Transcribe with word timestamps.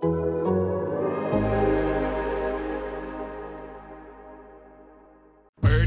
Bird 0.00 0.12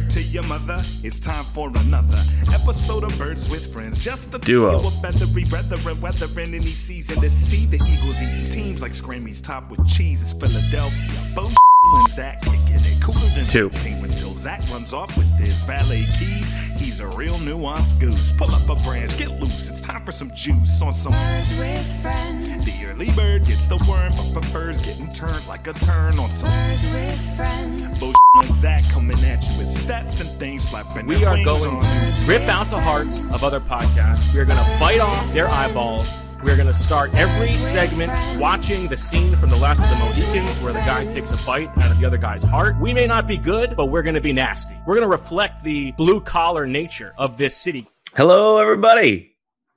to 0.10 0.22
your 0.22 0.46
mother, 0.48 0.84
it's 1.02 1.22
time 1.22 1.46
for 1.46 1.70
another 1.70 2.22
episode 2.54 3.06
of 3.06 3.18
Birds 3.18 3.50
with 3.50 3.74
Friends. 3.74 4.00
Just 4.00 4.34
the 4.34 4.40
Duo. 4.40 4.86
of 4.86 5.02
feathery 5.02 5.46
brethren, 5.46 6.02
weathering 6.02 6.54
any 6.54 6.74
season 6.74 7.22
to 7.22 7.30
see 7.30 7.66
the 7.66 7.82
Eagles 7.88 8.22
eating 8.22 8.44
teams 8.44 8.82
like 8.82 8.94
Scrammy's 8.94 9.40
top 9.40 9.72
with 9.72 9.88
cheese. 9.88 10.22
It's 10.22 10.34
Philadelphia. 10.34 11.32
Bo 11.34 11.50
and 11.94 12.10
Zach 12.10 12.42
kicking 12.42 12.76
it 12.76 13.02
cooler 13.02 13.30
than 13.36 13.46
Two. 13.46 13.70
Penguins 13.70 14.20
till 14.20 14.34
Zach 14.34 14.62
runs 14.72 14.94
off 14.94 15.16
with 15.18 15.28
his 15.38 15.64
valet 15.64 16.08
keys. 16.18 16.52
He's 16.78 17.00
a 17.00 17.08
real 17.18 17.36
nuanced 17.36 18.00
goose. 18.00 18.32
Pull 18.38 18.52
up 18.52 18.70
a 18.70 18.76
branch, 18.84 19.18
get 19.18 19.30
loose. 19.40 19.70
It's 19.70 19.82
time 19.82 20.04
for 20.04 20.12
some 20.12 20.32
juice 20.36 20.82
on 20.82 20.94
some. 20.94 21.14
Birds 21.14 21.58
with 21.58 22.02
friends. 22.02 22.66
The 22.66 22.86
early 22.88 23.12
bird 23.12 23.46
gets 23.46 23.68
the 23.68 23.78
worm, 23.90 24.14
but 24.18 24.42
prefers 24.42 24.80
getting 24.82 25.10
turned 25.10 25.46
like 25.48 25.68
a 25.68 25.74
turn 25.74 26.20
on 26.20 26.30
some. 26.30 26.50
Birds 26.50 26.84
with 26.94 27.36
friends. 27.36 28.00
Bo 28.00 28.14
and 28.42 28.50
Zach 28.56 28.84
coming 28.90 29.24
at 29.24 29.44
you 29.48 29.58
with 29.60 29.68
stats 29.68 30.20
and 30.20 30.30
things 30.30 30.66
flapping. 30.66 31.06
We 31.06 31.24
are 31.26 31.44
going 31.44 31.80
to 31.82 32.26
rip 32.26 32.48
out 32.50 32.66
the 32.72 32.80
hearts 32.80 33.32
of 33.34 33.44
other 33.44 33.60
podcasts. 33.60 34.34
We 34.34 34.40
are 34.40 34.46
going 34.46 34.58
to 34.58 34.80
bite 34.80 35.00
off 35.00 35.32
their 35.34 35.48
eyeballs. 35.48 36.40
We're 36.44 36.56
going 36.56 36.68
to 36.68 36.74
start 36.74 37.14
every 37.14 37.52
segment 37.58 38.12
watching 38.40 38.88
the 38.88 38.98
scene 38.98 39.36
from 39.36 39.50
The 39.50 39.58
Last 39.58 39.84
of 39.84 39.90
the 39.90 39.96
Mohicans 39.98 40.60
where 40.64 40.74
the 40.74 40.80
guy 40.80 41.06
takes 41.14 41.30
a 41.30 41.46
bite 41.46 41.68
out 41.78 41.92
of 41.92 42.00
the 42.00 42.06
other 42.06 42.18
guy's 42.18 42.44
heart. 42.44 42.80
We 42.80 42.94
may 42.94 43.06
not 43.06 43.28
be 43.28 43.38
good, 43.38 43.76
but 43.76 43.88
we're 43.88 44.02
going 44.02 44.16
to 44.16 44.22
be 44.22 44.34
nasty. 44.34 44.76
We're 44.88 44.96
going 44.96 45.08
to 45.08 45.12
reflect 45.12 45.64
the 45.64 45.92
blue 45.92 46.20
collar 46.20 46.66
nature 46.66 47.14
of 47.20 47.38
this 47.38 47.56
city. 47.56 47.88
Hello, 48.16 48.58
everybody, 48.58 49.36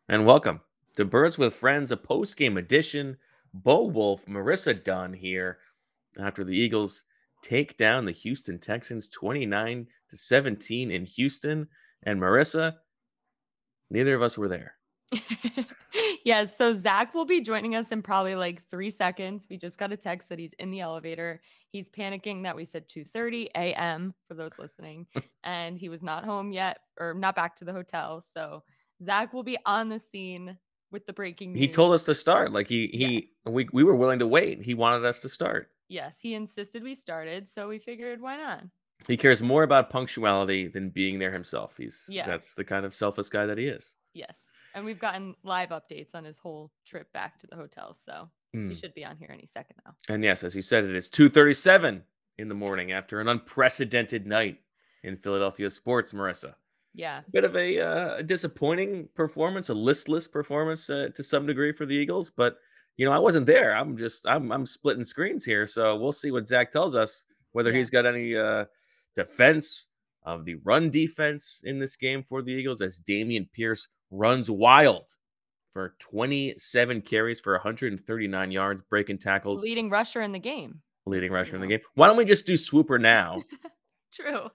and 0.09 0.25
welcome 0.25 0.63
to 0.97 1.05
Birds 1.05 1.37
with 1.37 1.53
Friends, 1.53 1.91
a 1.91 1.99
post 1.99 2.39
game 2.39 2.57
edition. 2.57 3.19
Bo 3.53 3.85
Wolf, 3.85 4.25
Marissa 4.25 4.83
Dunn 4.83 5.13
here 5.13 5.59
after 6.19 6.45
the 6.45 6.57
Eagles 6.57 7.05
take 7.45 7.77
down 7.77 8.07
the 8.07 8.13
Houston 8.13 8.59
Texans 8.59 9.09
29 9.09 9.87
to 10.09 10.17
17 10.17 10.91
in 10.91 11.05
Houston. 11.05 11.69
And 12.05 12.21
Marissa, 12.21 12.77
neither 13.91 14.15
of 14.15 14.23
us 14.23 14.39
were 14.39 14.49
there. 14.49 14.77
yes. 16.25 16.57
So 16.57 16.73
Zach 16.73 17.15
will 17.15 17.27
be 17.27 17.43
joining 17.43 17.75
us 17.75 17.93
in 17.93 18.03
probably 18.03 18.35
like 18.35 18.63
three 18.71 18.91
seconds. 18.91 19.47
We 19.51 19.59
just 19.59 19.79
got 19.79 19.93
a 19.93 19.97
text 19.97 20.31
that 20.31 20.39
he's 20.39 20.55
in 20.55 20.71
the 20.71 20.81
elevator. 20.81 21.41
He's 21.71 21.89
panicking 21.89 22.43
that 22.45 22.57
we 22.57 22.65
said 22.65 22.89
2:30 22.89 23.49
a.m. 23.55 24.15
for 24.27 24.35
those 24.35 24.53
listening, 24.59 25.07
and 25.45 25.79
he 25.79 25.89
was 25.89 26.03
not 26.03 26.25
home 26.25 26.53
yet 26.53 26.79
or 26.99 27.15
not 27.15 27.37
back 27.37 27.55
to 27.57 27.65
the 27.65 27.73
hotel. 27.73 28.23
So 28.33 28.63
Zach 29.05 29.35
will 29.35 29.43
be 29.43 29.59
on 29.67 29.89
the 29.89 29.99
scene 29.99 30.57
with 30.91 31.05
the 31.07 31.13
breaking 31.13 31.53
news. 31.53 31.61
He 31.61 31.69
told 31.69 31.93
us 31.93 32.05
to 32.07 32.15
start. 32.15 32.53
Like 32.53 32.69
he 32.69 32.87
he 32.89 33.33
we 33.51 33.69
we 33.73 33.85
were 33.85 33.97
willing 33.97 34.21
to 34.21 34.27
wait. 34.27 34.63
He 34.63 34.75
wanted 34.75 35.05
us 35.05 35.21
to 35.23 35.29
start. 35.29 35.71
Yes, 35.89 36.17
he 36.21 36.35
insisted 36.35 36.83
we 36.83 36.95
started, 36.95 37.49
so 37.49 37.69
we 37.69 37.79
figured 37.79 38.21
why 38.21 38.37
not? 38.37 38.65
He 39.07 39.17
cares 39.17 39.43
more 39.43 39.65
about 39.65 39.91
punctuality 39.91 40.69
than 40.69 40.89
being 40.91 41.19
there 41.19 41.33
himself. 41.33 41.77
He's 41.77 42.07
Yeah. 42.11 42.27
that's 42.27 42.55
the 42.55 42.65
kind 42.65 42.87
of 42.87 42.95
selfless 42.95 43.29
guy 43.29 43.45
that 43.47 43.59
he 43.59 43.67
is. 43.67 43.97
Yes. 44.15 44.35
And 44.75 44.85
we've 44.85 44.99
gotten 44.99 45.35
live 45.43 45.69
updates 45.71 46.15
on 46.15 46.25
his 46.25 46.39
whole 46.39 46.73
trip 46.87 47.13
back 47.13 47.39
to 47.41 47.47
the 47.47 47.57
hotel, 47.57 47.95
so 47.95 48.31
he 48.53 48.59
Mm. 48.59 48.81
should 48.81 48.95
be 48.95 49.05
on 49.05 49.17
here 49.17 49.31
any 49.31 49.47
second 49.47 49.77
now. 49.85 49.95
And 50.09 50.25
yes, 50.25 50.43
as 50.43 50.57
you 50.57 50.63
said, 50.63 50.85
it 50.85 50.95
is 50.97 51.09
2:37 51.11 52.05
in 52.39 52.49
the 52.49 52.55
morning 52.55 52.93
after 52.93 53.21
an 53.21 53.29
unprecedented 53.29 54.27
night 54.27 54.63
in 55.03 55.17
Philadelphia 55.17 55.69
sports, 55.71 56.13
Marissa. 56.13 56.55
Yeah. 56.97 57.23
bit 57.33 57.45
of 57.45 57.57
a 57.57 57.81
uh, 57.81 58.23
disappointing 58.23 59.09
performance, 59.15 59.69
a 59.69 59.75
listless 59.75 60.29
performance 60.29 60.89
uh, 60.89 61.09
to 61.15 61.25
some 61.25 61.45
degree 61.45 61.73
for 61.73 61.87
the 61.87 61.95
Eagles. 61.95 62.31
But 62.31 62.59
you 62.97 63.05
know, 63.07 63.13
I 63.13 63.19
wasn't 63.19 63.47
there. 63.47 63.75
I'm 63.77 63.97
just 63.97 64.27
I'm 64.29 64.51
I'm 64.53 64.67
splitting 64.67 65.05
screens 65.05 65.45
here, 65.45 65.67
so 65.67 65.97
we'll 65.97 66.13
see 66.13 66.31
what 66.31 66.47
Zach 66.47 66.71
tells 66.71 66.95
us 66.95 67.27
whether 67.53 67.71
Yeah. 67.71 67.79
he's 67.79 67.91
got 67.91 68.07
any 68.07 68.37
uh, 68.37 68.65
defense 69.15 69.89
of 70.25 70.45
the 70.45 70.57
run 70.65 70.91
defense 70.91 71.63
in 71.65 71.79
this 71.79 71.97
game 71.97 72.23
for 72.23 72.43
the 72.43 72.53
Eagles 72.53 72.81
as 72.81 73.01
Dameon 73.01 73.51
Pierce 73.53 73.89
runs 74.11 74.51
wild 74.51 75.09
for 75.67 75.95
27 75.99 77.03
carries 77.03 77.41
for 77.41 77.53
139 77.55 78.51
yards, 78.51 78.81
breaking 78.83 79.19
tackles, 79.19 79.63
Leading 79.63 79.91
rusher 79.91 80.23
in 80.23 80.33
the 80.33 80.39
game. 80.39 80.81
leading 81.07 81.33
rusher 81.33 81.57
in 81.57 81.61
the 81.61 81.67
game. 81.67 81.81
Why 81.95 82.07
don't 82.07 82.17
we 82.17 82.25
just 82.25 82.47
do 82.47 82.57
Swooper 82.57 82.99
now? 82.99 83.41
True. 84.13 84.49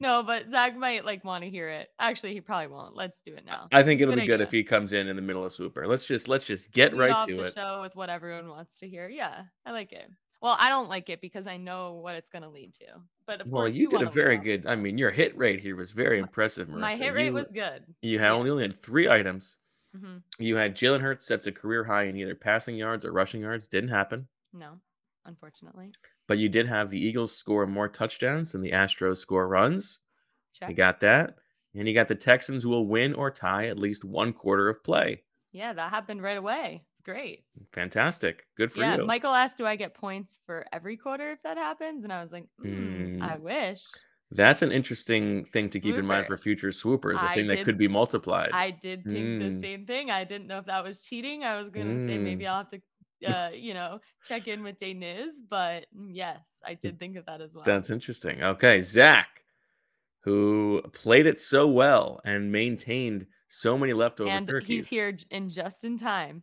No, 0.00 0.22
but 0.22 0.50
Zach 0.50 0.76
might 0.76 1.04
like 1.04 1.24
want 1.24 1.44
to 1.44 1.50
hear 1.50 1.68
it. 1.68 1.88
Actually, 1.98 2.34
he 2.34 2.40
probably 2.40 2.68
won't. 2.68 2.94
Let's 2.94 3.20
do 3.24 3.34
it 3.34 3.44
now. 3.44 3.68
I 3.72 3.82
think 3.82 4.00
it'll 4.00 4.14
Good 4.14 4.20
be 4.20 4.26
good 4.26 4.40
if 4.40 4.50
he 4.50 4.62
comes 4.62 4.92
in 4.92 5.08
in 5.08 5.16
the 5.16 5.22
middle 5.22 5.44
of 5.44 5.52
Swooper. 5.52 5.86
Let's 5.86 6.06
just 6.06 6.28
let's 6.28 6.44
just 6.44 6.72
get 6.72 6.92
Lead 6.92 7.10
right 7.10 7.26
to 7.28 7.36
the 7.36 7.44
it. 7.44 7.54
show 7.54 7.80
with 7.82 7.96
what 7.96 8.10
everyone 8.10 8.48
wants 8.48 8.76
to 8.78 8.88
hear. 8.88 9.08
Yeah, 9.08 9.42
I 9.66 9.72
like 9.72 9.92
it. 9.92 10.08
Well, 10.40 10.56
I 10.58 10.68
don't 10.68 10.88
like 10.88 11.08
it 11.08 11.20
because 11.20 11.48
I 11.48 11.56
know 11.56 11.94
what 11.94 12.14
it's 12.14 12.28
going 12.28 12.42
to 12.44 12.48
lead 12.48 12.72
to. 12.74 12.86
But 13.26 13.40
of 13.40 13.48
Well, 13.48 13.62
course, 13.62 13.74
you 13.74 13.88
did 13.88 14.02
a 14.02 14.10
very 14.10 14.36
good. 14.36 14.66
I 14.66 14.76
mean, 14.76 14.96
your 14.96 15.10
hit 15.10 15.36
rate 15.36 15.60
here 15.60 15.74
was 15.74 15.90
very 15.90 16.20
impressive, 16.20 16.68
Marissa. 16.68 16.78
my 16.80 16.94
hit 16.94 17.12
rate 17.12 17.26
you, 17.26 17.32
was 17.32 17.50
good. 17.52 17.82
You 18.02 18.20
had 18.20 18.26
yeah. 18.26 18.32
only, 18.34 18.50
only 18.50 18.62
had 18.62 18.76
three 18.76 19.08
items. 19.08 19.58
hmm 19.98 20.18
You 20.38 20.54
had 20.56 20.76
Jalen 20.76 21.00
Hurts 21.00 21.26
sets 21.26 21.46
a 21.48 21.52
career 21.52 21.82
high 21.82 22.04
in 22.04 22.16
either 22.16 22.36
passing 22.36 22.76
yards 22.76 23.04
or 23.04 23.12
rushing 23.12 23.40
yards. 23.40 23.66
Didn't 23.66 23.90
happen. 23.90 24.28
No, 24.52 24.74
unfortunately. 25.24 25.90
But 26.28 26.38
you 26.38 26.48
did 26.48 26.68
have 26.68 26.90
the 26.90 27.00
Eagles 27.04 27.34
score 27.36 27.66
more 27.66 27.88
touchdowns 27.88 28.52
than 28.52 28.60
the 28.62 28.70
Astros 28.72 29.16
score 29.18 29.48
runs. 29.48 30.02
Check. 30.52 30.68
You 30.68 30.74
got 30.76 31.00
that. 31.00 31.36
And 31.74 31.88
you 31.88 31.94
got 31.94 32.06
the 32.08 32.14
Texans 32.14 32.66
will 32.66 32.86
win 32.86 33.14
or 33.14 33.30
tie 33.30 33.66
at 33.68 33.78
least 33.78 34.04
one 34.04 34.32
quarter 34.32 34.68
of 34.68 34.82
play. 34.84 35.22
yeah, 35.52 35.72
that 35.72 35.90
happened 35.90 36.22
right 36.22 36.36
away. 36.36 36.84
It's 36.92 37.00
great. 37.00 37.44
Fantastic. 37.72 38.46
Good 38.56 38.70
for 38.72 38.80
yeah, 38.80 38.96
you. 38.98 39.06
Michael 39.06 39.34
asked, 39.34 39.56
"Do 39.58 39.66
I 39.66 39.76
get 39.76 39.94
points 39.94 40.40
for 40.46 40.66
every 40.72 40.96
quarter 40.96 41.32
if 41.32 41.42
that 41.42 41.56
happens?" 41.56 42.04
And 42.04 42.12
I 42.12 42.22
was 42.22 42.32
like, 42.32 42.46
mm, 42.64 43.22
"I 43.22 43.36
wish." 43.38 43.82
That's 44.30 44.60
an 44.62 44.72
interesting 44.72 45.44
thing 45.46 45.70
to 45.70 45.80
keep 45.80 45.94
in 45.94 46.04
mind 46.04 46.26
for 46.26 46.36
future 46.36 46.70
swoopers, 46.72 47.22
a 47.22 47.26
I 47.30 47.34
thing 47.34 47.46
that 47.46 47.56
did- 47.56 47.64
could 47.64 47.78
be 47.78 47.88
multiplied. 47.88 48.50
I 48.52 48.72
did 48.72 49.04
think 49.04 49.16
Mm. 49.16 49.54
the 49.54 49.60
same 49.60 49.86
thing. 49.86 50.10
I 50.10 50.24
didn't 50.24 50.48
know 50.48 50.58
if 50.58 50.66
that 50.66 50.84
was 50.84 51.00
cheating. 51.00 51.44
I 51.44 51.58
was 51.60 51.70
going 51.70 51.96
to 51.96 52.04
say 52.06 52.18
maybe 52.18 52.44
Mm. 52.44 52.48
I'll 52.48 52.56
have 52.58 52.68
to, 52.68 52.80
uh, 53.26 53.50
you 53.52 53.74
know, 53.74 54.00
check 54.26 54.48
in 54.48 54.62
with 54.62 54.78
Dayniz. 54.78 55.32
But 55.48 55.86
mm, 55.96 56.10
yes, 56.10 56.40
I 56.64 56.74
did 56.74 56.98
think 56.98 57.16
of 57.16 57.26
that 57.26 57.40
as 57.40 57.54
well. 57.54 57.64
That's 57.64 57.90
interesting. 57.90 58.42
Okay, 58.42 58.80
Zach, 58.80 59.28
who 60.20 60.82
played 60.92 61.26
it 61.26 61.38
so 61.38 61.68
well 61.68 62.20
and 62.24 62.50
maintained 62.52 63.26
so 63.48 63.78
many 63.78 63.92
leftover 63.92 64.30
and 64.30 64.46
turkeys. 64.46 64.68
he's 64.68 64.88
here 64.88 65.12
j- 65.12 65.24
in 65.30 65.48
just 65.48 65.84
in 65.84 65.98
time. 65.98 66.42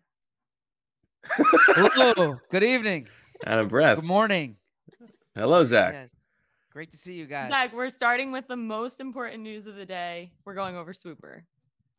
Hello. 1.27 2.39
Good 2.51 2.63
evening. 2.63 3.07
Out 3.45 3.59
of 3.59 3.69
breath. 3.69 3.97
Good 3.97 4.05
morning. 4.05 4.57
Hello, 5.35 5.63
Zach. 5.63 5.93
Yes. 5.93 6.15
Great 6.71 6.91
to 6.91 6.97
see 6.97 7.13
you 7.13 7.25
guys. 7.25 7.49
Zach, 7.51 7.73
we're 7.73 7.89
starting 7.89 8.31
with 8.31 8.47
the 8.47 8.55
most 8.55 8.99
important 8.99 9.41
news 9.43 9.65
of 9.65 9.75
the 9.75 9.85
day. 9.85 10.31
We're 10.45 10.55
going 10.55 10.75
over 10.75 10.93
Swooper. 10.93 11.45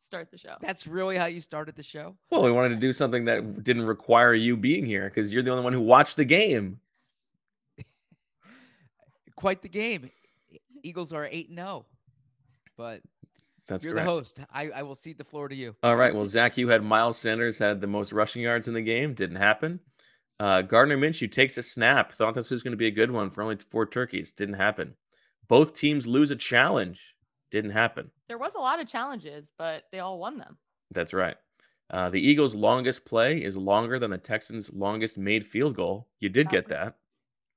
Start 0.06 0.30
the 0.30 0.38
show. 0.38 0.54
That's 0.60 0.86
really 0.86 1.16
how 1.16 1.26
you 1.26 1.40
started 1.40 1.74
the 1.74 1.82
show. 1.82 2.14
Well, 2.30 2.44
we 2.44 2.52
wanted 2.52 2.68
to 2.68 2.76
do 2.76 2.92
something 2.92 3.24
that 3.24 3.64
didn't 3.64 3.86
require 3.86 4.34
you 4.34 4.56
being 4.56 4.86
here 4.86 5.08
because 5.08 5.34
you're 5.34 5.42
the 5.42 5.50
only 5.50 5.64
one 5.64 5.72
who 5.72 5.80
watched 5.80 6.16
the 6.16 6.24
game. 6.24 6.78
Quite 9.34 9.62
the 9.62 9.68
game. 9.68 10.08
Eagles 10.84 11.12
are 11.12 11.28
8 11.28 11.48
and 11.48 11.58
0. 11.58 11.86
But 12.76 13.00
That's 13.66 13.84
you're 13.84 13.94
correct. 13.94 14.06
the 14.06 14.12
host. 14.12 14.40
I, 14.54 14.70
I 14.70 14.82
will 14.84 14.94
cede 14.94 15.18
the 15.18 15.24
floor 15.24 15.48
to 15.48 15.56
you. 15.56 15.74
All 15.82 15.96
right. 15.96 16.14
Well, 16.14 16.24
Zach, 16.24 16.56
you 16.56 16.68
had 16.68 16.84
Miles 16.84 17.18
Sanders 17.18 17.58
had 17.58 17.80
the 17.80 17.88
most 17.88 18.12
rushing 18.12 18.42
yards 18.42 18.68
in 18.68 18.74
the 18.74 18.82
game. 18.82 19.12
Didn't 19.12 19.38
happen. 19.38 19.80
Uh, 20.38 20.62
Gardner 20.62 20.96
Minshew 20.96 21.32
takes 21.32 21.58
a 21.58 21.64
snap. 21.64 22.12
Thought 22.12 22.34
this 22.34 22.52
was 22.52 22.62
going 22.62 22.74
to 22.74 22.76
be 22.76 22.86
a 22.86 22.92
good 22.92 23.10
one 23.10 23.28
for 23.28 23.42
only 23.42 23.56
four 23.70 23.86
turkeys. 23.86 24.32
Didn't 24.32 24.54
happen. 24.54 24.94
Both 25.48 25.74
teams 25.74 26.06
lose 26.06 26.30
a 26.30 26.36
challenge. 26.36 27.16
Didn't 27.50 27.72
happen. 27.72 28.08
There 28.28 28.38
was 28.38 28.54
a 28.54 28.60
lot 28.60 28.80
of 28.80 28.86
challenges, 28.88 29.52
but 29.58 29.84
they 29.92 30.00
all 30.00 30.18
won 30.18 30.38
them. 30.38 30.56
That's 30.92 31.14
right. 31.14 31.36
Uh, 31.90 32.10
the 32.10 32.20
Eagles' 32.20 32.54
longest 32.54 33.04
play 33.06 33.42
is 33.42 33.56
longer 33.56 33.98
than 33.98 34.10
the 34.10 34.18
Texans' 34.18 34.72
longest 34.72 35.18
made 35.18 35.46
field 35.46 35.76
goal. 35.76 36.08
You 36.20 36.28
did 36.28 36.46
That 36.48 36.52
get 36.52 36.64
was- 36.64 36.70
that. 36.70 36.96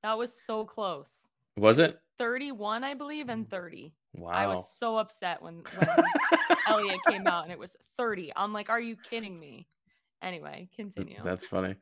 That 0.03 0.17
was 0.17 0.31
so 0.45 0.63
close. 0.65 1.09
Was 1.57 1.79
it? 1.79 1.87
was 1.87 2.01
31, 2.17 2.83
I 2.85 2.93
believe, 2.93 3.27
and 3.29 3.49
30. 3.49 3.93
Wow. 4.15 4.29
I 4.29 4.47
was 4.47 4.63
so 4.77 4.95
upset 4.97 5.41
when, 5.41 5.55
when 5.77 6.57
Elliott 6.67 6.99
came 7.07 7.27
out 7.27 7.43
and 7.43 7.51
it 7.51 7.59
was 7.59 7.75
30. 7.97 8.31
I'm 8.35 8.53
like, 8.53 8.69
are 8.69 8.79
you 8.79 8.95
kidding 8.95 9.37
me? 9.39 9.67
Anyway, 10.21 10.69
continue. 10.75 11.19
That's 11.23 11.45
funny. 11.45 11.75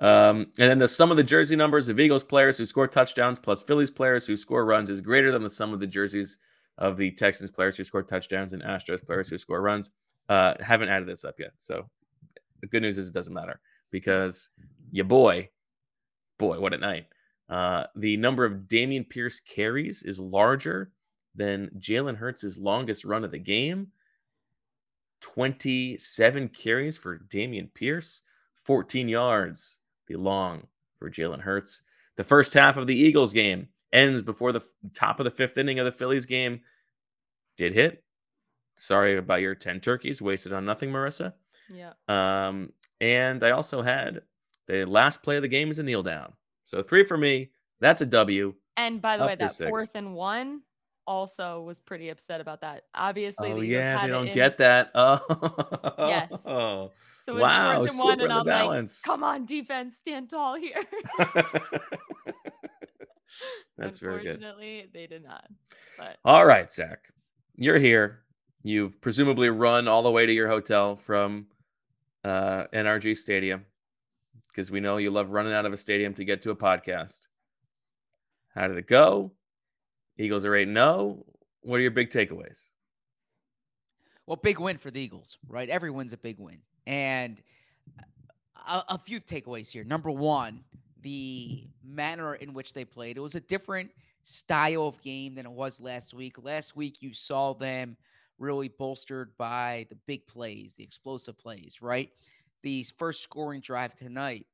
Um, 0.00 0.46
and 0.58 0.70
then 0.70 0.78
the 0.78 0.88
sum 0.88 1.10
of 1.10 1.16
the 1.16 1.22
jersey 1.24 1.56
numbers 1.56 1.88
of 1.88 1.98
Eagles 2.00 2.22
players 2.24 2.56
who 2.56 2.64
score 2.64 2.86
touchdowns 2.86 3.38
plus 3.38 3.62
Phillies 3.62 3.90
players 3.90 4.26
who 4.26 4.36
score 4.36 4.64
runs 4.64 4.88
is 4.90 5.00
greater 5.00 5.30
than 5.32 5.42
the 5.42 5.50
sum 5.50 5.72
of 5.74 5.80
the 5.80 5.86
jerseys 5.86 6.38
of 6.78 6.96
the 6.96 7.10
Texans 7.10 7.50
players 7.50 7.76
who 7.76 7.84
score 7.84 8.02
touchdowns 8.02 8.52
and 8.52 8.62
Astros 8.62 9.04
players 9.04 9.28
who 9.28 9.38
score 9.38 9.60
runs. 9.60 9.90
Uh, 10.28 10.54
haven't 10.60 10.88
added 10.88 11.08
this 11.08 11.24
up 11.24 11.36
yet. 11.38 11.52
So 11.58 11.88
the 12.60 12.66
good 12.66 12.82
news 12.82 12.98
is 12.98 13.08
it 13.08 13.14
doesn't 13.14 13.34
matter 13.34 13.60
because 13.90 14.50
your 14.90 15.04
boy, 15.04 15.48
boy, 16.38 16.60
what 16.60 16.74
a 16.74 16.78
night. 16.78 17.06
Uh, 17.48 17.84
the 17.96 18.16
number 18.16 18.44
of 18.44 18.68
Dameon 18.68 19.08
Pierce 19.08 19.40
carries 19.40 20.02
is 20.02 20.20
larger 20.20 20.92
than 21.34 21.70
Jalen 21.78 22.16
Hurts' 22.16 22.58
longest 22.58 23.04
run 23.04 23.24
of 23.24 23.30
the 23.30 23.38
game. 23.38 23.88
27 25.20 26.48
carries 26.48 26.96
for 26.96 27.20
Dameon 27.28 27.72
Pierce, 27.74 28.22
14 28.54 29.08
yards 29.08 29.80
the 30.08 30.16
long 30.16 30.66
for 30.98 31.10
Jalen 31.10 31.40
Hurts. 31.40 31.82
The 32.16 32.24
first 32.24 32.52
half 32.54 32.76
of 32.76 32.86
the 32.86 32.98
Eagles 32.98 33.32
game 33.32 33.68
ends 33.92 34.22
before 34.22 34.52
the 34.52 34.64
top 34.94 35.20
of 35.20 35.24
the 35.24 35.30
fifth 35.30 35.56
inning 35.58 35.78
of 35.78 35.84
the 35.84 35.92
Phillies 35.92 36.26
game. 36.26 36.60
Did 37.56 37.72
hit. 37.74 38.04
Sorry 38.76 39.16
about 39.16 39.40
your 39.40 39.54
10 39.54 39.80
turkeys 39.80 40.22
wasted 40.22 40.52
on 40.52 40.64
nothing, 40.64 40.90
Marissa. 40.90 41.32
Yeah. 41.68 41.92
Um, 42.08 42.72
and 43.00 43.42
I 43.42 43.50
also 43.50 43.82
had 43.82 44.22
the 44.66 44.84
last 44.84 45.22
play 45.22 45.36
of 45.36 45.42
the 45.42 45.48
game 45.48 45.70
is 45.70 45.78
a 45.78 45.82
kneel 45.82 46.02
down. 46.02 46.32
So 46.64 46.82
three 46.82 47.02
for 47.04 47.16
me. 47.18 47.50
That's 47.80 48.00
a 48.02 48.06
W. 48.06 48.54
And 48.76 49.00
by 49.02 49.16
the 49.16 49.24
way, 49.26 49.34
that 49.36 49.50
six. 49.52 49.68
fourth 49.68 49.90
and 49.94 50.14
one 50.14 50.62
also 51.06 51.62
was 51.62 51.80
pretty 51.80 52.10
upset 52.10 52.40
about 52.40 52.60
that. 52.60 52.84
Obviously, 52.94 53.50
Oh 53.52 53.60
yeah, 53.60 54.02
they 54.02 54.08
don't 54.08 54.28
in- 54.28 54.34
get 54.34 54.58
that. 54.58 54.90
Oh, 54.94 55.18
Yes. 55.98 56.30
Oh, 56.44 56.92
So 57.24 57.34
it's 57.34 57.42
wow, 57.42 57.76
fourth 57.76 57.90
and 57.90 57.98
one, 58.00 58.20
and 58.20 58.32
I'm 58.32 58.44
the 58.44 58.50
like, 58.52 58.60
balance. 58.60 59.00
come 59.02 59.24
on, 59.24 59.46
defense, 59.46 59.96
stand 59.96 60.28
tall 60.30 60.54
here. 60.56 60.80
That's 63.76 63.98
very 63.98 64.22
good. 64.22 64.36
Unfortunately, 64.36 64.86
they 64.92 65.06
did 65.06 65.24
not. 65.24 65.46
But 65.96 66.18
All 66.24 66.46
right, 66.46 66.70
Zach, 66.70 67.00
you're 67.54 67.78
here. 67.78 68.20
You've 68.62 69.00
presumably 69.00 69.50
run 69.50 69.88
all 69.88 70.02
the 70.02 70.10
way 70.10 70.26
to 70.26 70.32
your 70.32 70.48
hotel 70.48 70.96
from 70.96 71.46
uh, 72.24 72.64
NRG 72.74 73.16
Stadium 73.16 73.64
because 74.48 74.70
we 74.70 74.80
know 74.80 74.96
you 74.96 75.10
love 75.10 75.30
running 75.30 75.52
out 75.52 75.66
of 75.66 75.72
a 75.72 75.76
stadium 75.76 76.12
to 76.14 76.24
get 76.24 76.42
to 76.42 76.50
a 76.50 76.56
podcast. 76.56 77.28
How 78.54 78.66
did 78.66 78.76
it 78.76 78.88
go? 78.88 79.32
Eagles 80.18 80.44
are 80.44 80.54
8 80.56 80.66
0. 80.66 81.24
What 81.62 81.76
are 81.76 81.80
your 81.80 81.92
big 81.92 82.10
takeaways? 82.10 82.70
Well, 84.26 84.36
big 84.36 84.58
win 84.58 84.78
for 84.78 84.90
the 84.90 85.00
Eagles, 85.00 85.38
right? 85.48 85.68
Every 85.68 85.90
win's 85.90 86.12
a 86.12 86.16
big 86.16 86.38
win. 86.38 86.58
And 86.86 87.40
a, 88.66 88.82
a 88.88 88.98
few 88.98 89.20
takeaways 89.20 89.70
here. 89.70 89.84
Number 89.84 90.10
one, 90.10 90.64
the 91.02 91.68
manner 91.84 92.34
in 92.34 92.52
which 92.54 92.72
they 92.72 92.84
played. 92.84 93.16
It 93.16 93.20
was 93.20 93.34
a 93.34 93.40
different 93.40 93.90
style 94.24 94.86
of 94.86 95.00
game 95.00 95.34
than 95.34 95.46
it 95.46 95.52
was 95.52 95.80
last 95.80 96.14
week. 96.14 96.42
Last 96.42 96.76
week, 96.76 97.00
you 97.00 97.14
saw 97.14 97.54
them 97.54 97.96
really 98.38 98.68
bolstered 98.68 99.36
by 99.36 99.86
the 99.90 99.96
big 100.06 100.26
plays, 100.26 100.74
the 100.74 100.84
explosive 100.84 101.38
plays, 101.38 101.78
right? 101.80 102.10
These 102.62 102.92
first 102.98 103.22
scoring 103.22 103.60
drive 103.60 103.94
tonight 103.94 104.46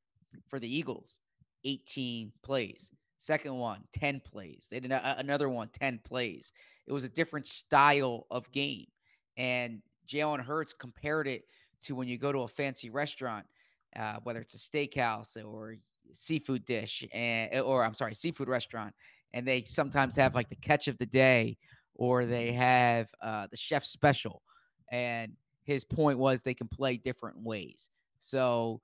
for 0.47 0.59
the 0.59 0.75
Eagles, 0.75 1.21
18 1.65 2.33
plays. 2.43 2.91
Second 3.17 3.55
one, 3.55 3.85
10 3.93 4.21
plays. 4.21 4.69
They 4.71 4.81
did 4.81 4.93
a- 4.93 5.19
another 5.19 5.49
one, 5.49 5.69
10 5.69 6.01
plays. 6.05 6.53
It 6.87 6.93
was 6.93 7.05
a 7.05 7.09
different 7.09 7.47
style 7.47 8.27
of 8.31 8.51
game. 8.53 8.87
And 9.37 9.83
Jalen 10.07 10.41
Hurts 10.41 10.73
compared 10.73 11.27
it 11.27 11.45
to 11.83 11.95
when 11.95 12.09
you 12.09 12.19
go 12.19 12.33
to 12.33 12.41
a 12.41 12.49
fancy 12.49 12.91
restaurant, 12.91 13.47
uh, 13.97 14.19
whether 14.23 14.41
it's 14.41 14.55
a 14.55 14.59
steakhouse 14.59 15.43
or 15.43 15.77
seafood 16.13 16.65
dish, 16.65 17.05
and 17.13 17.61
or 17.61 17.85
I'm 17.85 17.95
sorry, 17.95 18.15
seafood 18.15 18.49
restaurant, 18.49 18.95
and 19.33 19.47
they 19.47 19.63
sometimes 19.63 20.17
have 20.17 20.35
like 20.35 20.49
the 20.49 20.57
catch 20.57 20.89
of 20.89 20.99
the 20.99 21.07
day, 21.07 21.57
or 21.95 22.27
they 22.27 22.53
have 22.53 23.09
uh, 23.23 23.47
the 23.51 23.57
chef 23.57 23.85
special. 23.85 24.43
And 24.91 25.33
his 25.65 25.85
point 25.85 26.19
was 26.19 26.43
they 26.43 26.55
can 26.55 26.69
play 26.69 26.97
different 26.97 27.39
ways. 27.41 27.89
So 28.19 28.81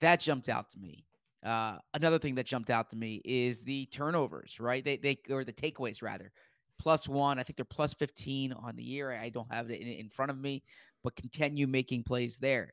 that 0.00 0.20
jumped 0.20 0.48
out 0.48 0.70
to 0.70 0.78
me. 0.78 1.04
Uh, 1.44 1.78
another 1.94 2.18
thing 2.18 2.34
that 2.34 2.46
jumped 2.46 2.70
out 2.70 2.90
to 2.90 2.96
me 2.96 3.22
is 3.24 3.62
the 3.62 3.86
turnovers, 3.86 4.60
right? 4.60 4.84
They 4.84 4.96
they 4.96 5.18
or 5.30 5.44
the 5.44 5.52
takeaways 5.52 6.02
rather. 6.02 6.32
Plus 6.78 7.06
one, 7.08 7.38
I 7.38 7.42
think 7.42 7.56
they're 7.56 7.64
plus 7.64 7.92
15 7.92 8.52
on 8.52 8.74
the 8.74 8.82
year. 8.82 9.12
I 9.12 9.28
don't 9.28 9.52
have 9.52 9.70
it 9.70 9.80
in, 9.80 9.88
in 9.88 10.08
front 10.08 10.30
of 10.30 10.38
me, 10.38 10.62
but 11.04 11.14
continue 11.14 11.66
making 11.66 12.04
plays 12.04 12.38
there. 12.38 12.72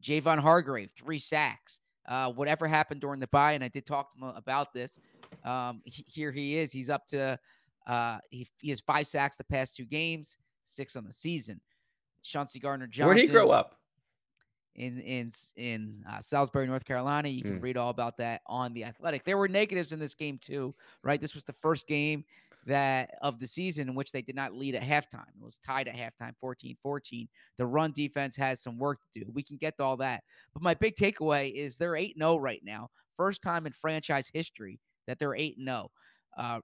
Javon 0.00 0.38
Hargrave, 0.38 0.90
three 0.96 1.18
sacks. 1.18 1.80
Uh, 2.10 2.30
whatever 2.32 2.66
happened 2.66 3.00
during 3.00 3.20
the 3.20 3.28
buy, 3.28 3.52
and 3.52 3.62
I 3.64 3.68
did 3.68 3.86
talk 3.86 4.12
to 4.12 4.18
him 4.18 4.32
about 4.36 4.74
this. 4.74 4.98
Um, 5.44 5.80
he- 5.84 6.04
here 6.08 6.32
he 6.32 6.58
is. 6.58 6.72
He's 6.72 6.90
up 6.90 7.06
to 7.08 7.38
uh, 7.86 8.18
he, 8.30 8.46
he 8.60 8.68
has 8.70 8.80
five 8.80 9.06
sacks 9.06 9.36
the 9.36 9.44
past 9.44 9.76
two 9.76 9.84
games, 9.86 10.36
six 10.64 10.96
on 10.96 11.04
the 11.04 11.12
season. 11.12 11.60
Chauncey 12.22 12.58
Gardner 12.58 12.86
Johnson. 12.88 13.06
Where 13.06 13.14
did 13.14 13.22
he 13.22 13.28
grow 13.28 13.50
up? 13.50 13.76
in 14.76 15.00
in 15.00 15.30
in 15.56 16.04
uh, 16.08 16.20
Salisbury, 16.20 16.66
North 16.66 16.84
Carolina. 16.84 17.28
You 17.28 17.42
can 17.42 17.58
Mm. 17.58 17.62
read 17.62 17.76
all 17.76 17.90
about 17.90 18.16
that 18.18 18.40
on 18.46 18.72
the 18.72 18.84
Athletic. 18.84 19.24
There 19.24 19.36
were 19.36 19.48
negatives 19.48 19.92
in 19.92 19.98
this 19.98 20.14
game 20.14 20.38
too, 20.38 20.74
right? 21.02 21.20
This 21.20 21.34
was 21.34 21.44
the 21.44 21.52
first 21.52 21.86
game 21.88 22.24
that 22.66 23.10
of 23.22 23.38
the 23.38 23.46
season 23.46 23.88
in 23.88 23.94
which 23.94 24.12
they 24.12 24.22
did 24.22 24.36
not 24.36 24.54
lead 24.54 24.74
at 24.74 24.82
halftime. 24.82 25.28
It 25.28 25.42
was 25.42 25.58
tied 25.58 25.88
at 25.88 25.96
halftime 25.96 26.34
14-14. 26.42 27.28
The 27.58 27.66
run 27.66 27.92
defense 27.92 28.36
has 28.36 28.62
some 28.62 28.78
work 28.78 28.98
to 29.14 29.20
do. 29.20 29.30
We 29.32 29.42
can 29.42 29.56
get 29.56 29.76
to 29.78 29.84
all 29.84 29.96
that. 29.98 30.22
But 30.52 30.62
my 30.62 30.74
big 30.74 30.94
takeaway 30.94 31.52
is 31.54 31.76
they're 31.76 31.92
8-0 31.92 32.40
right 32.40 32.62
now. 32.64 32.90
First 33.16 33.42
time 33.42 33.66
in 33.66 33.72
franchise 33.72 34.30
history 34.32 34.78
that 35.06 35.18
they're 35.18 35.30
8-0. 35.30 35.88
Uh 36.36 36.60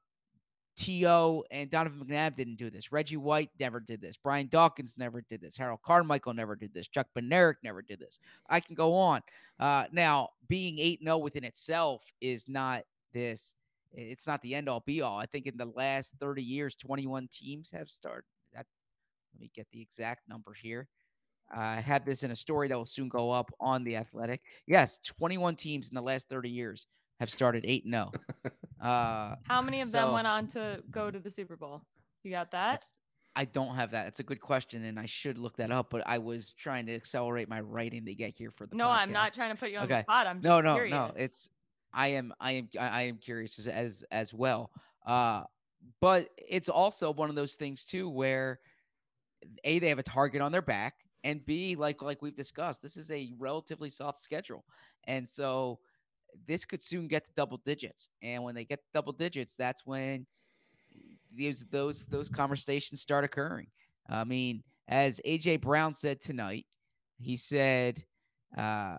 T.O. 0.77 1.43
and 1.51 1.71
Donovan 1.71 2.05
McNabb 2.05 2.35
didn't 2.35 2.57
do 2.57 2.71
this. 2.71 2.93
Reggie 2.93 3.17
White 3.17 3.51
never 3.59 3.81
did 3.81 4.01
this. 4.01 4.17
Brian 4.17 4.49
Dawkins 4.49 4.97
never 4.99 5.23
did 5.23 5.41
this. 5.41 5.57
Harold 5.57 5.81
Carmichael 5.83 6.35
never 6.35 6.55
did 6.55 6.73
this. 6.75 6.87
Chuck 6.89 7.07
Bednarik 7.17 7.57
never 7.65 7.83
did 7.83 7.99
this. 7.99 8.19
I 8.49 8.61
can 8.61 8.75
go 8.75 8.95
on. 8.95 9.23
Uh, 9.59 9.85
now, 9.91 10.31
being 10.49 10.79
8 10.79 11.01
0 11.03 11.19
within 11.19 11.45
itself 11.45 12.05
is 12.21 12.49
not 12.49 12.83
this, 13.15 13.55
it's 13.93 14.27
not 14.27 14.43
the 14.43 14.55
end 14.55 14.69
all 14.69 14.81
be 14.87 15.01
all. 15.03 15.19
I 15.19 15.27
think 15.27 15.47
in 15.47 15.57
the 15.57 15.67
last 15.75 16.15
30 16.21 16.43
years, 16.43 16.77
21 16.77 17.29
teams 17.33 17.71
have 17.71 17.89
started. 17.89 18.25
That, 18.53 18.67
let 19.35 19.41
me 19.41 19.51
get 19.55 19.67
the 19.73 19.81
exact 19.81 20.29
number 20.29 20.53
here. 20.53 20.89
I 21.55 21.81
have 21.81 22.05
this 22.05 22.23
in 22.25 22.33
a 22.33 22.37
story 22.37 22.69
that 22.69 22.77
will 22.77 22.85
soon 22.85 23.09
go 23.09 23.31
up 23.31 23.51
on 23.61 23.85
the 23.85 23.97
Athletic. 23.97 24.41
Yes, 24.67 24.99
21 25.05 25.55
teams 25.57 25.89
in 25.89 25.95
the 25.95 26.03
last 26.03 26.29
30 26.29 26.51
years 26.51 26.87
have 27.21 27.31
started 27.31 27.65
8 27.67 27.85
0. 27.89 28.13
Uh, 28.81 29.37
how 29.45 29.63
many 29.63 29.81
of 29.81 29.91
them 29.93 30.13
went 30.13 30.27
on 30.27 30.47
to 30.49 30.83
go 30.91 31.11
to 31.11 31.19
the 31.19 31.31
Super 31.31 31.57
Bowl? 31.57 31.83
You 32.25 32.31
got 32.33 32.51
that? 32.51 32.83
I 33.37 33.45
don't 33.45 33.75
have 33.75 33.91
that. 33.93 34.07
It's 34.07 34.19
a 34.21 34.23
good 34.23 34.41
question, 34.41 34.85
and 34.85 34.99
I 34.99 35.07
should 35.07 35.39
look 35.39 35.57
that 35.59 35.71
up. 35.71 35.91
But 35.91 36.03
I 36.07 36.19
was 36.19 36.53
trying 36.59 36.87
to 36.87 36.95
accelerate 36.95 37.49
my 37.49 37.61
writing 37.61 38.05
to 38.07 38.15
get 38.15 38.35
here 38.37 38.51
for 38.51 38.67
the. 38.67 38.77
No, 38.77 38.89
I'm 38.89 39.13
not 39.13 39.33
trying 39.35 39.51
to 39.55 39.57
put 39.57 39.71
you 39.71 39.79
on 39.79 39.89
the 39.89 40.01
spot. 40.03 40.27
I'm 40.27 40.37
just 40.39 40.45
No, 40.45 40.61
no, 40.61 40.75
curious. 40.75 40.93
no. 40.93 41.13
It's 41.17 41.51
I 41.97 42.09
am 42.09 42.33
I 42.39 42.53
am 42.53 42.69
I 42.79 43.03
am 43.03 43.17
curious 43.17 43.59
as 43.59 43.67
as, 43.67 44.05
as 44.13 44.35
well. 44.35 44.71
Uh, 45.07 45.45
but 46.01 46.29
it's 46.37 46.69
also 46.69 47.11
one 47.13 47.31
of 47.31 47.37
those 47.37 47.55
things 47.55 47.85
too 47.85 48.09
where 48.09 48.61
a 49.65 49.79
they 49.79 49.89
have 49.89 49.99
a 49.99 50.05
target 50.05 50.43
on 50.43 50.53
their 50.53 50.63
back, 50.63 50.95
and 51.25 51.45
b 51.45 51.75
like 51.75 52.03
like 52.03 52.21
we've 52.23 52.35
discussed, 52.35 52.83
this 52.83 52.97
is 52.97 53.11
a 53.11 53.33
relatively 53.39 53.89
soft 53.89 54.21
schedule, 54.21 54.65
and 55.05 55.27
so 55.27 55.79
this 56.47 56.67
could 56.67 56.83
soon 56.83 57.09
get 57.09 57.25
to 57.25 57.31
double 57.35 57.61
digits. 57.65 58.11
And 58.23 58.45
when 58.45 58.55
they 58.55 58.67
get 58.67 58.81
double 58.93 59.15
digits, 59.15 59.57
that's 59.57 59.87
when 59.87 60.27
these 61.35 61.65
those 61.71 62.07
those 62.07 62.29
conversations 62.29 63.01
start 63.01 63.25
occurring. 63.25 63.69
I 64.09 64.25
mean, 64.25 64.63
as 64.87 65.21
AJ 65.25 65.63
Brown 65.63 65.95
said 65.95 66.21
tonight, 66.21 66.67
he 67.19 67.37
said, 67.37 68.05
uh, 68.57 68.99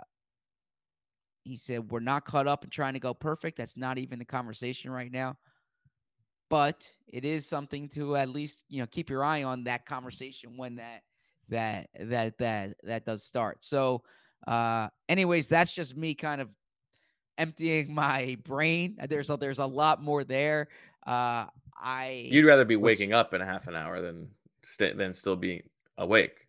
he 1.48 1.56
said 1.56 1.90
we're 1.90 2.00
not 2.00 2.26
caught 2.26 2.46
up 2.48 2.64
in 2.64 2.70
trying 2.70 2.94
to 2.94 3.00
go 3.00 3.14
perfect. 3.14 3.58
That's 3.58 3.78
not 3.78 3.98
even 3.98 4.20
the 4.20 4.26
conversation 4.26 4.92
right 4.92 5.12
now. 5.12 5.38
But 6.50 6.90
it 7.08 7.26
is 7.26 7.46
something 7.46 7.90
to 7.90 8.16
at 8.16 8.30
least 8.30 8.64
you 8.70 8.82
know 8.82 8.88
keep 8.88 9.10
your 9.10 9.24
eye 9.24 9.44
on 9.44 9.64
that 9.66 9.86
conversation 9.86 10.58
when 10.58 10.76
that 10.76 11.02
that 11.50 11.90
that 12.00 12.38
that 12.38 12.76
that 12.84 13.06
does 13.06 13.24
start. 13.24 13.64
So, 13.64 14.04
uh, 14.48 14.88
anyways, 15.10 15.50
that's 15.50 15.72
just 15.72 15.96
me 15.98 16.14
kind 16.14 16.42
of 16.42 16.50
emptying 17.38 17.94
my 17.94 18.38
brain. 18.44 18.98
There's 19.10 19.30
a, 19.30 19.38
there's 19.38 19.60
a 19.60 19.66
lot 19.66 20.02
more 20.02 20.24
there. 20.24 20.70
Uh, 21.06 21.46
I 21.80 22.28
You'd 22.30 22.46
rather 22.46 22.66
be 22.66 22.76
was- 22.76 22.94
waking 22.98 23.14
up 23.14 23.34
in 23.34 23.42
a 23.42 23.46
half 23.46 23.68
an 23.68 23.76
hour 23.76 24.02
than 24.02 24.30
sta 24.64 24.94
than 24.94 25.14
still 25.14 25.36
being 25.36 25.64
awake. 25.98 26.47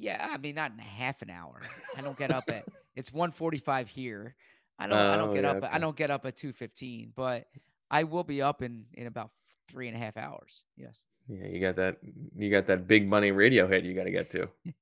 Yeah, 0.00 0.26
I 0.30 0.38
mean, 0.38 0.54
not 0.54 0.72
in 0.72 0.78
half 0.78 1.22
an 1.22 1.30
hour. 1.30 1.60
I 1.96 2.00
don't 2.00 2.16
get 2.18 2.30
up 2.30 2.44
at 2.48 2.64
it's 2.96 3.10
1:45 3.10 3.86
here. 3.88 4.34
I 4.78 4.86
don't. 4.86 4.96
I 4.98 5.14
Oh, 5.14 5.18
don't 5.18 5.34
get 5.34 5.44
yeah, 5.44 5.50
up. 5.50 5.64
at- 5.64 5.74
I 5.74 5.78
don't 5.78 5.96
get 5.96 6.10
up 6.10 6.24
at 6.26 6.36
2:15, 6.36 7.10
but 7.14 7.46
I 7.90 8.04
will 8.04 8.24
be 8.24 8.40
up 8.42 8.62
in 8.62 8.86
in 8.94 9.06
about 9.06 9.30
three 9.68 9.88
and 9.88 9.96
a 9.96 10.00
half 10.00 10.16
hours. 10.16 10.64
Yes, 10.76 11.04
Yeah, 11.28 11.46
you 11.46 11.60
got 11.60 11.76
that. 11.76 11.98
You 12.36 12.50
got 12.50 12.66
that 12.66 12.86
big 12.88 13.06
money 13.08 13.30
radio 13.30 13.66
hit. 13.68 13.84
You 13.84 13.94
got 13.94 14.04
to 14.04 14.10
get 14.10 14.30
to. 14.30 14.48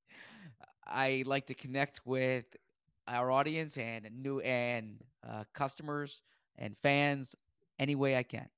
I 0.87 1.22
like 1.26 1.46
to 1.48 1.54
connect 1.54 2.00
with 2.06 2.44
our 3.06 3.30
audience 3.30 3.76
and 3.76 4.08
new 4.22 4.40
and 4.40 4.98
uh, 5.28 5.44
customers 5.52 6.22
and 6.56 6.76
fans 6.76 7.34
any 7.78 7.94
way 7.94 8.16
I 8.16 8.22
can. 8.22 8.48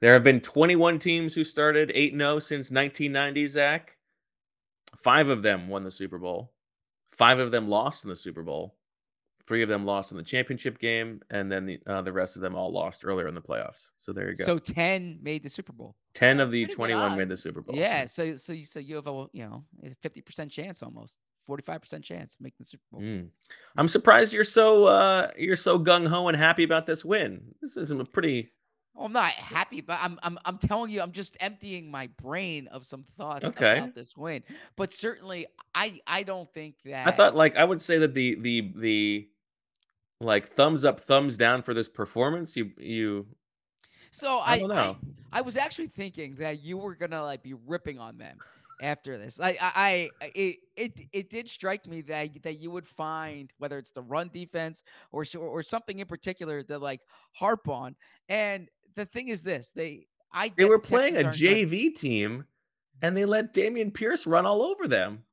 There 0.00 0.12
have 0.12 0.22
been 0.22 0.40
21 0.40 0.98
teams 1.00 1.34
who 1.34 1.42
started 1.42 1.90
8 1.94 2.12
0 2.16 2.38
since 2.38 2.70
1990, 2.70 3.46
Zach. 3.48 3.96
Five 4.96 5.28
of 5.28 5.42
them 5.42 5.68
won 5.68 5.84
the 5.84 5.90
Super 5.90 6.18
Bowl. 6.18 6.52
Five 7.12 7.38
of 7.38 7.50
them 7.50 7.68
lost 7.68 8.04
in 8.04 8.10
the 8.10 8.16
Super 8.16 8.42
Bowl. 8.42 8.76
Three 9.46 9.62
of 9.62 9.68
them 9.68 9.84
lost 9.84 10.12
in 10.12 10.16
the 10.16 10.22
championship 10.22 10.78
game, 10.78 11.20
and 11.30 11.50
then 11.50 11.66
the, 11.66 11.80
uh, 11.86 12.00
the 12.00 12.12
rest 12.12 12.36
of 12.36 12.42
them 12.42 12.54
all 12.54 12.72
lost 12.72 13.04
earlier 13.04 13.26
in 13.26 13.34
the 13.34 13.40
playoffs. 13.40 13.90
So 13.96 14.12
there 14.12 14.30
you 14.30 14.36
go. 14.36 14.44
So 14.44 14.58
10 14.58 15.18
made 15.20 15.42
the 15.42 15.50
Super 15.50 15.72
Bowl. 15.72 15.96
10 16.14 16.38
of 16.38 16.52
the 16.52 16.64
Pretty 16.64 16.70
good 16.70 16.76
21 16.76 17.18
made 17.18 17.28
the. 17.28 17.36
Super 17.36 17.60
Bowl. 17.60 17.74
Yeah, 17.74 18.06
so 18.06 18.36
so 18.36 18.52
you 18.52 18.64
so 18.64 18.78
you 18.78 18.94
have 18.96 19.08
a 19.08 19.26
you 19.32 19.44
know 19.44 19.64
a 19.82 19.94
fifty 20.00 20.20
percent 20.20 20.50
chance 20.50 20.82
almost, 20.82 21.18
forty 21.46 21.62
five 21.62 21.80
percent 21.80 22.04
chance 22.04 22.34
of 22.34 22.40
making 22.40 22.58
the 22.60 22.64
Super 22.64 22.84
Bowl. 22.92 23.00
Mm. 23.00 23.28
I'm 23.76 23.88
surprised 23.88 24.32
you're 24.32 24.44
so 24.44 24.84
uh, 24.84 25.30
you're 25.36 25.56
so 25.56 25.78
gung 25.78 26.06
ho 26.06 26.28
and 26.28 26.36
happy 26.36 26.62
about 26.62 26.86
this 26.86 27.04
win. 27.04 27.42
This 27.60 27.76
is 27.76 27.90
a 27.90 28.04
pretty 28.04 28.52
Well, 28.94 29.06
I'm 29.06 29.12
not 29.12 29.32
happy, 29.32 29.80
but 29.80 29.98
I'm 30.02 30.18
I'm 30.22 30.38
I'm 30.44 30.58
telling 30.58 30.90
you, 30.90 31.00
I'm 31.00 31.12
just 31.12 31.36
emptying 31.40 31.90
my 31.90 32.08
brain 32.08 32.66
of 32.68 32.84
some 32.84 33.04
thoughts 33.04 33.50
Okay. 33.50 33.82
about 33.82 33.94
this 33.94 34.16
win. 34.16 34.44
But 34.76 34.92
certainly, 34.92 35.46
I 35.74 36.00
I 36.06 36.22
don't 36.24 36.52
think 36.52 36.82
that 36.84 37.02
I 37.04 37.10
thought 37.10 37.34
like 37.34 37.56
I 37.56 37.64
would 37.64 37.80
say 37.80 37.98
that 37.98 38.14
the 38.14 38.34
the 38.36 38.72
the 38.76 39.30
like 40.20 40.46
thumbs 40.46 40.84
up, 40.84 41.00
thumbs 41.00 41.36
down 41.38 41.62
for 41.62 41.74
this 41.74 41.88
performance. 41.88 42.56
You 42.56 42.72
you 42.78 43.36
So 44.10 44.38
I 44.46 44.54
I, 44.54 44.56
don't 44.56 44.68
I 44.76 44.88
know. 44.88 44.98
I 45.32 45.40
was 45.40 45.56
actually 45.56 45.88
thinking 45.88 46.36
that 46.36 46.60
you 46.60 46.76
were 46.78 46.94
gonna 46.94 47.22
like 47.22 47.42
be 47.42 47.54
ripping 47.54 47.98
on 47.98 48.18
them 48.18 48.42
after 48.80 49.16
this. 49.18 49.40
I 49.40 49.50
I, 49.60 49.72
I 50.20 50.30
it, 50.34 50.58
it 50.76 51.00
it 51.12 51.30
did 51.30 51.48
strike 51.48 51.86
me 51.86 52.02
that 52.02 52.42
that 52.42 52.54
you 52.58 52.70
would 52.70 52.86
find 52.86 53.52
whether 53.58 53.78
it's 53.78 53.92
the 53.92 54.02
run 54.02 54.28
defense 54.28 54.82
or 55.10 55.24
or 55.36 55.62
something 55.62 55.98
in 55.98 56.06
particular 56.06 56.62
that 56.64 56.80
like 56.80 57.00
harp 57.34 57.68
on. 57.68 57.96
And 58.28 58.68
the 58.96 59.04
thing 59.06 59.28
is 59.28 59.42
this: 59.42 59.70
they 59.74 60.06
I 60.32 60.52
they 60.56 60.64
were 60.64 60.78
playing 60.78 61.16
a 61.16 61.24
aren't 61.24 61.38
good- 61.38 61.68
JV 61.68 61.94
team, 61.94 62.44
and 63.02 63.16
they 63.16 63.24
let 63.24 63.54
Dameon 63.54 63.92
Pierce 63.92 64.26
run 64.26 64.46
all 64.46 64.62
over 64.62 64.86
them. 64.88 65.24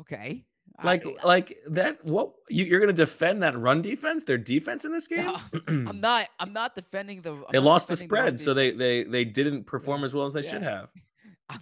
Okay, 0.00 0.44
I- 0.78 0.84
Like 0.84 1.24
like 1.24 1.58
that. 1.68 2.04
What 2.04 2.32
you, 2.48 2.64
you're 2.64 2.80
going 2.80 2.94
to 2.94 3.02
defend 3.04 3.42
that 3.42 3.56
run 3.58 3.82
defense? 3.82 4.24
Their 4.24 4.38
defense 4.38 4.84
in 4.84 4.92
this 4.92 5.06
game? 5.06 5.24
No, 5.26 5.36
I'm 5.68 6.00
not. 6.00 6.28
I'm 6.38 6.52
not 6.52 6.74
defending 6.74 7.22
the. 7.22 7.32
I'm 7.32 7.44
they 7.52 7.58
lost 7.58 7.88
the 7.88 7.96
spread, 7.96 8.38
so 8.38 8.52
they 8.54 8.70
they 8.72 9.04
they 9.04 9.24
didn't 9.24 9.64
perform 9.64 10.04
as 10.04 10.14
well 10.14 10.24
as 10.26 10.32
they 10.32 10.42
should 10.42 10.62
have. 10.62 10.88
I'm, 11.48 11.60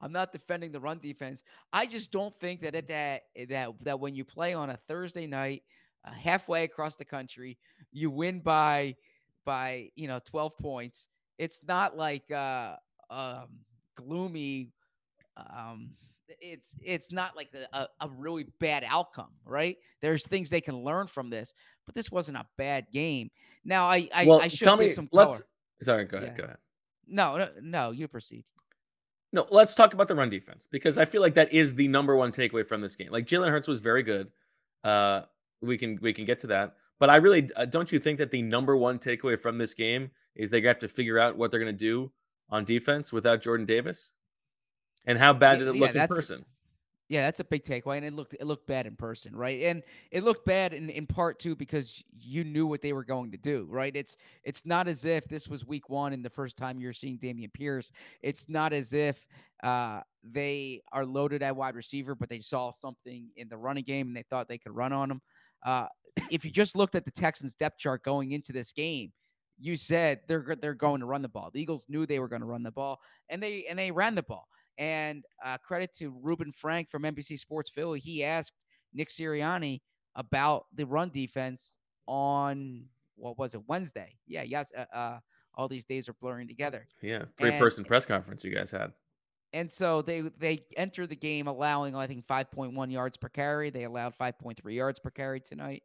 I'm 0.00 0.12
not 0.12 0.32
defending 0.32 0.72
the 0.72 0.80
run 0.80 0.98
defense. 0.98 1.42
I 1.72 1.86
just 1.86 2.10
don't 2.12 2.34
think 2.40 2.60
that 2.60 2.74
at 2.74 2.88
that 2.88 3.22
that 3.48 3.70
that 3.82 4.00
when 4.00 4.14
you 4.14 4.24
play 4.24 4.52
on 4.54 4.70
a 4.70 4.76
Thursday 4.88 5.26
night, 5.26 5.62
uh, 6.04 6.10
halfway 6.10 6.64
across 6.64 6.96
the 6.96 7.04
country, 7.04 7.56
you 7.92 8.10
win 8.10 8.40
by 8.40 8.96
by 9.44 9.90
you 9.94 10.08
know 10.08 10.20
12 10.24 10.56
points. 10.58 11.08
It's 11.38 11.62
not 11.66 11.96
like 11.96 12.30
uh, 12.30 12.76
um, 13.10 13.48
gloomy. 13.96 14.70
Um, 15.36 15.90
it's 16.40 16.76
it's 16.82 17.12
not 17.12 17.36
like 17.36 17.50
a, 17.72 17.86
a, 18.00 18.08
really 18.08 18.46
bad 18.58 18.84
outcome, 18.86 19.30
right? 19.44 19.76
There's 20.00 20.26
things 20.26 20.50
they 20.50 20.60
can 20.60 20.82
learn 20.82 21.06
from 21.06 21.30
this, 21.30 21.52
but 21.86 21.94
this 21.94 22.10
wasn't 22.10 22.38
a 22.38 22.46
bad 22.56 22.86
game. 22.92 23.30
Now 23.64 23.86
I 23.86 24.08
I, 24.14 24.26
well, 24.26 24.40
I 24.40 24.48
should 24.48 24.64
tell 24.64 24.76
me. 24.76 24.90
some 24.90 25.08
color. 25.08 25.26
Let's. 25.26 25.42
Sorry, 25.82 26.04
go 26.04 26.18
ahead. 26.18 26.30
Yeah. 26.32 26.36
Go 26.36 26.44
ahead. 26.44 26.58
No, 27.08 27.36
no, 27.36 27.48
no, 27.60 27.90
you 27.90 28.08
proceed. 28.08 28.44
No, 29.32 29.46
let's 29.50 29.74
talk 29.74 29.94
about 29.94 30.08
the 30.08 30.14
run 30.14 30.30
defense 30.30 30.68
because 30.70 30.98
I 30.98 31.04
feel 31.04 31.22
like 31.22 31.34
that 31.34 31.52
is 31.52 31.74
the 31.74 31.88
number 31.88 32.16
one 32.16 32.32
takeaway 32.32 32.66
from 32.66 32.80
this 32.80 32.96
game. 32.96 33.10
Like 33.10 33.26
Jalen 33.26 33.50
Hurts 33.50 33.66
was 33.66 33.80
very 33.80 34.02
good. 34.02 34.30
Uh, 34.84 35.22
we 35.60 35.78
can 35.78 35.98
we 36.02 36.12
can 36.12 36.24
get 36.24 36.38
to 36.40 36.46
that, 36.48 36.76
but 37.02 37.10
I 37.10 37.16
really 37.16 37.48
uh, 37.56 37.64
don't 37.64 37.90
you 37.90 37.98
think 37.98 38.18
that 38.18 38.30
the 38.30 38.42
number 38.42 38.76
one 38.76 38.96
takeaway 38.96 39.36
from 39.36 39.58
this 39.58 39.74
game 39.74 40.08
is 40.36 40.50
they 40.50 40.60
have 40.60 40.78
to 40.78 40.86
figure 40.86 41.18
out 41.18 41.36
what 41.36 41.50
they're 41.50 41.58
going 41.58 41.76
to 41.76 41.76
do 41.76 42.12
on 42.48 42.62
defense 42.62 43.12
without 43.12 43.42
Jordan 43.42 43.66
Davis, 43.66 44.14
and 45.06 45.18
how 45.18 45.32
bad 45.32 45.58
did 45.58 45.66
it 45.66 45.74
yeah, 45.74 45.80
look 45.80 45.96
in 45.96 46.06
person? 46.06 46.44
Yeah, 47.08 47.22
that's 47.22 47.40
a 47.40 47.44
big 47.44 47.64
takeaway, 47.64 47.96
and 47.96 48.06
it 48.06 48.12
looked 48.12 48.34
it 48.34 48.46
looked 48.46 48.68
bad 48.68 48.86
in 48.86 48.94
person, 48.94 49.34
right? 49.34 49.62
And 49.62 49.82
it 50.12 50.22
looked 50.22 50.44
bad 50.44 50.72
in, 50.74 50.90
in 50.90 51.08
part 51.08 51.40
too 51.40 51.56
because 51.56 52.04
you 52.20 52.44
knew 52.44 52.68
what 52.68 52.82
they 52.82 52.92
were 52.92 53.02
going 53.02 53.32
to 53.32 53.36
do, 53.36 53.66
right? 53.68 53.96
It's 53.96 54.16
it's 54.44 54.64
not 54.64 54.86
as 54.86 55.04
if 55.04 55.24
this 55.24 55.48
was 55.48 55.66
week 55.66 55.88
one 55.88 56.12
and 56.12 56.24
the 56.24 56.30
first 56.30 56.56
time 56.56 56.78
you're 56.78 56.92
seeing 56.92 57.18
Dameon 57.18 57.52
Pierce. 57.52 57.90
It's 58.20 58.48
not 58.48 58.72
as 58.72 58.92
if 58.92 59.26
uh, 59.64 60.02
they 60.22 60.82
are 60.92 61.04
loaded 61.04 61.42
at 61.42 61.56
wide 61.56 61.74
receiver, 61.74 62.14
but 62.14 62.28
they 62.28 62.38
saw 62.38 62.70
something 62.70 63.28
in 63.34 63.48
the 63.48 63.56
running 63.58 63.82
game 63.82 64.06
and 64.06 64.16
they 64.16 64.22
thought 64.22 64.46
they 64.46 64.58
could 64.58 64.76
run 64.76 64.92
on 64.92 65.10
him. 65.10 65.20
Uh, 65.64 65.86
if 66.30 66.44
you 66.44 66.50
just 66.50 66.76
looked 66.76 66.94
at 66.94 67.04
the 67.04 67.10
Texans 67.10 67.54
depth 67.54 67.78
chart 67.78 68.02
going 68.02 68.32
into 68.32 68.52
this 68.52 68.72
game, 68.72 69.12
you 69.58 69.76
said 69.76 70.20
they're 70.28 70.56
they're 70.60 70.74
going 70.74 71.00
to 71.00 71.06
run 71.06 71.22
the 71.22 71.28
ball. 71.28 71.50
The 71.52 71.60
Eagles 71.60 71.86
knew 71.88 72.04
they 72.06 72.18
were 72.18 72.28
going 72.28 72.42
to 72.42 72.46
run 72.46 72.62
the 72.62 72.70
ball, 72.72 73.00
and 73.28 73.42
they 73.42 73.64
and 73.68 73.78
they 73.78 73.90
ran 73.90 74.14
the 74.14 74.22
ball. 74.22 74.48
And 74.78 75.24
uh, 75.44 75.58
credit 75.58 75.94
to 75.98 76.14
Reuben 76.22 76.50
Frank 76.50 76.90
from 76.90 77.02
NBC 77.02 77.38
Sports 77.38 77.70
Philly. 77.70 78.00
He 78.00 78.24
asked 78.24 78.52
Nick 78.92 79.08
Sirianni 79.08 79.80
about 80.16 80.64
the 80.74 80.84
run 80.84 81.10
defense 81.10 81.76
on 82.06 82.86
what 83.16 83.38
was 83.38 83.54
it 83.54 83.60
Wednesday? 83.68 84.16
Yeah, 84.26 84.42
yes. 84.42 84.72
Uh, 84.76 84.84
uh, 84.92 85.18
all 85.54 85.68
these 85.68 85.84
days 85.84 86.08
are 86.08 86.14
blurring 86.14 86.48
together. 86.48 86.86
Yeah, 87.02 87.24
three 87.36 87.50
and- 87.50 87.60
person 87.60 87.84
press 87.84 88.06
conference 88.06 88.44
you 88.44 88.54
guys 88.54 88.70
had. 88.70 88.92
And 89.52 89.70
so 89.70 90.02
they 90.02 90.20
they 90.22 90.66
enter 90.76 91.06
the 91.06 91.16
game 91.16 91.46
allowing 91.46 91.94
I 91.94 92.06
think 92.06 92.26
5.1 92.26 92.90
yards 92.90 93.16
per 93.16 93.28
carry. 93.28 93.70
They 93.70 93.84
allowed 93.84 94.16
5.3 94.16 94.74
yards 94.74 94.98
per 94.98 95.10
carry 95.10 95.40
tonight. 95.40 95.82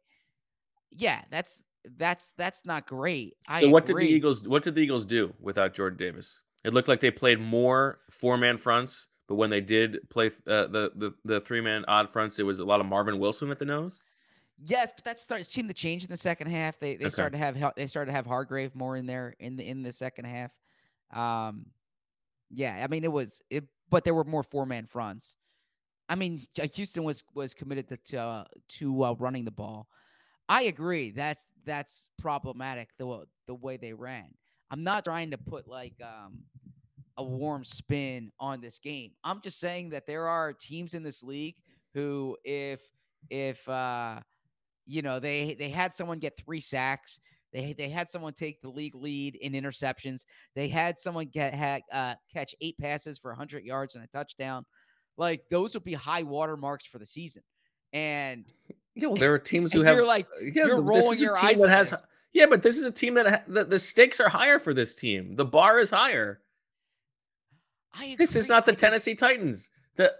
Yeah, 0.90 1.22
that's 1.30 1.64
that's 1.96 2.32
that's 2.36 2.64
not 2.66 2.86
great. 2.86 3.36
I 3.48 3.60
So 3.60 3.68
what 3.68 3.86
did 3.86 3.98
the. 3.98 4.06
Eagles? 4.06 4.46
What 4.48 4.62
did 4.62 4.74
the 4.74 4.80
Eagles 4.82 5.06
do 5.06 5.34
without 5.40 5.74
Jordan 5.74 5.98
Davis? 5.98 6.42
It 6.64 6.72
looked 6.74 6.88
like 6.88 7.00
they 7.00 7.10
played 7.10 7.40
more 7.40 8.00
four 8.10 8.36
man 8.36 8.58
fronts, 8.58 9.08
but 9.26 9.36
when 9.36 9.50
they 9.50 9.60
did 9.60 10.08
play 10.10 10.28
uh, 10.46 10.66
the 10.66 10.92
the 10.94 11.14
the 11.24 11.40
three 11.40 11.60
man 11.60 11.84
odd 11.88 12.10
fronts, 12.10 12.38
it 12.38 12.44
was 12.44 12.58
a 12.58 12.64
lot 12.64 12.80
of 12.80 12.86
Marvin 12.86 13.18
Wilson 13.18 13.50
at 13.50 13.58
the 13.58 13.64
nose. 13.64 14.04
Yes, 14.60 14.90
but 14.94 15.04
that 15.04 15.20
started 15.20 15.48
seemed 15.48 15.68
to 15.68 15.74
change 15.74 16.02
in 16.02 16.10
the 16.10 16.16
second 16.16 16.48
half. 16.48 16.78
They 16.80 16.96
they 16.96 17.06
Okay. 17.06 17.10
started 17.10 17.38
to 17.38 17.38
have 17.38 17.74
they 17.76 17.86
started 17.86 18.10
to 18.10 18.16
have 18.16 18.26
Hargrave 18.26 18.74
more 18.74 18.96
in 18.96 19.06
there 19.06 19.34
in 19.38 19.56
the 19.56 19.66
in 19.66 19.82
the 19.82 19.92
second 19.92 20.24
half. 20.24 20.50
Um, 21.12 21.66
yeah, 22.50 22.80
I 22.82 22.88
mean 22.88 23.04
it 23.04 23.12
was 23.12 23.42
it, 23.50 23.64
but 23.90 24.04
there 24.04 24.14
were 24.14 24.24
more 24.24 24.42
four 24.42 24.66
man 24.66 24.86
fronts. 24.86 25.34
I 26.08 26.14
mean, 26.14 26.40
Houston 26.74 27.04
was 27.04 27.22
was 27.34 27.54
committed 27.54 27.88
to 27.88 27.96
to, 27.96 28.20
uh, 28.20 28.44
to 28.78 29.04
uh, 29.04 29.14
running 29.18 29.44
the 29.44 29.50
ball. 29.50 29.88
I 30.48 30.62
agree. 30.62 31.10
That's 31.10 31.46
that's 31.64 32.08
problematic 32.18 32.90
the 32.98 33.26
the 33.46 33.54
way 33.54 33.76
they 33.76 33.92
ran. 33.92 34.28
I'm 34.70 34.82
not 34.82 35.04
trying 35.04 35.30
to 35.30 35.38
put 35.38 35.68
like 35.68 35.94
um 36.02 36.44
a 37.18 37.24
warm 37.24 37.64
spin 37.64 38.32
on 38.38 38.60
this 38.60 38.78
game. 38.78 39.12
I'm 39.24 39.40
just 39.42 39.58
saying 39.58 39.90
that 39.90 40.06
there 40.06 40.28
are 40.28 40.52
teams 40.52 40.94
in 40.94 41.02
this 41.02 41.22
league 41.22 41.56
who 41.94 42.36
if 42.44 42.80
if 43.28 43.68
uh 43.68 44.20
you 44.86 45.02
know 45.02 45.18
they 45.20 45.54
they 45.58 45.68
had 45.68 45.92
someone 45.92 46.18
get 46.18 46.38
three 46.38 46.60
sacks 46.60 47.20
they 47.52 47.72
they 47.72 47.88
had 47.88 48.08
someone 48.08 48.32
take 48.32 48.60
the 48.60 48.68
league 48.68 48.94
lead 48.94 49.36
in 49.36 49.52
interceptions 49.52 50.24
they 50.54 50.68
had 50.68 50.98
someone 50.98 51.26
get 51.26 51.54
had, 51.54 51.82
uh, 51.92 52.14
catch 52.32 52.54
eight 52.60 52.76
passes 52.78 53.18
for 53.18 53.30
100 53.30 53.64
yards 53.64 53.94
and 53.94 54.04
a 54.04 54.08
touchdown 54.08 54.64
like 55.16 55.42
those 55.50 55.74
would 55.74 55.84
be 55.84 55.94
high 55.94 56.22
water 56.22 56.56
marks 56.56 56.86
for 56.86 56.98
the 56.98 57.06
season 57.06 57.42
and 57.92 58.52
Yeah, 58.98 59.08
well, 59.08 59.16
there 59.16 59.32
are 59.32 59.38
teams 59.38 59.72
who 59.72 59.82
have. 59.82 59.96
you're 59.96 60.06
like 60.06 60.26
yeah, 60.42 60.66
you're 60.66 60.82
this 60.82 60.84
rolling 60.84 61.12
is 61.12 61.20
a 61.20 61.24
your 61.24 61.34
team 61.36 61.50
eyes 61.50 61.60
that 61.60 61.68
has. 61.68 62.02
Yeah, 62.32 62.46
but 62.46 62.62
this 62.64 62.78
is 62.78 62.84
a 62.84 62.90
team 62.90 63.14
that 63.14 63.26
ha- 63.28 63.42
the, 63.46 63.64
the 63.64 63.78
stakes 63.78 64.18
are 64.18 64.28
higher 64.28 64.58
for 64.58 64.74
this 64.74 64.96
team. 64.96 65.36
The 65.36 65.44
bar 65.44 65.78
is 65.78 65.90
higher. 65.90 66.40
I 67.94 68.16
This 68.18 68.34
is 68.34 68.48
not 68.48 68.66
the 68.66 68.72
Tennessee 68.72 69.14
Titans. 69.14 69.70
The 69.94 70.12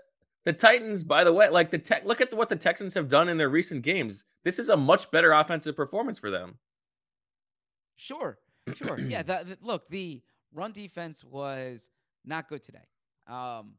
the 0.44 0.52
Titans, 0.52 1.02
by 1.02 1.25
the 1.25 1.32
way, 1.32 1.49
like 1.49 1.70
the 1.70 1.78
tech. 1.78 2.04
Look 2.04 2.20
at 2.20 2.32
what 2.32 2.49
the 2.49 2.56
Texans 2.56 2.94
have 2.94 3.08
done 3.08 3.28
in 3.28 3.37
their 3.37 3.49
recent 3.49 3.82
games. 3.82 4.26
This 4.44 4.61
is 4.61 4.68
a 4.68 4.76
much 4.76 5.11
better 5.11 5.32
offensive 5.32 5.75
performance 5.75 6.20
for 6.20 6.30
them. 6.30 6.56
Sure, 7.99 8.38
sure. 8.76 8.99
yeah. 9.09 9.23
The, 9.23 9.45
the- 9.45 9.59
look, 9.61 9.88
the 9.90 10.23
run 10.55 10.73
defense 10.73 11.23
was 11.25 11.90
not 12.25 12.49
good 12.49 12.62
today. 12.62 12.87
Um, 13.26 13.73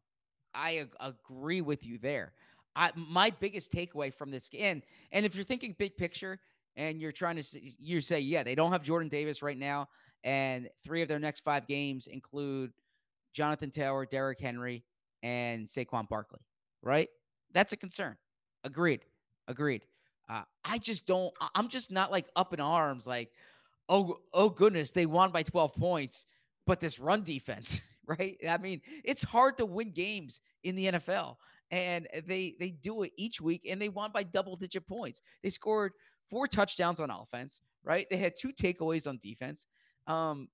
I 0.53 0.79
ag- 0.79 0.95
agree 0.99 1.61
with 1.61 1.83
you 1.85 1.97
there. 1.97 2.33
I 2.75 2.91
my 2.95 3.31
biggest 3.31 3.71
takeaway 3.71 4.13
from 4.13 4.29
this 4.29 4.47
and 4.57 4.83
and 5.11 5.25
if 5.25 5.33
you're 5.35 5.43
thinking 5.45 5.75
big 5.79 5.97
picture 5.97 6.39
and 6.75 7.01
you're 7.01 7.11
trying 7.11 7.35
to 7.41 7.43
you 7.79 7.99
say 7.99 8.19
yeah 8.19 8.43
they 8.43 8.53
don't 8.53 8.71
have 8.71 8.83
Jordan 8.83 9.09
Davis 9.09 9.41
right 9.41 9.57
now 9.57 9.89
and 10.23 10.69
three 10.83 11.01
of 11.01 11.07
their 11.07 11.17
next 11.17 11.39
five 11.39 11.65
games 11.65 12.05
include 12.05 12.71
Jonathan 13.33 13.71
Taylor, 13.71 14.05
Derrick 14.05 14.39
Henry, 14.39 14.83
and 15.23 15.65
Saquon 15.65 16.07
Barkley. 16.07 16.41
Right, 16.83 17.09
that's 17.53 17.73
a 17.73 17.77
concern. 17.77 18.17
Agreed. 18.63 19.01
Agreed. 19.47 19.83
Uh, 20.29 20.43
I 20.63 20.77
just 20.77 21.05
don't. 21.07 21.33
I'm 21.55 21.69
just 21.69 21.91
not 21.91 22.11
like 22.11 22.27
up 22.35 22.53
in 22.53 22.59
arms. 22.59 23.07
Like, 23.07 23.31
oh, 23.89 24.19
oh 24.33 24.49
goodness, 24.49 24.91
they 24.91 25.05
won 25.05 25.31
by 25.31 25.43
12 25.43 25.73
points, 25.73 26.27
but 26.65 26.79
this 26.79 26.99
run 26.99 27.23
defense, 27.23 27.81
right? 28.07 28.37
I 28.47 28.57
mean, 28.57 28.81
it's 29.03 29.23
hard 29.23 29.57
to 29.57 29.65
win 29.65 29.91
games 29.91 30.39
in 30.63 30.75
the 30.75 30.85
NFL, 30.85 31.35
and 31.71 32.07
they 32.25 32.55
they 32.59 32.71
do 32.71 33.03
it 33.03 33.11
each 33.17 33.41
week, 33.41 33.67
and 33.69 33.81
they 33.81 33.89
won 33.89 34.11
by 34.13 34.23
double 34.23 34.55
digit 34.55 34.87
points. 34.87 35.21
They 35.43 35.49
scored 35.49 35.93
four 36.29 36.47
touchdowns 36.47 36.99
on 36.99 37.09
offense, 37.09 37.61
right? 37.83 38.07
They 38.09 38.17
had 38.17 38.33
two 38.39 38.49
takeaways 38.49 39.07
on 39.07 39.17
defense. 39.21 39.67
Um, 40.07 40.47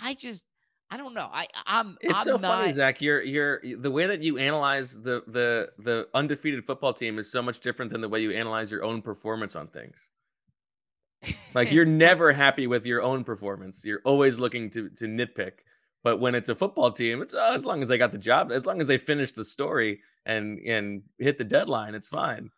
I 0.00 0.14
just, 0.14 0.46
I 0.90 0.96
don't 0.96 1.14
know. 1.14 1.28
I, 1.32 1.46
I'm, 1.66 1.96
It's 2.00 2.14
I'm 2.14 2.24
so 2.24 2.32
not, 2.32 2.42
funny, 2.60 2.72
Zach. 2.72 3.00
You're 3.00 3.22
you're 3.22 3.60
the 3.78 3.90
way 3.90 4.06
that 4.06 4.22
you 4.22 4.38
analyze 4.38 5.00
the 5.00 5.22
the 5.26 5.70
the 5.78 6.08
undefeated 6.14 6.66
football 6.66 6.92
team 6.92 7.18
is 7.18 7.30
so 7.30 7.42
much 7.42 7.60
different 7.60 7.92
than 7.92 8.00
the 8.00 8.08
way 8.08 8.20
you 8.20 8.32
analyze 8.32 8.70
your 8.70 8.84
own 8.84 9.02
performance 9.02 9.56
on 9.56 9.68
things. 9.68 10.10
Like 11.54 11.70
you're 11.72 11.84
never 11.84 12.32
happy 12.32 12.66
with 12.66 12.84
your 12.86 13.02
own 13.02 13.24
performance. 13.24 13.84
You're 13.84 14.00
always 14.04 14.38
looking 14.38 14.70
to 14.70 14.88
to 14.90 15.04
nitpick. 15.06 15.52
But 16.04 16.18
when 16.18 16.34
it's 16.34 16.48
a 16.48 16.54
football 16.56 16.90
team, 16.90 17.22
it's 17.22 17.34
oh, 17.34 17.52
as 17.54 17.64
long 17.64 17.80
as 17.80 17.88
they 17.88 17.98
got 17.98 18.10
the 18.12 18.18
job, 18.18 18.50
as 18.50 18.66
long 18.66 18.80
as 18.80 18.86
they 18.88 18.98
finish 18.98 19.30
the 19.32 19.44
story 19.44 20.00
and 20.26 20.58
and 20.60 21.02
hit 21.18 21.38
the 21.38 21.44
deadline, 21.44 21.94
it's 21.94 22.08
fine. 22.08 22.50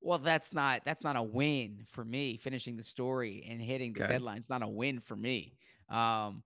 Well, 0.00 0.18
that's 0.18 0.54
not 0.54 0.82
that's 0.84 1.04
not 1.04 1.16
a 1.16 1.22
win 1.22 1.84
for 1.86 2.04
me. 2.04 2.38
Finishing 2.38 2.76
the 2.76 2.82
story 2.82 3.46
and 3.48 3.60
hitting 3.60 3.92
the 3.92 4.04
Okay. 4.04 4.12
deadline 4.14 4.38
is 4.38 4.48
not 4.48 4.62
a 4.62 4.68
win 4.68 5.00
for 5.00 5.16
me. 5.16 5.58
Um, 5.90 6.42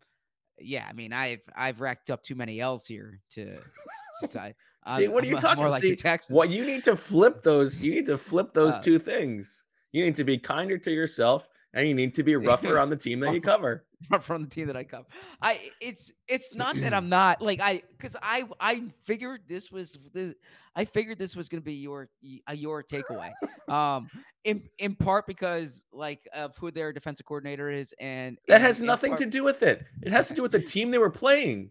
yeah, 0.58 0.86
I 0.88 0.94
mean, 0.94 1.12
I've 1.12 1.42
I've 1.54 1.80
racked 1.80 2.10
up 2.10 2.22
too 2.22 2.34
many 2.34 2.60
L's 2.60 2.86
here 2.86 3.20
to. 3.34 3.58
say- 4.26 4.54
See, 4.96 5.08
what 5.08 5.24
are 5.24 5.26
you 5.26 5.34
I'm 5.34 5.42
talking? 5.42 5.64
Like 5.64 5.82
See, 5.82 5.96
what 6.30 6.48
you 6.50 6.64
need 6.64 6.84
to 6.84 6.94
flip 6.96 7.42
those. 7.42 7.80
You 7.80 7.92
need 7.92 8.06
to 8.06 8.16
flip 8.16 8.52
those 8.54 8.78
Uh, 8.78 8.82
two 8.82 8.98
things. 9.00 9.64
You 9.93 10.05
need 10.05 10.16
to 10.16 10.25
be 10.25 10.37
kinder 10.38 10.76
to 10.78 10.90
yourself, 10.90 11.49
and 11.75 11.88
you 11.88 11.95
need 11.95 12.14
to 12.14 12.23
be 12.23 12.37
rougher 12.37 12.78
on 12.78 12.90
the 12.90 12.97
team 12.97 13.21
that 13.21 13.33
you 13.35 13.40
cover. 13.52 13.85
from 14.21 14.43
the 14.45 14.50
team 14.50 14.66
that 14.66 14.76
I 14.76 14.85
cover. 14.85 15.07
I 15.40 15.59
it's 15.81 16.12
it's 16.28 16.55
not 16.55 16.76
that 16.76 16.93
I'm 16.99 17.09
not 17.09 17.40
like 17.40 17.61
I 17.62 17.83
because 17.97 18.16
I 18.23 18.45
I 18.61 18.83
figured 19.05 19.43
this 19.49 19.71
was 19.71 19.99
the 20.12 20.35
I 20.75 20.85
figured 20.85 21.19
this 21.19 21.35
was 21.35 21.49
gonna 21.49 21.62
be 21.62 21.75
your 21.75 22.09
your 22.52 22.83
takeaway. 22.83 23.31
Um, 23.69 24.11
in 24.45 24.62
in 24.78 24.95
part 24.95 25.26
because 25.26 25.87
like 25.93 26.28
of 26.35 26.57
who 26.59 26.71
their 26.71 26.93
defensive 26.93 27.25
coordinator 27.26 27.71
is, 27.71 27.95
and 27.99 28.38
That 28.49 28.57
and 28.57 28.64
has 28.64 28.83
nothing 28.83 29.11
part- 29.12 29.21
to 29.21 29.26
do 29.26 29.43
with 29.45 29.62
it. 29.62 29.85
It 30.02 30.12
has 30.12 30.28
to 30.28 30.35
do 30.35 30.43
with 30.43 30.52
the 30.52 30.61
team 30.62 30.90
they 30.90 30.99
were 30.99 31.11
playing. 31.11 31.71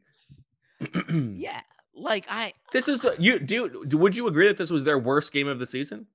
Yeah, 1.36 1.62
like 1.96 2.26
I 2.30 2.54
This 2.74 2.88
is 2.90 3.02
the 3.02 3.16
you 3.20 3.40
do. 3.40 3.86
Would 3.94 4.16
you 4.16 4.28
agree 4.28 4.48
that 4.48 4.58
this 4.58 4.72
was 4.72 4.84
their 4.84 5.00
worst 5.00 5.32
game 5.32 5.48
of 5.48 5.60
the 5.60 5.66
season? 5.66 6.06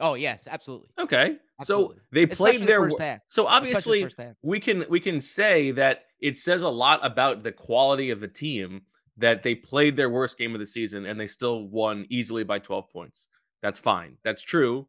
Oh 0.00 0.14
yes, 0.14 0.46
absolutely. 0.50 0.88
Okay, 0.98 1.36
Absolutely. 1.60 1.96
so 1.96 2.00
they 2.12 2.22
Especially 2.24 2.50
played 2.52 2.60
the 2.62 2.66
their. 2.66 2.80
wor- 2.88 2.98
half. 3.00 3.20
So 3.28 3.46
Especially 3.48 4.00
the 4.00 4.04
obviously, 4.06 4.24
half. 4.26 4.34
we 4.42 4.60
can 4.60 4.84
we 4.88 5.00
can 5.00 5.20
say 5.20 5.70
that 5.72 6.04
it 6.20 6.36
says 6.36 6.62
a 6.62 6.68
lot 6.68 7.04
about 7.04 7.42
the 7.42 7.52
quality 7.52 8.10
of 8.10 8.20
the 8.20 8.28
team 8.28 8.82
that 9.18 9.42
they 9.42 9.54
played 9.54 9.96
their 9.96 10.10
worst 10.10 10.36
game 10.38 10.54
of 10.54 10.60
the 10.60 10.66
season 10.66 11.06
and 11.06 11.18
they 11.18 11.26
still 11.26 11.68
won 11.68 12.06
easily 12.10 12.44
by 12.44 12.58
12 12.58 12.90
points. 12.90 13.28
That's 13.62 13.78
fine. 13.78 14.16
That's 14.24 14.42
true. 14.42 14.86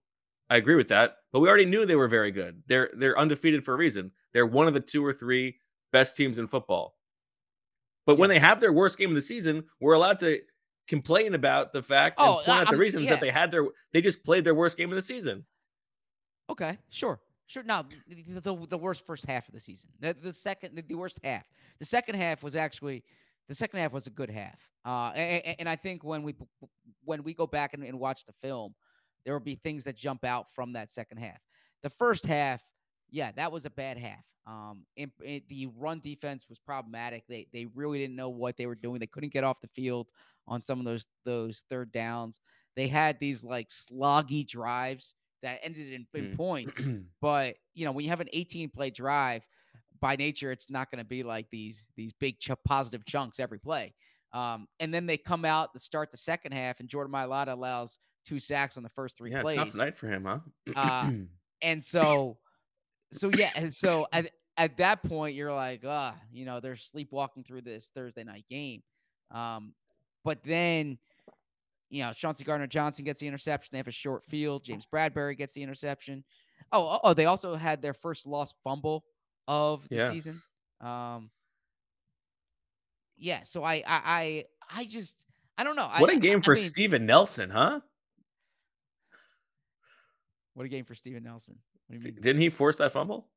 I 0.49 0.57
agree 0.57 0.75
with 0.75 0.89
that. 0.89 1.17
But 1.31 1.39
we 1.39 1.47
already 1.47 1.65
knew 1.65 1.85
they 1.85 1.95
were 1.95 2.07
very 2.07 2.31
good. 2.31 2.61
They're 2.67 2.89
they're 2.95 3.17
undefeated 3.17 3.63
for 3.63 3.73
a 3.73 3.77
reason. 3.77 4.11
They're 4.33 4.45
one 4.45 4.67
of 4.67 4.73
the 4.73 4.79
two 4.79 5.05
or 5.05 5.13
three 5.13 5.57
best 5.91 6.15
teams 6.17 6.39
in 6.39 6.47
football. 6.47 6.95
But 8.05 8.17
when 8.17 8.29
they 8.29 8.39
have 8.39 8.61
their 8.61 8.71
worst 8.73 8.97
game 8.97 9.09
of 9.09 9.15
the 9.15 9.21
season, 9.21 9.65
we're 9.81 9.93
allowed 9.93 10.19
to 10.21 10.39
complain 10.87 11.33
about 11.35 11.73
the 11.73 11.81
fact 11.83 12.19
and 12.19 12.27
Oh, 12.29 12.35
point 12.35 12.47
I- 12.49 12.61
out 12.61 12.65
the 12.67 12.71
I'm- 12.71 12.79
reasons 12.79 13.03
yeah. 13.05 13.09
that 13.11 13.19
they 13.21 13.29
had 13.31 13.51
their 13.51 13.65
they 13.93 14.01
just 14.01 14.23
played 14.23 14.43
their 14.43 14.55
worst 14.55 14.77
game 14.77 14.89
of 14.89 14.95
the 14.95 15.01
season. 15.01 15.45
Okay, 16.49 16.77
sure, 16.89 17.19
sure. 17.47 17.63
No, 17.63 17.83
the, 18.07 18.39
the, 18.39 18.67
the 18.69 18.77
worst 18.77 19.05
first 19.05 19.25
half 19.25 19.47
of 19.47 19.53
the 19.53 19.59
season. 19.59 19.89
The, 19.99 20.13
the 20.13 20.31
second, 20.31 20.75
the, 20.77 20.81
the 20.81 20.95
worst 20.95 21.19
half. 21.23 21.43
The 21.79 21.85
second 21.85 22.15
half 22.15 22.41
was 22.41 22.55
actually, 22.55 23.03
the 23.49 23.55
second 23.55 23.79
half 23.79 23.91
was 23.91 24.07
a 24.07 24.11
good 24.11 24.29
half. 24.29 24.59
Uh, 24.85 25.11
and, 25.13 25.55
and 25.59 25.69
I 25.69 25.75
think 25.75 26.03
when 26.05 26.23
we 26.23 26.35
when 27.03 27.23
we 27.23 27.33
go 27.33 27.45
back 27.47 27.73
and, 27.73 27.83
and 27.83 27.99
watch 27.99 28.23
the 28.25 28.31
film, 28.31 28.73
there 29.25 29.33
will 29.33 29.43
be 29.43 29.55
things 29.55 29.83
that 29.83 29.97
jump 29.97 30.23
out 30.23 30.45
from 30.55 30.71
that 30.73 30.89
second 30.89 31.17
half. 31.17 31.37
The 31.83 31.89
first 31.89 32.25
half, 32.25 32.61
yeah, 33.09 33.31
that 33.33 33.51
was 33.51 33.65
a 33.65 33.69
bad 33.69 33.97
half. 33.97 34.23
Um, 34.45 34.85
in, 34.95 35.11
in- 35.23 35.41
the 35.49 35.67
run 35.77 35.99
defense 35.99 36.47
was 36.49 36.59
problematic. 36.59 37.23
They 37.27 37.47
they 37.51 37.65
really 37.75 37.99
didn't 37.99 38.15
know 38.15 38.29
what 38.29 38.57
they 38.57 38.65
were 38.65 38.75
doing. 38.75 38.99
They 38.99 39.07
couldn't 39.07 39.33
get 39.33 39.43
off 39.43 39.61
the 39.61 39.67
field 39.69 40.07
on 40.47 40.61
some 40.61 40.79
of 40.79 40.85
those 40.85 41.07
those 41.25 41.63
third 41.69 41.91
downs. 41.91 42.39
They 42.75 42.87
had 42.87 43.19
these 43.19 43.43
like 43.43 43.69
sloggy 43.69 44.47
drives 44.47 45.13
that 45.43 45.59
ended 45.63 45.93
in, 45.93 46.07
in 46.13 46.27
Mm. 46.27 46.37
points. 46.37 46.81
But 47.19 47.55
you 47.73 47.83
know, 47.85 47.91
when 47.91 48.03
you 48.05 48.11
have 48.11 48.21
an 48.21 48.29
18 48.31 48.69
play 48.69 48.91
drive, 48.91 49.43
by 49.99 50.15
nature, 50.15 50.51
it's 50.51 50.69
not 50.69 50.91
going 50.91 50.99
to 50.99 51.07
be 51.07 51.23
like 51.23 51.49
these 51.49 51.87
these 51.95 52.13
big 52.13 52.39
ch- 52.39 52.51
positive 52.63 53.05
chunks 53.05 53.39
every 53.39 53.59
play. 53.59 53.93
Um, 54.33 54.67
and 54.79 54.93
then 54.93 55.07
they 55.07 55.17
come 55.17 55.43
out 55.45 55.73
to 55.73 55.79
start 55.79 56.11
the 56.11 56.17
second 56.17 56.51
half, 56.51 56.79
and 56.79 56.87
Jordan 56.87 57.11
Mailata 57.13 57.53
allows 57.53 57.97
two 58.23 58.39
sacks 58.39 58.77
on 58.77 58.83
the 58.83 58.89
first 58.89 59.17
three 59.17 59.31
Yeah, 59.31 59.41
plays. 59.41 59.57
tough 59.57 59.75
night 59.75 59.97
for 59.97 60.07
him, 60.09 60.25
huh? 60.25 60.39
Uh, 60.75 61.11
and 61.61 61.81
so, 61.81 62.37
so 63.11 63.31
yeah, 63.35 63.51
and 63.55 63.73
so 63.73 64.07
at, 64.11 64.29
at 64.57 64.77
that 64.77 65.03
point, 65.03 65.35
you're 65.35 65.53
like, 65.53 65.83
ah, 65.85 66.15
you 66.31 66.45
know, 66.45 66.59
they're 66.59 66.75
sleepwalking 66.75 67.43
through 67.43 67.61
this 67.61 67.91
Thursday 67.93 68.23
night 68.23 68.45
game. 68.49 68.81
Um, 69.31 69.73
but 70.23 70.43
then, 70.43 70.97
you 71.89 72.03
know, 72.03 72.11
Chauncey 72.13 72.43
Gardner 72.43 72.67
Johnson 72.67 73.05
gets 73.05 73.19
the 73.19 73.27
interception. 73.27 73.69
They 73.71 73.77
have 73.77 73.87
a 73.87 73.91
short 73.91 74.23
field. 74.23 74.63
James 74.63 74.85
Bradberry 74.91 75.37
gets 75.37 75.53
the 75.53 75.63
interception. 75.63 76.23
Oh, 76.71 76.83
oh, 76.83 76.99
oh, 77.03 77.13
they 77.13 77.25
also 77.25 77.55
had 77.55 77.81
their 77.81 77.93
first 77.93 78.27
lost 78.27 78.55
fumble 78.63 79.05
of 79.47 79.87
the 79.89 80.09
season. 80.09 80.35
Um, 80.81 81.29
yeah, 83.17 83.43
so 83.43 83.63
I, 83.63 83.75
I, 83.75 83.83
I, 83.87 84.45
I 84.75 84.85
just, 84.85 85.25
I 85.57 85.63
don't 85.63 85.75
know. 85.75 85.89
What 85.97 86.11
a 86.11 86.17
a 86.17 86.19
game 86.19 86.41
for 86.41 86.55
mean, 86.55 86.63
Steven 86.63 87.05
Nelson, 87.05 87.49
huh? 87.49 87.79
What 90.55 90.65
a 90.65 90.69
game 90.69 90.85
for 90.85 90.95
Steven 90.95 91.23
Nelson. 91.23 91.57
What 91.87 92.01
do 92.01 92.07
you 92.07 92.13
mean? 92.13 92.21
Didn't 92.21 92.41
he 92.41 92.49
force 92.49 92.77
that 92.77 92.91
fumble? 92.91 93.27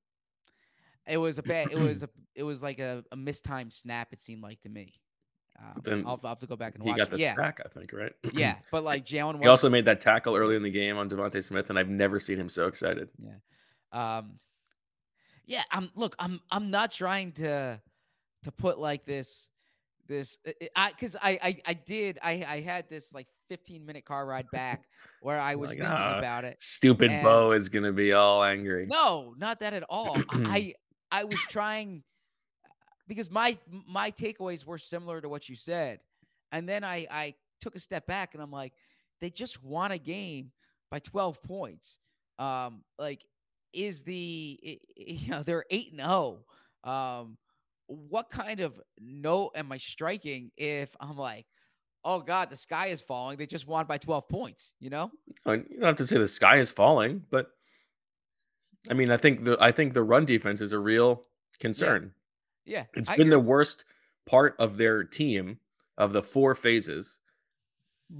It 1.07 1.17
was 1.17 1.39
a 1.39 1.43
bad. 1.43 1.73
It 1.73 1.79
was 1.79 2.03
a. 2.05 2.09
It 2.35 2.43
was 2.43 2.63
like 2.63 2.79
a, 2.79 3.05
a 3.13 3.17
mistimed 3.17 3.73
snap. 3.73 4.09
It 4.13 4.21
seemed 4.21 4.43
like 4.43 4.61
to 4.63 4.69
me. 4.69 4.93
Um, 5.59 5.81
Then 5.83 6.05
I'll, 6.07 6.19
I'll 6.23 6.31
have 6.31 6.39
to 6.39 6.47
go 6.47 6.57
back 6.57 6.75
and 6.75 6.83
He 6.85 6.89
watch. 6.91 6.99
got 6.99 7.09
it. 7.09 7.11
the 7.11 7.19
yeah, 7.19 7.35
sack, 7.35 7.61
I 7.65 7.69
think, 7.69 7.93
right? 7.93 8.13
yeah. 8.33 8.55
But 8.71 8.85
like 8.85 9.05
Jalen. 9.05 9.43
He 9.43 9.49
also 9.49 9.69
made 9.69 9.85
that 9.87 10.01
tackle 10.01 10.35
early 10.37 10.57
in 10.57 10.63
the 10.63 10.71
game 10.71 10.97
on 10.97 11.09
DeVonta 11.11 11.43
Smith, 11.45 11.71
and 11.71 11.79
I've 11.79 11.89
never 11.89 12.19
seen 12.19 12.39
him 12.39 12.49
so 12.49 12.67
excited. 12.67 13.09
Yeah, 13.19 14.17
um, 14.19 14.39
yeah. 15.47 15.63
I'm. 15.71 15.91
Look. 15.95 16.17
I'm. 16.19 16.41
I'm 16.51 16.71
not 16.71 16.93
trying 16.93 17.33
to, 17.33 17.81
to 18.45 18.53
put 18.53 18.79
like 18.79 19.05
this, 19.05 19.49
this. 20.11 20.37
I- 20.47 20.69
I 20.77 20.91
because 20.91 21.17
I, 21.17 21.39
I 21.43 21.57
I 21.67 21.73
did. 21.75 22.19
I 22.23 22.45
I 22.47 22.61
had 22.61 22.89
this 22.91 23.15
like 23.15 23.29
15 23.49 23.87
minute 23.87 24.05
car 24.05 24.27
ride 24.27 24.47
back 24.53 24.85
where 25.23 25.39
I 25.41 25.55
was 25.55 25.71
Like, 25.71 25.79
thinking 25.79 26.19
about 26.19 26.45
it. 26.45 26.61
Stupid 26.61 27.11
and- 27.11 27.23
Bo 27.25 27.53
is 27.53 27.69
gonna 27.71 27.93
be 27.93 28.13
all 28.13 28.43
angry. 28.45 28.87
No, 28.87 29.35
not 29.39 29.61
that 29.61 29.73
at 29.73 29.85
all. 29.89 30.17
I 30.31 30.75
I 31.13 31.25
was 31.25 31.41
trying 31.49 32.03
because 33.09 33.31
my 33.31 33.57
my 33.89 34.11
takeaways 34.11 34.65
were 34.67 34.79
similar 34.79 35.21
to 35.21 35.29
what 35.29 35.49
you 35.49 35.57
said, 35.57 36.01
and 36.53 36.69
then 36.69 36.85
I 36.85 37.07
I 37.11 37.35
took 37.61 37.75
a 37.77 37.81
step 37.81 38.07
back 38.07 38.35
and 38.35 38.43
I'm 38.43 38.51
like, 38.51 38.73
they 39.21 39.31
just 39.31 39.63
won 39.63 39.93
a 39.93 39.99
game 39.99 40.51
by 40.91 40.99
12 40.99 41.43
points. 41.43 41.99
Um, 42.39 42.83
like, 42.99 43.21
is 43.73 44.03
the 44.03 44.59
you 44.97 45.31
know 45.31 45.43
they're 45.43 45.65
eight 45.71 45.93
and 45.93 46.01
zero. 46.01 46.39
Um, 46.85 47.37
what 47.91 48.31
kind 48.31 48.61
of 48.61 48.81
note 49.01 49.51
am 49.55 49.73
I 49.73 49.79
striking 49.79 50.51
if 50.57 50.91
I'm 51.01 51.17
like, 51.17 51.47
oh 52.05 52.21
God, 52.21 52.49
the 52.51 52.57
sky 52.57 52.87
is 52.87 53.01
falling? 53.01 53.37
They 53.37 53.47
just 53.47 53.67
won 53.67 53.87
by 53.87 53.99
12 53.99 54.29
points. 54.29 54.73
You 54.81 54.91
know? 54.91 55.11
Uh, 55.47 55.53
You 55.53 55.65
don't 55.79 55.85
have 55.87 55.97
to 55.97 56.07
say 56.07 56.17
the 56.19 56.27
sky 56.29 56.57
is 56.59 56.71
falling, 56.71 57.23
but 57.31 57.51
I 58.89 58.95
mean, 58.95 59.11
I 59.11 59.17
think 59.17 59.45
the 59.45 59.57
I 59.61 59.73
think 59.73 59.93
the 59.93 60.03
run 60.03 60.25
defense 60.25 60.61
is 60.61 60.73
a 60.73 60.79
real 60.79 61.25
concern. 61.59 62.13
Yeah, 62.65 62.85
It's 62.95 63.11
I 63.11 63.17
been 63.17 63.29
the 63.31 63.39
worst 63.41 63.85
part 64.27 64.55
of 64.59 64.77
their 64.77 65.03
team 65.03 65.59
of 65.99 66.13
the 66.13 66.23
four 66.23 66.55
phases 66.55 67.21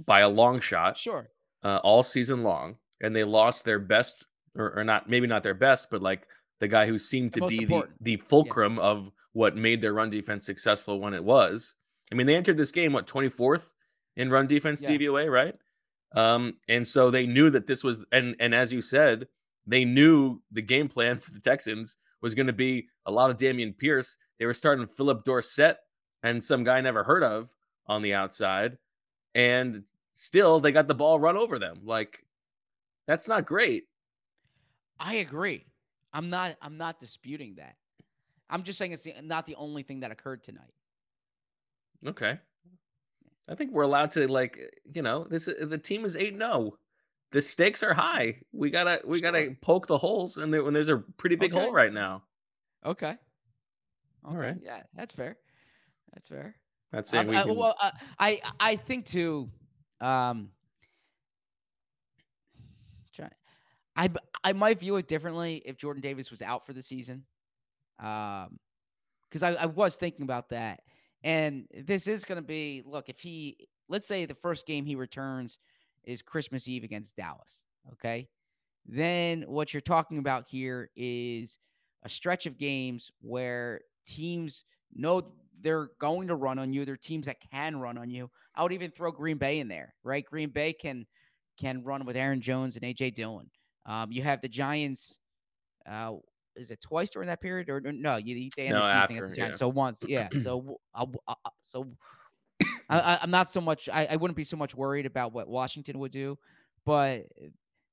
by 0.05 0.19
a 0.21 0.29
long 0.29 0.59
shot. 0.59 0.97
Sure. 0.97 1.29
uh, 1.63 1.79
all 1.83 2.03
season 2.03 2.43
long, 2.43 2.75
and 3.01 3.15
they 3.15 3.23
lost 3.23 3.65
their 3.65 3.79
best, 3.79 4.25
or, 4.55 4.77
or 4.77 4.83
not, 4.83 5.07
maybe 5.09 5.27
not 5.27 5.43
their 5.43 5.53
best, 5.53 5.89
but 5.91 6.01
like 6.01 6.27
the 6.59 6.67
guy 6.67 6.85
who 6.85 6.97
seemed 6.97 7.31
The 7.31 7.39
to 7.41 7.47
be 7.47 7.57
the, 7.57 7.63
important. 7.63 8.03
the 8.03 8.17
fulcrum 8.17 8.77
of 8.79 9.11
what 9.33 9.55
made 9.55 9.81
their 9.81 9.93
run 9.93 10.09
defense 10.09 10.45
successful 10.45 10.99
when 10.99 11.13
it 11.13 11.23
was. 11.23 11.75
I 12.11 12.15
mean, 12.15 12.27
they 12.27 12.35
entered 12.35 12.57
this 12.57 12.71
game 12.71 12.93
what 12.93 13.07
24th 13.07 13.73
in 14.17 14.29
run 14.29 14.47
defense 14.47 14.81
Yeah. 14.81 14.89
DVOA, 14.89 15.31
right? 15.31 15.55
Um, 16.13 16.57
and 16.67 16.85
so 16.85 17.09
they 17.09 17.25
knew 17.25 17.49
that 17.49 17.67
this 17.67 17.83
was, 17.83 18.05
and 18.11 18.35
and 18.39 18.53
as 18.53 18.73
you 18.73 18.81
said, 18.81 19.27
they 19.65 19.85
knew 19.85 20.41
the 20.51 20.61
game 20.61 20.89
plan 20.89 21.17
for 21.19 21.31
the 21.31 21.39
Texans 21.39 21.97
was 22.21 22.35
going 22.35 22.47
to 22.47 22.53
be 22.53 22.87
a 23.05 23.11
lot 23.11 23.29
of 23.29 23.37
Dameon 23.37 23.77
Pierce. 23.77 24.17
They 24.37 24.45
were 24.45 24.53
starting 24.53 24.85
Phillip 24.87 25.23
Dorsett 25.23 25.77
and 26.23 26.43
some 26.43 26.63
guy 26.63 26.77
I 26.77 26.81
never 26.81 27.03
heard 27.03 27.23
of 27.23 27.53
on 27.87 28.01
the 28.01 28.13
outside, 28.13 28.77
and 29.33 29.83
still 30.13 30.59
they 30.59 30.71
got 30.71 30.87
the 30.87 30.95
ball 30.95 31.19
run 31.19 31.37
over 31.37 31.57
them. 31.57 31.81
Like 31.85 32.25
that's 33.07 33.27
not 33.27 33.45
great. 33.45 33.85
I 34.99 35.15
agree. 35.15 35.65
I'm 36.13 36.29
not. 36.29 36.57
I'm 36.61 36.77
not 36.77 36.99
disputing 36.99 37.55
that. 37.55 37.75
I'm 38.51 38.63
just 38.63 38.77
saying 38.77 38.91
it's 38.91 39.03
the- 39.03 39.15
not 39.23 39.45
the 39.45 39.55
only 39.55 39.81
thing 39.81 40.01
that 40.01 40.11
occurred 40.11 40.43
tonight. 40.43 40.73
Okay. 42.05 42.37
I 43.49 43.55
think 43.55 43.71
we're 43.71 43.83
allowed 43.83 44.11
to 44.11 44.27
like, 44.27 44.59
you 44.93 45.01
know, 45.01 45.23
this 45.23 45.45
the 45.45 45.77
team 45.77 46.05
is 46.05 46.15
8 46.15 46.37
0. 46.37 46.77
the 47.31 47.41
stakes 47.41 47.81
are 47.81 47.93
high. 47.93 48.39
We 48.51 48.69
gotta 48.69 49.01
we 49.05 49.21
gotta 49.21 49.55
poke 49.61 49.87
the 49.87 49.97
holes, 49.97 50.37
and 50.37 50.53
there, 50.53 50.63
when 50.63 50.73
there's 50.73 50.89
a 50.89 50.97
pretty 50.97 51.35
big 51.37 51.53
Okay. 51.53 51.63
hole 51.63 51.73
right 51.73 51.91
now. 51.93 52.23
Okay. 52.85 53.17
All 54.25 54.35
right. 54.37 54.57
Yeah, 54.61 54.83
that's 54.93 55.13
fair. 55.15 55.37
That's 56.13 56.27
fair. 56.27 56.55
Not 56.91 57.07
saying 57.07 57.29
Um, 57.29 57.35
we 57.35 57.41
can. 57.41 57.55
well, 57.55 57.75
uh, 57.81 57.91
I 58.19 58.41
I 58.59 58.75
think 58.75 59.05
too. 59.05 59.49
Um, 60.01 60.51
try, 63.13 63.29
I 63.95 64.09
I 64.43 64.53
might 64.53 64.79
view 64.79 64.97
it 64.97 65.07
differently 65.07 65.61
if 65.65 65.77
Jordan 65.77 66.01
Davis 66.01 66.31
was 66.31 66.41
out 66.41 66.65
for 66.65 66.73
the 66.73 66.81
season. 66.81 67.25
Um, 68.01 68.59
because 69.29 69.43
I, 69.43 69.51
I 69.51 69.65
was 69.67 69.95
thinking 69.95 70.23
about 70.23 70.49
that, 70.49 70.81
and 71.23 71.65
this 71.85 72.07
is 72.07 72.25
going 72.25 72.41
to 72.41 72.45
be 72.45 72.83
look 72.85 73.07
if 73.07 73.19
he 73.19 73.57
let's 73.87 74.07
say 74.07 74.25
the 74.25 74.35
first 74.35 74.65
game 74.65 74.85
he 74.85 74.95
returns 74.95 75.57
is 76.03 76.21
Christmas 76.21 76.67
Eve 76.67 76.83
against 76.83 77.15
Dallas. 77.15 77.63
Okay, 77.93 78.27
then 78.85 79.43
what 79.43 79.73
you're 79.73 79.81
talking 79.81 80.17
about 80.17 80.47
here 80.47 80.89
is 80.95 81.57
a 82.03 82.09
stretch 82.09 82.45
of 82.45 82.57
games 82.57 83.11
where 83.21 83.81
teams 84.05 84.63
know 84.93 85.23
they're 85.61 85.89
going 85.99 86.27
to 86.27 86.35
run 86.35 86.59
on 86.59 86.73
you. 86.73 86.85
They're 86.85 86.97
teams 86.97 87.27
that 87.27 87.37
can 87.51 87.79
run 87.79 87.97
on 87.97 88.09
you. 88.09 88.29
I 88.55 88.63
would 88.63 88.73
even 88.73 88.91
throw 88.91 89.11
Green 89.11 89.37
Bay 89.37 89.59
in 89.59 89.67
there, 89.67 89.93
right? 90.03 90.25
Green 90.25 90.49
Bay 90.49 90.73
can 90.73 91.05
can 91.57 91.83
run 91.83 92.05
with 92.05 92.17
Aaron 92.17 92.41
Jones 92.41 92.75
and 92.75 92.83
AJ 92.83 93.13
Dillon. 93.13 93.49
Um, 93.85 94.11
you 94.11 94.23
have 94.23 94.41
the 94.41 94.49
Giants. 94.49 95.19
Uh, 95.89 96.13
is 96.55 96.71
it 96.71 96.81
twice 96.81 97.11
during 97.11 97.27
that 97.27 97.41
period, 97.41 97.69
or 97.69 97.79
no? 97.81 98.17
You 98.17 98.49
they 98.55 98.63
end 98.67 98.75
No, 98.75 98.81
the 98.81 98.87
season 98.87 98.97
after, 99.01 99.13
against 99.13 99.29
the 99.29 99.35
Giants. 99.35 99.53
yeah. 99.53 99.57
So 99.57 99.69
once, 99.69 100.03
yeah. 100.07 100.29
So 100.33 100.39
w- 100.59 100.77
I 100.93 100.99
w- 100.99 101.19
I- 101.27 101.35
I- 101.45 101.49
so 101.61 101.87
I, 102.89 103.19
I'm 103.21 103.31
not 103.31 103.47
so 103.49 103.61
much. 103.61 103.89
I, 103.91 104.07
I 104.11 104.15
wouldn't 104.17 104.35
be 104.37 104.43
so 104.43 104.57
much 104.57 104.75
worried 104.75 105.05
about 105.05 105.33
what 105.33 105.47
Washington 105.47 105.99
would 105.99 106.11
do, 106.11 106.37
but 106.85 107.23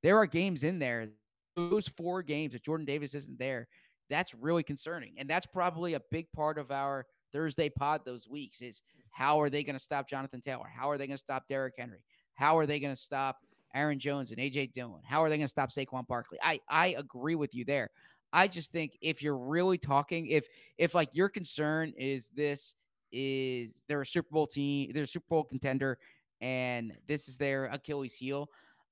there 0.02 0.16
are 0.18 0.26
games 0.26 0.64
in 0.64 0.78
there. 0.78 1.08
Those 1.56 1.88
four 1.88 2.22
games 2.22 2.54
if 2.54 2.62
Jordan 2.62 2.86
Davis 2.86 3.14
isn't 3.14 3.38
there, 3.38 3.66
that's 4.10 4.34
really 4.34 4.62
concerning, 4.62 5.14
and 5.18 5.28
that's 5.28 5.46
probably 5.46 5.94
a 5.94 6.00
big 6.10 6.30
part 6.32 6.58
of 6.58 6.70
our 6.70 7.06
Thursday 7.32 7.68
pod 7.68 8.02
those 8.04 8.28
weeks. 8.28 8.60
Is 8.62 8.82
how 9.10 9.40
are 9.40 9.50
they 9.50 9.64
going 9.64 9.76
to 9.76 9.82
stop 9.82 10.08
Jonathan 10.08 10.40
Taylor? 10.40 10.66
How 10.72 10.90
are 10.90 10.98
they 10.98 11.06
going 11.06 11.16
to 11.16 11.22
stop 11.22 11.48
Derrick 11.48 11.74
Henry? 11.78 11.98
How 12.34 12.56
are 12.58 12.66
they 12.66 12.78
going 12.78 12.94
to 12.94 13.00
stop 13.00 13.38
Aaron 13.74 13.98
Jones 13.98 14.30
and 14.30 14.38
AJ 14.38 14.72
Dillon? 14.72 15.02
How 15.04 15.22
are 15.22 15.28
they 15.28 15.36
going 15.36 15.46
to 15.46 15.50
stop 15.50 15.70
Saquon 15.70 16.06
Barkley? 16.06 16.38
I 16.42 16.60
I 16.68 16.94
agree 16.98 17.34
with 17.34 17.54
you 17.54 17.64
there. 17.64 17.90
I 18.32 18.48
just 18.48 18.72
think 18.72 18.98
if 19.00 19.22
you're 19.22 19.36
really 19.36 19.78
talking, 19.78 20.26
if 20.26 20.46
if 20.76 20.94
like 20.94 21.14
your 21.14 21.28
concern 21.28 21.92
is 21.96 22.28
this 22.28 22.74
is 23.12 23.80
they're 23.88 24.02
a 24.02 24.06
Super 24.06 24.28
Bowl 24.30 24.46
team, 24.46 24.90
they're 24.92 25.04
a 25.04 25.06
Super 25.06 25.26
Bowl 25.28 25.44
contender, 25.44 25.98
and 26.40 26.92
this 27.06 27.28
is 27.28 27.38
their 27.38 27.66
Achilles 27.66 28.14
heel, 28.14 28.48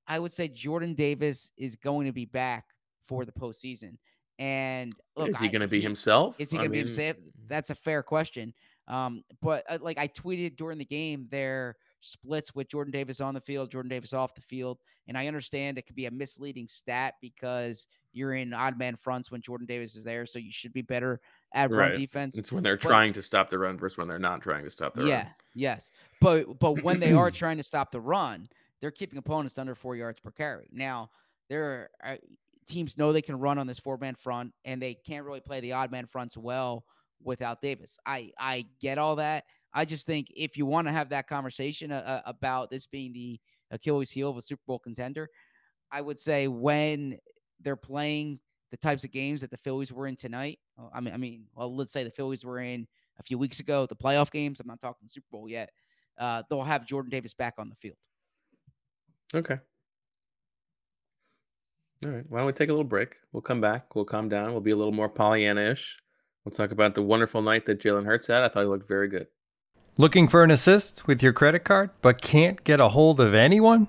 I 0.06 0.18
would 0.18 0.32
say 0.32 0.48
Jordan 0.48 0.94
Davis 0.94 1.52
is 1.56 1.76
going 1.76 2.06
to 2.06 2.12
be 2.12 2.24
back 2.24 2.66
for 3.04 3.24
the 3.24 3.32
postseason. 3.32 3.96
And 4.38 4.92
look, 5.16 5.28
is 5.28 5.38
he 5.38 5.48
going 5.48 5.62
to 5.62 5.68
be 5.68 5.80
himself? 5.80 6.40
Is 6.40 6.50
he 6.50 6.56
going 6.56 6.68
to 6.68 6.70
be 6.70 6.78
mean, 6.78 6.86
himself? 6.86 7.16
That's 7.48 7.70
a 7.70 7.74
fair 7.74 8.02
question. 8.02 8.52
Um, 8.88 9.24
but 9.42 9.64
uh, 9.68 9.78
like 9.80 9.98
I 9.98 10.08
tweeted 10.08 10.56
during 10.56 10.78
the 10.78 10.84
game, 10.84 11.26
their 11.30 11.76
splits 12.00 12.54
with 12.54 12.68
Jordan 12.68 12.92
Davis 12.92 13.20
on 13.20 13.34
the 13.34 13.40
field, 13.40 13.70
Jordan 13.70 13.88
Davis 13.88 14.12
off 14.12 14.34
the 14.34 14.42
field, 14.42 14.78
and 15.08 15.16
I 15.18 15.26
understand 15.26 15.78
it 15.78 15.86
could 15.86 15.96
be 15.96 16.06
a 16.06 16.10
misleading 16.10 16.68
stat 16.68 17.14
because 17.20 17.86
you're 18.16 18.34
in 18.34 18.52
odd 18.54 18.78
man 18.78 18.96
fronts 18.96 19.30
when 19.30 19.40
Jordan 19.42 19.66
Davis 19.66 19.94
is 19.94 20.04
there, 20.04 20.24
so 20.26 20.38
you 20.38 20.50
should 20.52 20.72
be 20.72 20.82
better 20.82 21.20
at 21.54 21.70
run 21.70 21.90
Right. 21.90 21.96
defense. 21.98 22.38
It's 22.38 22.50
when 22.50 22.62
they're 22.62 22.76
But- 22.76 22.88
trying 22.88 23.12
to 23.12 23.22
stop 23.22 23.50
the 23.50 23.58
run 23.58 23.78
versus 23.78 23.98
when 23.98 24.08
they're 24.08 24.18
not 24.18 24.42
trying 24.42 24.64
to 24.64 24.70
stop 24.70 24.94
the 24.94 25.02
run. 25.02 25.08
yeah, 25.10 25.22
run. 25.24 25.34
yes. 25.54 25.90
But 26.20 26.58
but 26.58 26.82
when 26.82 26.98
they 27.00 27.12
are 27.12 27.30
trying 27.42 27.58
to 27.58 27.62
stop 27.62 27.90
the 27.92 28.00
run, 28.00 28.48
they're 28.80 28.90
keeping 28.90 29.18
opponents 29.18 29.58
under 29.58 29.74
four 29.74 29.94
yards 29.96 30.18
per 30.20 30.30
carry. 30.30 30.68
Now, 30.72 31.10
there 31.48 31.90
are 32.02 32.18
teams 32.66 32.98
know 32.98 33.12
they 33.12 33.22
can 33.22 33.38
run 33.38 33.58
on 33.58 33.66
this 33.66 33.78
four 33.78 33.96
man 33.98 34.14
front, 34.16 34.52
and 34.64 34.80
they 34.82 34.94
can't 34.94 35.24
really 35.24 35.40
play 35.40 35.60
the 35.60 35.72
odd 35.72 35.90
man 35.92 36.06
fronts 36.06 36.36
well 36.36 36.84
without 37.22 37.60
Davis. 37.62 37.98
I 38.06 38.32
I 38.38 38.66
get 38.80 38.98
all 38.98 39.16
that. 39.16 39.44
I 39.72 39.84
just 39.84 40.06
think 40.06 40.28
if 40.34 40.56
you 40.56 40.64
want 40.66 40.86
to 40.88 40.92
have 40.92 41.10
that 41.10 41.28
conversation 41.28 41.92
uh, 41.92 41.96
uh, 42.24 42.28
about 42.28 42.70
this 42.70 42.86
being 42.86 43.12
the 43.12 43.38
Achilles 43.70 44.10
heel 44.10 44.30
of 44.30 44.36
a 44.36 44.42
Super 44.42 44.62
Bowl 44.66 44.78
contender, 44.78 45.28
I 45.90 46.00
would 46.00 46.18
say 46.18 46.48
when 46.48 47.18
they're 47.60 47.76
playing 47.76 48.40
the 48.70 48.76
types 48.76 49.04
of 49.04 49.12
games 49.12 49.40
that 49.40 49.50
the 49.50 49.56
Phillies 49.56 49.92
were 49.92 50.06
in 50.06 50.16
tonight. 50.16 50.58
uh, 50.78 50.88
I 50.92 51.00
mean, 51.00 51.14
I 51.14 51.16
mean, 51.16 51.44
well, 51.54 51.74
let's 51.74 51.92
say 51.92 52.04
the 52.04 52.10
Phillies 52.10 52.44
were 52.44 52.58
in 52.58 52.86
a 53.18 53.22
few 53.22 53.38
weeks 53.38 53.60
ago, 53.60 53.86
the 53.86 53.96
playoff 53.96 54.30
games. 54.30 54.60
I'm 54.60 54.66
not 54.66 54.80
talking 54.80 55.08
Super 55.08 55.26
Bowl 55.30 55.48
yet. 55.48 55.70
Uh, 56.18 56.42
they'll 56.48 56.62
have 56.62 56.86
Jordan 56.86 57.10
Davis 57.10 57.34
back 57.34 57.54
on 57.58 57.68
the 57.68 57.74
field. 57.76 57.96
Okay. 59.34 59.58
All 62.04 62.12
right. 62.12 62.24
Why 62.28 62.38
don't 62.38 62.46
we 62.46 62.52
take 62.52 62.68
a 62.68 62.72
little 62.72 62.84
break? 62.84 63.16
We'll 63.32 63.40
come 63.42 63.60
back. 63.60 63.94
We'll 63.94 64.04
calm 64.04 64.28
down. 64.28 64.52
We'll 64.52 64.60
be 64.60 64.70
a 64.70 64.76
little 64.76 64.92
more 64.92 65.08
Pollyanna-ish. 65.08 65.98
We'll 66.44 66.52
talk 66.52 66.70
about 66.70 66.94
the 66.94 67.02
wonderful 67.02 67.42
night 67.42 67.66
that 67.66 67.80
Jalen 67.80 68.04
Hurts 68.04 68.28
had. 68.28 68.42
I 68.42 68.48
thought 68.48 68.60
he 68.60 68.68
looked 68.68 68.88
very 68.88 69.08
good. 69.08 69.26
Looking 69.98 70.28
for 70.28 70.44
an 70.44 70.50
assist 70.50 71.06
with 71.06 71.22
your 71.22 71.32
credit 71.32 71.60
card 71.60 71.90
but 72.02 72.20
can't 72.20 72.62
get 72.64 72.80
a 72.80 72.88
hold 72.88 73.18
of 73.18 73.34
anyone? 73.34 73.88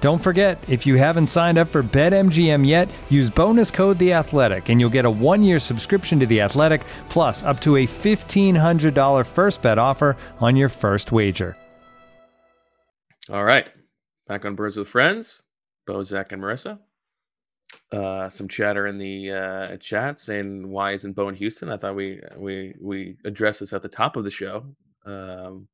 Don't 0.00 0.22
forget, 0.22 0.62
if 0.68 0.86
you 0.86 0.96
haven't 0.96 1.28
signed 1.28 1.56
up 1.56 1.68
for 1.68 1.82
BetMGM 1.82 2.66
yet, 2.66 2.88
use 3.08 3.30
bonus 3.30 3.70
code 3.70 3.98
The 3.98 4.12
Athletic, 4.12 4.68
and 4.68 4.78
you'll 4.78 4.90
get 4.90 5.04
a 5.04 5.10
one-year 5.10 5.58
subscription 5.58 6.20
to 6.20 6.26
The 6.26 6.42
Athletic, 6.42 6.82
plus 7.08 7.42
up 7.42 7.60
to 7.60 7.76
a 7.76 7.86
$1,500 7.86 9.26
first 9.26 9.62
bet 9.62 9.78
offer 9.78 10.16
on 10.38 10.54
your 10.54 10.68
first 10.68 11.12
wager. 11.12 11.56
All 13.30 13.44
right. 13.44 13.72
Back 14.26 14.44
on 14.44 14.54
Birds 14.54 14.76
with 14.76 14.88
Friends. 14.88 15.42
Bo, 15.86 16.02
Zach, 16.02 16.32
and 16.32 16.42
Marissa. 16.42 16.78
Uh, 17.92 18.28
some 18.28 18.48
chatter 18.48 18.86
in 18.86 18.98
the 18.98 19.30
uh, 19.30 19.76
chat 19.78 20.18
saying 20.20 20.68
why 20.68 20.92
isn't 20.92 21.14
Bo 21.14 21.28
in 21.28 21.34
Houston? 21.36 21.70
I 21.70 21.76
thought 21.76 21.94
we 21.94 22.20
we 22.36 22.74
we 22.80 23.16
addressed 23.24 23.60
this 23.60 23.72
at 23.72 23.82
the 23.82 23.88
top 23.88 24.16
of 24.16 24.24
the 24.24 24.30
show. 24.30 24.64
Um, 25.04 25.68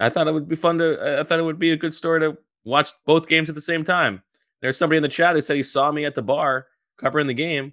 I 0.00 0.08
thought 0.08 0.28
it 0.28 0.32
would 0.32 0.48
be 0.48 0.56
fun 0.56 0.78
to. 0.78 1.18
I 1.20 1.22
thought 1.22 1.38
it 1.38 1.44
would 1.44 1.58
be 1.58 1.72
a 1.72 1.76
good 1.76 1.92
story 1.92 2.20
to 2.20 2.38
watch 2.64 2.92
both 3.06 3.28
games 3.28 3.48
at 3.48 3.54
the 3.54 3.60
same 3.60 3.84
time. 3.84 4.22
There's 4.60 4.76
somebody 4.76 4.96
in 4.98 5.02
the 5.02 5.08
chat 5.08 5.34
who 5.34 5.40
said 5.42 5.56
he 5.56 5.62
saw 5.62 5.90
me 5.90 6.04
at 6.04 6.14
the 6.14 6.22
bar 6.22 6.66
covering 6.96 7.26
the 7.26 7.34
game. 7.34 7.72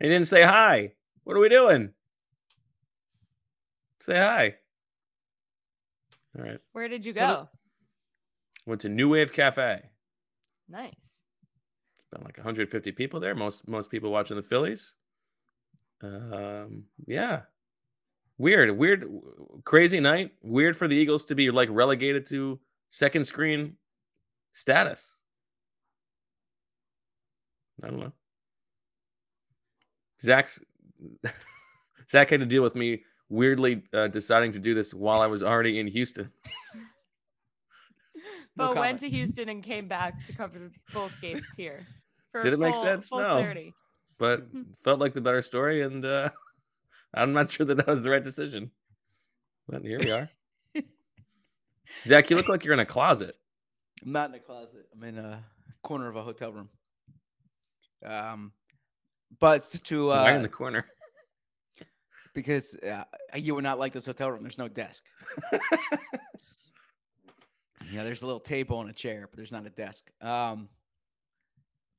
He 0.00 0.08
didn't 0.08 0.26
say 0.28 0.42
hi. 0.42 0.92
What 1.24 1.36
are 1.36 1.40
we 1.40 1.48
doing? 1.48 1.92
Say 4.00 4.16
hi. 4.16 4.54
All 6.38 6.44
right. 6.44 6.58
Where 6.72 6.88
did 6.88 7.04
you 7.04 7.12
So 7.12 7.20
go? 7.20 7.26
the- 7.28 7.48
Went 8.70 8.80
to 8.82 8.88
New 8.88 9.08
Wave 9.08 9.32
Cafe. 9.32 9.82
nice. 10.68 10.94
been 12.12 12.22
like 12.22 12.36
150 12.36 12.92
people 12.92 13.20
there. 13.20 13.34
Most 13.34 13.68
most 13.68 13.90
people 13.90 14.10
watching 14.10 14.36
the 14.36 14.42
Phillies. 14.42 14.94
Um, 16.02 16.84
yeah, 17.06 17.42
weird, 18.38 18.76
weird, 18.76 19.06
crazy 19.64 20.00
night. 20.00 20.32
Weird 20.42 20.76
for 20.76 20.88
the 20.88 20.96
Eagles 20.96 21.24
to 21.26 21.34
be 21.34 21.50
like 21.50 21.68
relegated 21.70 22.26
to 22.26 22.58
second 22.88 23.24
screen 23.24 23.76
status. 24.52 25.18
I 27.82 27.88
don't 27.88 28.00
know. 28.00 28.12
Zach's 30.22 30.62
Zach 32.10 32.30
had 32.30 32.40
to 32.40 32.46
deal 32.46 32.62
with 32.62 32.74
me 32.74 33.02
weirdly 33.28 33.82
uh, 33.94 34.08
deciding 34.08 34.52
to 34.52 34.58
do 34.58 34.74
this 34.74 34.92
while 34.92 35.20
I 35.20 35.26
was 35.26 35.42
already 35.42 35.78
in 35.78 35.86
Houston. 35.86 36.30
but 38.56 38.68
comment. 38.74 38.80
went 38.80 39.00
to 39.00 39.08
Houston 39.08 39.48
and 39.48 39.62
came 39.62 39.88
back 39.88 40.24
to 40.26 40.32
cover 40.34 40.70
both 40.92 41.18
games 41.22 41.46
here. 41.56 41.86
Did 42.42 42.52
it 42.52 42.58
make 42.58 42.74
full- 42.74 42.82
sense? 42.84 43.08
full 43.08 43.20
No. 43.20 43.38
clarity. 43.38 43.72
but 44.18 44.46
felt 44.84 45.00
like 45.00 45.14
the 45.14 45.20
better 45.20 45.42
story, 45.42 45.82
and 45.82 46.04
uh, 46.04 46.28
I'm 47.14 47.32
not 47.32 47.50
sure 47.50 47.64
that 47.66 47.76
that 47.76 47.86
was 47.86 48.02
the 48.02 48.10
right 48.10 48.22
decision. 48.22 48.70
But 49.68 49.82
here 49.82 49.98
we 50.00 50.10
are. 50.10 50.28
Zach, 52.06 52.30
you 52.30 52.36
look 52.36 52.48
like 52.48 52.64
you're 52.64 52.74
in 52.74 52.80
a 52.80 52.86
closet. 52.86 53.36
I'm 54.04 54.12
not 54.12 54.30
in 54.30 54.34
a 54.34 54.38
closet. 54.38 54.86
I'm 54.94 55.02
in 55.04 55.18
a 55.18 55.44
corner 55.82 56.08
of 56.08 56.16
a 56.16 56.22
hotel 56.22 56.52
room. 56.52 56.68
Um, 58.04 58.52
but 59.38 59.64
to 59.84 60.08
Why 60.08 60.32
uh, 60.32 60.36
in 60.36 60.42
the 60.42 60.48
corner? 60.48 60.86
because 62.34 62.76
uh, 62.76 63.04
you 63.34 63.54
would 63.54 63.64
not 63.64 63.78
like 63.78 63.92
this 63.92 64.06
hotel 64.06 64.30
room. 64.30 64.42
There's 64.42 64.58
no 64.58 64.68
desk. 64.68 65.04
yeah, 67.92 68.02
there's 68.02 68.22
a 68.22 68.26
little 68.26 68.40
table 68.40 68.80
and 68.80 68.90
a 68.90 68.94
chair, 68.94 69.28
but 69.30 69.36
there's 69.36 69.52
not 69.52 69.66
a 69.66 69.70
desk. 69.70 70.10
Um, 70.20 70.68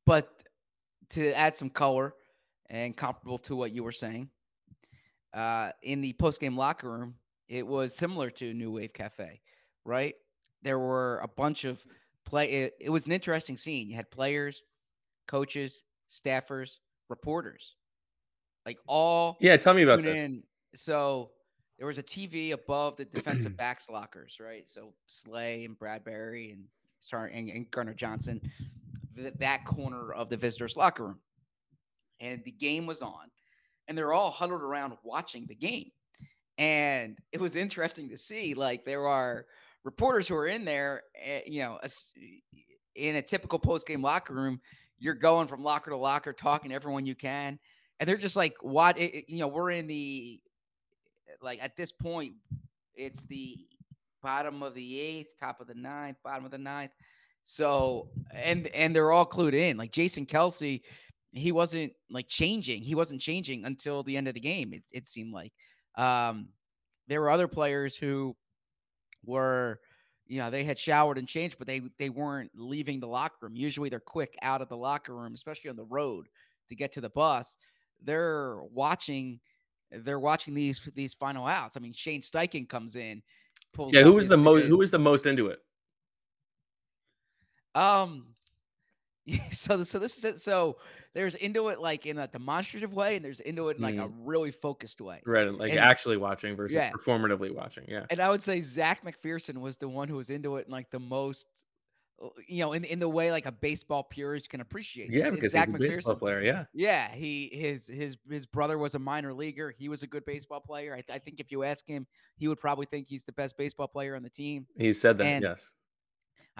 but 0.06 0.44
to 1.12 1.32
add 1.34 1.56
some 1.56 1.70
color 1.70 2.16
and 2.70 2.96
comparable 2.96 3.38
to 3.40 3.56
what 3.56 3.72
you 3.72 3.84
were 3.84 3.92
saying, 3.92 4.30
uh, 5.34 5.72
in 5.84 6.02
the 6.02 6.14
post 6.14 6.42
game 6.42 6.58
locker 6.58 6.90
room, 6.90 7.16
it 7.48 7.66
was 7.66 7.96
similar 7.96 8.30
to 8.32 8.54
New 8.54 8.72
Wave 8.72 8.94
Cafe, 8.94 9.42
right? 9.86 10.16
There 10.64 10.80
were 10.80 11.20
a 11.24 11.28
bunch 11.28 11.64
of 11.64 11.84
play. 12.26 12.50
It, 12.50 12.74
it 12.80 12.90
was 12.90 13.06
an 13.06 13.12
interesting 13.12 13.58
scene. 13.58 13.90
You 13.90 13.96
had 13.96 14.10
players, 14.12 14.64
coaches, 15.28 15.84
staffers, 16.10 16.80
reporters, 17.10 17.76
like 18.66 18.78
all 18.88 19.38
Yeah, 19.40 19.58
tell 19.58 19.74
me 19.74 19.84
about 19.84 20.04
this. 20.04 20.18
in. 20.18 20.44
So 20.76 21.32
there 21.78 21.88
was 21.88 21.98
a 21.98 22.04
TV 22.04 22.52
above 22.52 22.96
the 22.98 23.06
defensive 23.06 23.58
backs 23.58 23.90
lockers, 23.90 24.38
right? 24.40 24.70
So 24.70 24.94
Slay 25.08 25.66
and 25.66 25.78
Bradberry 25.78 26.54
and 26.54 26.66
sorry 27.00 27.34
and, 27.34 27.50
and 27.50 27.72
Gardner 27.72 27.94
Johnson, 27.94 28.40
th- 29.16 29.34
that 29.40 29.66
corner 29.66 30.14
of 30.14 30.30
the 30.30 30.38
visitors' 30.38 30.78
locker 30.78 31.06
room, 31.08 31.20
and 32.20 32.44
the 32.46 32.52
game 32.52 32.86
was 32.86 33.02
on, 33.02 33.32
and 33.88 33.98
they're 33.98 34.14
all 34.14 34.30
huddled 34.30 34.62
around 34.62 34.94
watching 35.04 35.48
the 35.48 35.56
game, 35.56 35.92
and 36.58 37.18
it 37.32 37.42
was 37.42 37.56
interesting 37.56 38.10
to 38.10 38.18
see. 38.18 38.54
Like 38.54 38.86
there 38.86 39.08
are 39.08 39.48
reporters 39.84 40.28
who 40.28 40.36
are 40.36 40.48
in 40.48 40.66
there, 40.66 41.04
eh, 41.24 41.42
you 41.46 41.62
know, 41.62 41.80
in 42.96 43.16
a 43.16 43.22
typical 43.22 43.60
post 43.60 43.88
game 43.88 44.02
locker 44.02 44.34
room, 44.34 44.60
you're 45.00 45.14
going 45.14 45.48
from 45.48 45.64
locker 45.64 45.92
to 45.92 45.98
locker, 45.98 46.34
talking 46.34 46.70
to 46.70 46.76
everyone 46.76 47.06
you 47.06 47.16
can, 47.16 47.58
and 48.00 48.08
they're 48.08 48.18
just 48.18 48.36
like, 48.36 48.56
"What? 48.62 49.00
You 49.00 49.40
know, 49.40 49.48
we're 49.48 49.72
in 49.72 49.88
the 49.88 50.40
like 51.42 51.62
at 51.64 51.76
this 51.76 51.92
point, 51.92 52.34
it's 52.96 53.24
the 53.24 53.58
bottom 54.22 54.62
of 54.62 54.74
the 54.76 55.00
eighth, 55.00 55.34
top 55.40 55.60
of 55.60 55.68
the 55.68 55.76
ninth, 55.76 56.18
bottom 56.24 56.46
of 56.46 56.52
the 56.52 56.58
ninth. 56.58 56.92
So 57.44 58.10
and 58.34 58.68
and 58.68 58.96
they're 58.96 59.12
all 59.12 59.26
clued 59.26 59.54
in. 59.54 59.78
Like 59.78 59.92
Jason 59.92 60.26
Kelce, 60.26 60.82
he 61.32 61.52
wasn't 61.52 61.94
like 62.10 62.28
changing. 62.28 62.84
He 62.84 62.96
wasn't 62.96 63.22
changing 63.22 63.66
until 63.66 64.04
the 64.04 64.16
end 64.16 64.28
of 64.28 64.34
the 64.36 64.40
game. 64.40 64.74
It 64.74 64.84
it 64.92 65.08
seemed 65.08 65.34
like. 65.34 65.54
Um, 65.96 66.50
there 67.08 67.20
were 67.20 67.30
other 67.30 67.48
players 67.48 67.96
who 67.96 68.36
were, 69.26 69.80
you 70.28 70.40
know, 70.40 70.50
they 70.50 70.64
had 70.64 70.78
showered 70.78 71.18
and 71.18 71.28
changed, 71.28 71.58
but 71.58 71.68
they 71.68 71.82
they 72.00 72.10
weren't 72.10 72.52
leaving 72.56 73.00
the 73.00 73.08
locker 73.08 73.38
room. 73.42 73.56
Usually 73.56 73.90
they're 73.90 74.00
quick 74.00 74.36
out 74.42 74.62
of 74.62 74.70
the 74.70 74.78
locker 74.78 75.16
room, 75.16 75.34
especially 75.34 75.70
on 75.70 75.76
the 75.76 75.86
road 75.86 76.28
to 76.70 76.76
get 76.76 76.92
to 76.94 77.02
the 77.02 77.10
bus. 77.10 77.58
They're 78.04 78.58
watching 78.72 79.40
they're 79.92 80.20
watching 80.20 80.54
these 80.54 80.90
these 80.96 81.14
final 81.14 81.46
outs. 81.46 81.78
I 81.78 81.80
mean, 81.80 81.94
Shane 81.94 82.22
Steichen 82.22 82.68
comes 82.68 82.96
in. 82.96 83.22
Pulls 83.74 83.94
Yeah, 83.94 84.04
who 84.04 84.14
was 84.14 84.28
the 84.28 84.38
most? 84.38 84.66
Who 84.66 84.78
was 84.78 84.92
the 84.92 85.00
most 85.00 85.26
into 85.26 85.48
it? 85.48 85.60
Um, 87.76 88.28
so 89.52 89.84
so 89.84 90.00
this 90.00 90.18
is 90.18 90.26
it. 90.26 90.40
So 90.40 90.78
there's 91.14 91.36
into 91.36 91.68
it 91.70 91.80
like 91.80 92.06
in 92.06 92.18
a 92.20 92.28
demonstrative 92.28 92.94
way, 92.94 93.16
and 93.16 93.26
there's 93.26 93.40
into 93.42 93.70
it 93.70 93.78
in 93.78 93.84
like 93.84 93.96
a 93.98 94.08
really 94.08 94.52
focused 94.52 95.02
way. 95.02 95.22
Right, 95.26 95.52
like 95.54 95.72
And- 95.72 95.80
actually 95.80 96.18
watching 96.18 96.56
versus 96.56 96.76
Yeah. 96.76 96.92
performatively 96.92 97.54
watching. 97.54 97.86
Yeah. 97.88 98.06
And 98.10 98.20
I 98.20 98.30
would 98.30 98.42
say 98.42 98.62
Zech 98.62 99.04
McPhearson 99.04 99.58
was 99.60 99.78
the 99.78 99.90
one 99.90 100.08
who 100.08 100.16
was 100.16 100.30
into 100.30 100.56
it 100.58 100.68
in 100.68 100.72
like 100.72 100.90
the 100.90 101.00
most, 101.00 101.48
uh, 102.24 102.30
you 102.48 102.60
know, 102.64 102.74
in 102.74 102.84
in 102.86 103.00
the 103.00 103.10
way 103.10 103.30
like 103.32 103.46
a 103.46 103.52
baseball 103.52 104.04
purist 104.04 104.50
can 104.50 104.62
appreciate. 104.62 105.10
Yeah, 105.10 105.20
It's- 105.20 105.34
because 105.34 105.52
Zach 105.52 105.68
he's 105.68 105.76
a 105.76 105.80
baseball 105.80 106.16
McPhearson. 106.16 106.20
player. 106.20 106.42
Yeah. 106.42 106.66
Yeah, 106.74 107.12
he 107.14 107.50
his 107.52 107.88
his 107.88 108.18
his 108.30 108.46
brother 108.46 108.78
was 108.78 108.96
a 108.96 109.00
minor 109.00 109.34
leaguer. 109.34 109.72
He 109.72 109.90
was 109.90 110.04
a 110.04 110.08
good 110.08 110.24
baseball 110.26 110.62
player. 110.62 110.94
I, 110.94 111.02
th- 111.02 111.16
I 111.16 111.20
think 111.20 111.40
if 111.40 111.52
you 111.52 111.64
ask 111.64 111.86
him, 111.86 112.08
he 112.38 112.48
would 112.48 112.60
probably 112.60 112.86
think 112.86 113.08
he's 113.08 113.26
the 113.26 113.34
best 113.34 113.58
baseball 113.58 113.88
player 113.88 114.16
on 114.16 114.24
the 114.24 114.30
team. 114.30 114.66
He 114.78 114.94
said 114.94 115.18
that. 115.18 115.26
And 115.26 115.44
yes. 115.44 115.74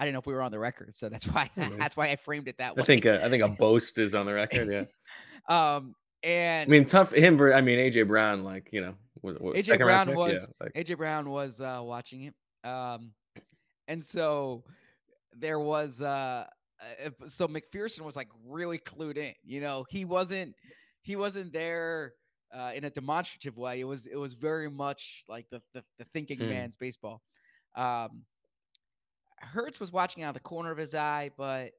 I 0.02 0.04
didn't 0.04 0.14
know 0.14 0.18
if 0.20 0.26
we 0.26 0.34
were 0.34 0.42
on 0.42 0.50
the 0.52 0.58
record, 0.58 0.94
so 0.94 1.08
that's 1.08 1.24
why 1.32 1.48
man. 1.56 1.78
that's 1.78 1.96
why 1.96 2.08
I 2.08 2.16
framed 2.16 2.48
it 2.48 2.58
that 2.58 2.74
way. 2.76 2.82
I 2.82 2.86
think 2.86 3.06
uh, 3.06 3.20
I 3.22 3.30
think 3.30 3.42
a 3.42 3.48
boast 3.48 3.98
is 3.98 4.14
on 4.14 4.26
the 4.26 4.34
record. 4.42 4.68
Yeah. 4.68 5.74
um 5.76 5.94
I 6.24 6.28
and 6.28 6.70
mean, 6.70 6.84
tough 6.84 7.12
him. 7.12 7.36
ver- 7.36 7.52
I 7.52 7.60
mean, 7.60 7.78
AJ 7.78 8.06
Brown, 8.08 8.44
like 8.44 8.68
you 8.72 8.80
know, 8.80 8.94
was, 9.22 9.38
was 9.38 9.66
AJ 9.66 9.78
Brown 9.78 10.14
was 10.14 10.32
Yeah, 10.32 10.46
like, 10.60 10.72
AJ 10.74 10.96
Brown 10.96 11.30
was 11.30 11.60
uh, 11.60 11.80
watching 11.82 12.22
it, 12.24 12.34
um, 12.68 13.12
and 13.88 14.02
so 14.02 14.62
there 15.36 15.58
was 15.58 16.00
uh, 16.02 16.46
uh, 17.04 17.10
so 17.26 17.48
McPhearson 17.48 18.02
was 18.02 18.14
like 18.16 18.28
really 18.46 18.78
clued 18.78 19.16
in. 19.16 19.34
You 19.44 19.60
know, 19.60 19.84
he 19.88 20.04
wasn't 20.04 20.54
he 21.02 21.16
wasn't 21.16 21.52
there 21.52 22.12
uh, 22.56 22.70
in 22.74 22.84
a 22.84 22.90
demonstrative 22.90 23.56
way. 23.56 23.80
It 23.80 23.84
was 23.84 24.06
it 24.06 24.16
was 24.16 24.34
very 24.34 24.70
much 24.70 25.24
like 25.28 25.46
the 25.50 25.60
the, 25.74 25.82
the 25.98 26.04
thinking 26.12 26.38
Mm. 26.38 26.48
man's 26.50 26.76
baseball. 26.76 27.20
Um, 27.74 28.24
Hurts 29.42 29.80
was 29.80 29.92
watching 29.92 30.22
out 30.22 30.28
of 30.30 30.34
the 30.34 30.40
corner 30.40 30.70
of 30.70 30.78
his 30.78 30.94
eye, 30.94 31.30
but 31.36 31.72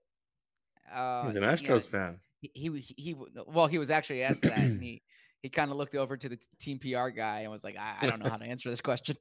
uh, 0.93 1.27
he's 1.27 1.35
an 1.35 1.43
you 1.57 1.67
know, 1.67 1.75
Astros 1.75 1.87
fan. 1.87 2.19
he, 2.41 2.51
he 2.53 2.79
he 2.97 3.15
well 3.47 3.67
he 3.67 3.77
was 3.77 3.89
actually 3.89 4.23
asked 4.23 4.43
that 4.43 4.71
and 4.71 4.83
he 4.83 5.01
he 5.41 5.49
kind 5.49 5.71
of 5.71 5.77
looked 5.77 5.95
over 5.95 6.17
to 6.17 6.29
the 6.29 6.37
team 6.59 6.79
PR 6.79 7.09
guy 7.09 7.41
and 7.41 7.51
was 7.51 7.63
like 7.63 7.77
I, 7.77 7.95
I 8.01 8.07
don't 8.07 8.19
know 8.19 8.27
how 8.27 8.37
to 8.37 8.45
answer 8.53 8.69
this 8.69 8.81
question. 8.81 9.17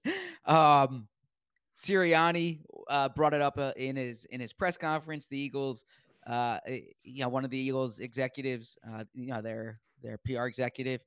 Um 0.46 1.08
Sirianni 1.76 2.60
uh, 2.88 3.08
brought 3.08 3.34
it 3.34 3.40
up 3.40 3.58
uh, 3.58 3.72
in 3.76 3.96
his 3.96 4.24
in 4.26 4.40
his 4.40 4.52
press 4.52 4.76
conference. 4.76 5.26
The 5.26 5.38
Eagles, 5.38 5.84
uh, 6.26 6.58
eh, 6.66 6.80
you 7.02 7.22
know, 7.22 7.28
one 7.30 7.44
of 7.44 7.50
the 7.50 7.58
Eagles 7.58 7.98
executives, 7.98 8.76
uh, 8.88 9.04
you 9.14 9.28
know, 9.28 9.40
their 9.40 9.80
their 10.02 10.18
PR 10.18 10.46
executive 10.46 11.00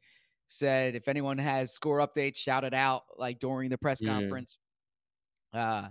said 0.47 0.95
if 0.95 1.07
anyone 1.07 1.37
has 1.37 1.71
score 1.71 1.99
updates, 1.99 2.37
shout 2.37 2.63
it 2.63 2.73
out 2.73 3.03
like 3.17 3.39
during 3.39 3.69
the 3.69 3.77
press 3.77 4.01
Mm. 4.01 4.07
conference. 4.07 4.57
Uh, 5.53 5.89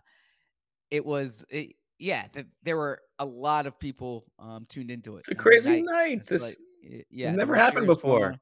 it 0.94 1.04
was 1.04 1.44
it, 1.50 1.74
yeah, 1.98 2.26
th- 2.32 2.46
there 2.62 2.76
were 2.76 3.00
a 3.18 3.24
lot 3.24 3.66
of 3.66 3.78
people 3.78 4.24
um, 4.38 4.64
tuned 4.68 4.90
into 4.90 5.16
it. 5.16 5.20
It's 5.20 5.28
a 5.30 5.34
crazy 5.34 5.78
I- 5.78 5.80
night. 5.80 6.26
This 6.26 6.42
like, 6.82 7.06
yeah, 7.10 7.32
never 7.32 7.54
happened 7.56 7.86
before. 7.86 8.36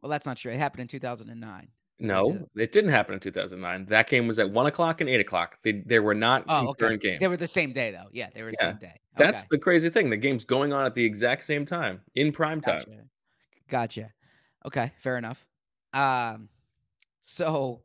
Well, 0.00 0.10
that's 0.10 0.24
not 0.26 0.36
true. 0.38 0.52
It 0.52 0.58
happened 0.58 0.80
in 0.82 0.88
2009. 0.88 1.68
No, 1.98 2.48
it 2.56 2.72
didn't 2.72 2.90
happen 2.90 3.14
in 3.14 3.20
2009. 3.20 3.84
That 3.86 4.08
game 4.08 4.26
was 4.26 4.38
at 4.40 4.50
one 4.50 4.66
o'clock 4.66 5.00
and 5.00 5.08
eight 5.08 5.20
o'clock. 5.20 5.58
They 5.62 5.82
they 5.86 6.00
were 6.00 6.14
not 6.14 6.44
Oh, 6.48 6.56
okay. 6.56 6.66
concurrent 6.66 7.02
games. 7.02 7.20
They 7.20 7.28
were 7.28 7.36
the 7.36 7.46
same 7.46 7.72
day, 7.72 7.92
though. 7.92 8.08
Yeah, 8.12 8.28
they 8.34 8.42
were 8.42 8.50
the 8.50 8.56
Yeah. 8.60 8.70
same 8.70 8.78
day. 8.78 9.00
That's 9.16 9.46
the 9.50 9.58
crazy 9.58 9.90
thing. 9.90 10.08
The 10.10 10.16
game's 10.16 10.44
going 10.44 10.72
on 10.72 10.84
at 10.86 10.94
the 10.94 11.04
exact 11.04 11.44
same 11.44 11.64
time 11.66 12.00
in 12.14 12.32
prime 12.32 12.60
time. 12.60 12.82
Gotcha. 12.88 13.04
Gotcha. 13.68 14.12
Okay, 14.66 14.92
fair 15.02 15.18
enough. 15.18 15.44
Um, 15.92 16.48
so, 17.20 17.82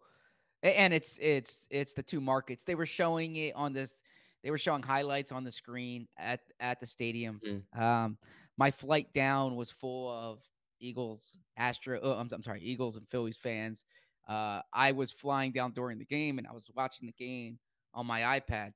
and 0.63 0.93
it's 0.93 1.19
it's 1.21 1.67
it's 1.69 1.93
the 1.93 2.03
two 2.03 2.21
markets. 2.21 2.63
They 2.63 2.75
were 2.75 2.85
showing 2.85 3.35
it 3.35 3.55
on 3.55 3.73
this. 3.73 4.01
They 4.43 4.51
were 4.51 4.57
showing 4.57 4.83
highlights 4.83 5.31
on 5.31 5.43
the 5.43 5.51
screen 5.51 6.07
at 6.17 6.41
at 6.59 6.79
the 6.79 6.85
stadium. 6.85 7.41
Mm. 7.45 7.81
Um, 7.81 8.17
my 8.57 8.71
flight 8.71 9.13
down 9.13 9.55
was 9.55 9.69
full 9.69 10.09
of 10.11 10.39
Eagles, 10.79 11.37
Astro. 11.57 11.99
Oh, 12.01 12.11
I'm, 12.13 12.29
I'm 12.31 12.41
sorry, 12.41 12.61
Eagles 12.61 12.97
and 12.97 13.07
Phillies 13.07 13.37
fans. 13.37 13.83
Uh, 14.27 14.61
I 14.73 14.91
was 14.91 15.11
flying 15.11 15.51
down 15.51 15.71
during 15.71 15.99
the 15.99 16.05
game, 16.05 16.37
and 16.37 16.47
I 16.47 16.51
was 16.51 16.69
watching 16.75 17.07
the 17.07 17.13
game 17.13 17.59
on 17.93 18.05
my 18.05 18.39
iPad, 18.39 18.73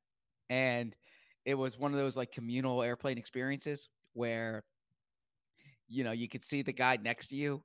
and 0.50 0.96
it 1.46 1.56
was 1.56 1.78
one 1.78 1.92
of 1.92 1.98
those 1.98 2.16
like 2.16 2.32
communal 2.32 2.84
airplane 2.84 3.18
experiences 3.18 3.90
where 4.14 4.64
you 5.88 6.04
know 6.04 6.12
you 6.12 6.28
could 6.28 6.44
see 6.44 6.62
the 6.62 6.72
guy 6.72 6.98
next 7.02 7.30
to 7.30 7.36
you 7.36 7.64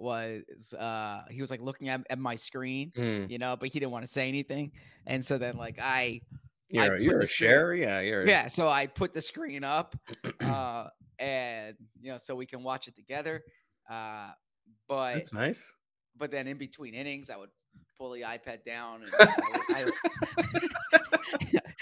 was 0.00 0.74
uh 0.78 1.22
he 1.30 1.40
was 1.40 1.50
like 1.50 1.60
looking 1.60 1.88
at, 1.88 2.00
at 2.10 2.18
my 2.18 2.36
screen 2.36 2.92
Mm. 2.96 3.30
you 3.30 3.38
know 3.38 3.56
but 3.58 3.68
he 3.70 3.78
didn't 3.80 3.92
want 3.92 4.04
to 4.04 4.10
say 4.10 4.28
anything 4.28 4.70
and 5.06 5.24
so 5.24 5.38
then 5.38 5.56
like 5.56 5.78
i 5.80 6.20
I 6.74 6.84
You're, 6.84 6.88
put 6.90 7.00
you're 7.02 7.20
a 7.20 7.26
screen- 7.26 7.48
share. 7.48 7.74
Yeah, 7.74 8.00
you're. 8.00 8.26
Yeah, 8.26 8.48
so 8.48 8.68
I 8.68 8.88
put 8.88 9.12
the 9.12 9.22
screen 9.22 9.62
up, 9.62 9.94
uh, 10.42 10.88
and 11.20 11.76
you 12.02 12.10
know, 12.10 12.18
so 12.18 12.34
we 12.34 12.44
can 12.44 12.64
watch 12.64 12.88
it 12.88 12.96
together. 12.96 13.44
Uh, 13.88 14.30
but 14.88 15.14
That's 15.14 15.32
nice. 15.32 15.72
but 16.18 16.32
then 16.32 16.48
in 16.48 16.58
between 16.58 16.92
innings, 16.92 17.30
I 17.30 17.36
would 17.36 17.50
pull 17.96 18.10
the 18.10 18.22
iPad 18.22 18.64
down 18.66 19.02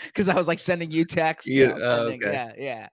because 0.07 0.29
I, 0.29 0.35
was 0.35 0.48
like 0.48 0.59
sending 0.59 0.90
you 0.90 1.07
texts. 1.07 1.48
you 1.48 1.62
You- 1.62 1.68
know, 1.68 1.74
oh, 1.81 2.09
sending- 2.11 2.29
okay. 2.29 2.53
Yeah, 2.59 2.88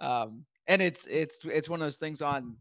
yeah. 0.00 0.04
Um, 0.04 0.44
and 0.66 0.82
it's 0.82 1.06
it's 1.06 1.44
it's 1.44 1.68
one 1.68 1.80
of 1.80 1.86
those 1.86 1.98
things 1.98 2.22
on 2.22 2.56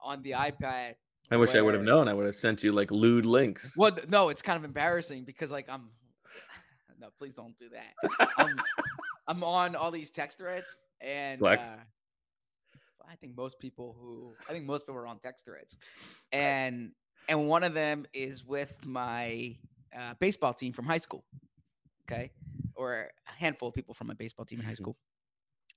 on 0.00 0.20
the 0.22 0.32
iPad. 0.32 0.94
I 1.30 1.36
wish 1.36 1.54
I 1.54 1.60
would 1.60 1.74
have 1.74 1.82
known. 1.82 2.08
I 2.08 2.14
would 2.14 2.26
have 2.26 2.34
sent 2.36 2.62
you 2.62 2.72
like 2.72 2.90
lewd 2.90 3.26
links. 3.26 3.74
Well, 3.76 3.96
no, 4.08 4.28
it's 4.28 4.42
kind 4.42 4.56
of 4.56 4.64
embarrassing 4.64 5.24
because 5.24 5.50
like 5.50 5.66
I'm. 5.68 5.90
No, 6.98 7.08
please 7.18 7.34
don't 7.34 7.54
do 7.58 7.66
that. 7.68 8.10
I'm, 8.38 8.56
I'm 9.28 9.44
on 9.44 9.76
all 9.76 9.90
these 9.90 10.10
text 10.10 10.38
threads, 10.38 10.64
and 11.02 11.40
Flex. 11.40 11.68
uh, 11.68 11.76
I 13.06 13.16
think 13.16 13.36
most 13.36 13.58
people 13.58 13.94
who 14.00 14.32
I 14.48 14.52
think 14.52 14.64
most 14.64 14.86
people 14.86 14.96
are 15.02 15.06
on 15.06 15.18
text 15.18 15.44
threads, 15.44 15.76
and 16.32 16.92
and 17.28 17.48
one 17.48 17.64
of 17.64 17.74
them 17.74 18.06
is 18.14 18.46
with 18.46 18.72
my 18.86 19.56
uh, 19.94 20.14
baseball 20.20 20.54
team 20.54 20.72
from 20.72 20.86
high 20.86 20.96
school. 20.96 21.22
Okay, 22.10 22.30
or 22.74 23.10
a 23.28 23.32
handful 23.38 23.68
of 23.68 23.74
people 23.74 23.92
from 23.92 24.06
my 24.06 24.14
baseball 24.14 24.46
team 24.46 24.60
in 24.60 24.64
high 24.64 24.72
Mhm. 24.72 24.76
school, 24.76 24.96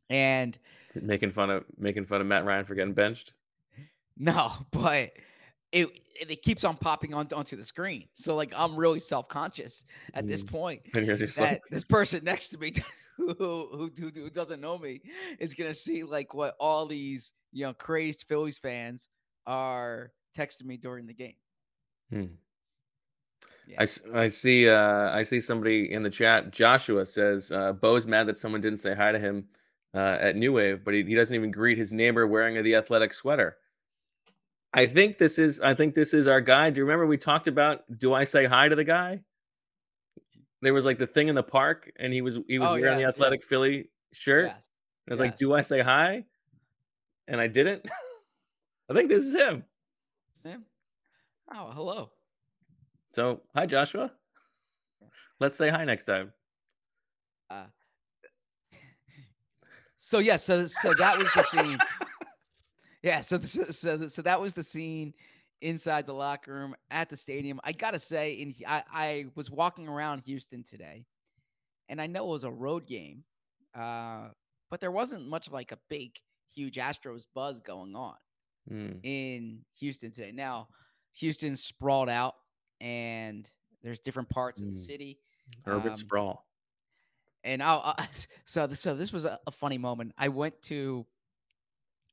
and 0.10 0.58
Making 0.96 1.32
fun 1.32 1.50
of 1.50 1.66
making 1.78 2.06
fun 2.06 2.22
of 2.22 2.28
Matt 2.28 2.46
Ryan 2.46 2.64
for 2.64 2.76
getting 2.76 2.94
benched. 2.94 3.34
No, 4.18 4.54
but 4.72 5.12
it 5.72 5.88
it, 6.20 6.32
it 6.32 6.42
keeps 6.42 6.64
on 6.64 6.76
popping 6.78 7.14
on 7.14 7.28
onto 7.34 7.56
the 7.56 7.64
screen. 7.64 8.08
So 8.14 8.36
like 8.36 8.54
I'm 8.56 8.76
really 8.76 9.00
self 9.00 9.28
conscious 9.28 9.86
at 10.14 10.28
this 10.28 10.44
Mm. 10.44 10.48
point 10.48 10.82
And 10.94 11.06
you're 11.06 11.18
just 11.18 11.38
that 11.38 11.52
like, 11.52 11.62
this 11.72 11.84
person 11.84 12.24
next 12.24 12.50
to 12.50 12.58
me 12.58 12.74
who, 13.18 13.34
who 13.38 13.92
who 13.98 14.12
who 14.14 14.30
doesn't 14.30 14.62
know 14.62 14.78
me 14.78 15.02
is 15.40 15.54
gonna 15.54 15.74
see 15.74 16.04
like 16.04 16.34
what 16.34 16.56
all 16.60 16.86
these 16.86 17.34
you 17.52 17.66
know 17.66 17.74
crazed 17.74 18.26
Phillies 18.28 18.58
fans 18.58 19.08
are 19.46 20.12
texting 20.38 20.66
me 20.66 20.78
during 20.78 21.08
the 21.08 21.14
game. 21.14 21.36
hmm. 22.12 22.26
Yeah. 23.68 23.82
I, 23.82 24.22
I 24.24 24.28
see 24.28 24.68
uh, 24.68 25.12
I 25.12 25.22
see 25.22 25.40
somebody 25.40 25.94
in 25.94 26.02
the 26.02 26.10
chat. 26.10 26.52
Joshua 26.52 27.06
says 27.06 27.52
uh, 27.52 27.74
Bo's 27.74 28.06
mad 28.08 28.26
that 28.28 28.38
someone 28.38 28.62
didn't 28.62 28.80
say 28.80 28.96
hi 28.96 29.12
to 29.12 29.20
him 29.20 29.46
uh, 29.94 30.18
at 30.20 30.36
New 30.36 30.54
Wave, 30.54 30.84
but 30.84 30.94
he, 30.96 31.04
he 31.04 31.14
doesn't 31.14 31.36
even 31.36 31.52
greet 31.52 31.78
his 31.78 31.94
neighbor 31.94 32.26
wearing 32.26 32.62
the 32.64 32.76
athletic 32.76 33.14
sweater. 33.14 33.58
I 34.74 34.86
think 34.86 35.18
this 35.18 35.40
is 35.40 35.62
I 35.62 35.74
think 35.74 35.96
this 35.96 36.14
is 36.14 36.28
our 36.28 36.42
guy. 36.42 36.70
Do 36.70 36.80
you 36.80 36.86
remember 36.86 37.08
we 37.08 37.18
talked 37.18 37.48
about 37.48 37.82
do 37.98 38.14
I 38.14 38.24
say 38.24 38.46
hi 38.46 38.70
to 38.70 38.76
the 38.76 38.84
guy? 38.84 39.22
There 40.62 40.74
was 40.74 40.86
like 40.86 41.00
the 41.00 41.08
thing 41.08 41.28
in 41.28 41.36
the 41.36 41.44
park, 41.44 41.92
and 41.98 42.14
he 42.14 42.22
was 42.22 42.40
he 42.48 42.60
was 42.60 42.70
Oh, 42.70 42.74
wearing 42.74 42.98
the 42.98 43.06
athletic 43.06 43.40
yes. 43.40 43.50
Philly 43.50 43.90
shirt. 44.14 44.48
Yes. 44.48 44.70
I 45.08 45.14
was 45.14 45.20
like, 45.20 45.38
do 45.38 45.54
I 45.54 45.62
say 45.62 45.82
hi? 45.82 46.26
And 47.28 47.42
I 47.42 47.48
didn't. 47.48 47.90
I 48.90 48.94
think 48.94 49.10
this 49.10 49.24
is 49.24 49.34
him. 49.36 49.64
Sam? 50.44 50.66
Oh, 51.54 51.72
hello. 51.72 52.12
So 53.12 53.42
hi 53.56 53.66
Joshua. 53.66 54.12
Let's 55.40 55.58
say 55.58 55.70
hi 55.70 55.84
next 55.86 56.04
time. 56.04 56.32
Uh, 57.50 57.66
so 59.98 60.20
yeah, 60.20 60.38
so 60.38 60.68
so 60.68 60.94
that 60.96 61.18
was 61.18 61.34
the 61.34 61.44
scene. 61.44 61.78
yeah, 63.04 63.22
so 63.22 63.40
so 63.42 63.64
so, 63.66 64.08
so 64.08 64.22
that 64.22 64.40
was 64.40 64.54
the 64.54 64.64
scene 64.64 65.14
inside 65.62 66.06
the 66.06 66.14
locker 66.14 66.54
room 66.54 66.76
at 66.92 67.10
the 67.10 67.18
stadium. 67.18 67.60
I 67.64 67.72
gotta 67.74 68.00
say, 68.00 68.34
in 68.34 68.54
I, 68.68 68.84
I 68.92 69.26
was 69.36 69.50
walking 69.52 69.88
around 69.88 70.20
Houston 70.22 70.64
today, 70.64 71.06
and 71.90 72.02
I 72.02 72.08
know 72.08 72.26
it 72.26 72.32
was 72.32 72.44
a 72.46 72.52
road 72.52 72.86
game, 72.88 73.24
uh, 73.76 74.30
but 74.70 74.80
there 74.80 74.92
wasn't 74.92 75.28
much 75.28 75.48
of 75.48 75.54
like 75.54 75.72
a 75.72 75.80
big, 75.90 76.12
huge 76.54 76.76
Astros 76.76 77.26
buzz 77.34 77.60
going 77.60 77.96
on 77.96 78.16
Hmm. 78.68 78.92
in 79.04 79.66
Houston 79.80 80.12
today. 80.12 80.32
Now, 80.32 80.68
Houston's 81.14 81.64
sprawled 81.64 82.10
out, 82.10 82.36
and 82.80 83.50
there's 83.82 84.00
different 84.00 84.30
parts 84.30 84.60
of 84.62 84.68
the 84.68 84.80
Mm. 84.80 84.86
city. 84.86 85.20
Urban 85.66 85.90
Um, 85.90 85.96
Sprawl. 85.96 86.46
and 87.44 87.64
I'll, 87.64 87.82
uh, 87.84 88.06
so 88.46 88.68
this, 88.68 88.80
so 88.80 88.94
this 88.96 89.12
was 89.12 89.26
a, 89.26 89.40
a 89.48 89.52
funny 89.52 89.78
moment. 89.80 90.14
I 90.18 90.28
went 90.28 90.62
to 90.64 91.06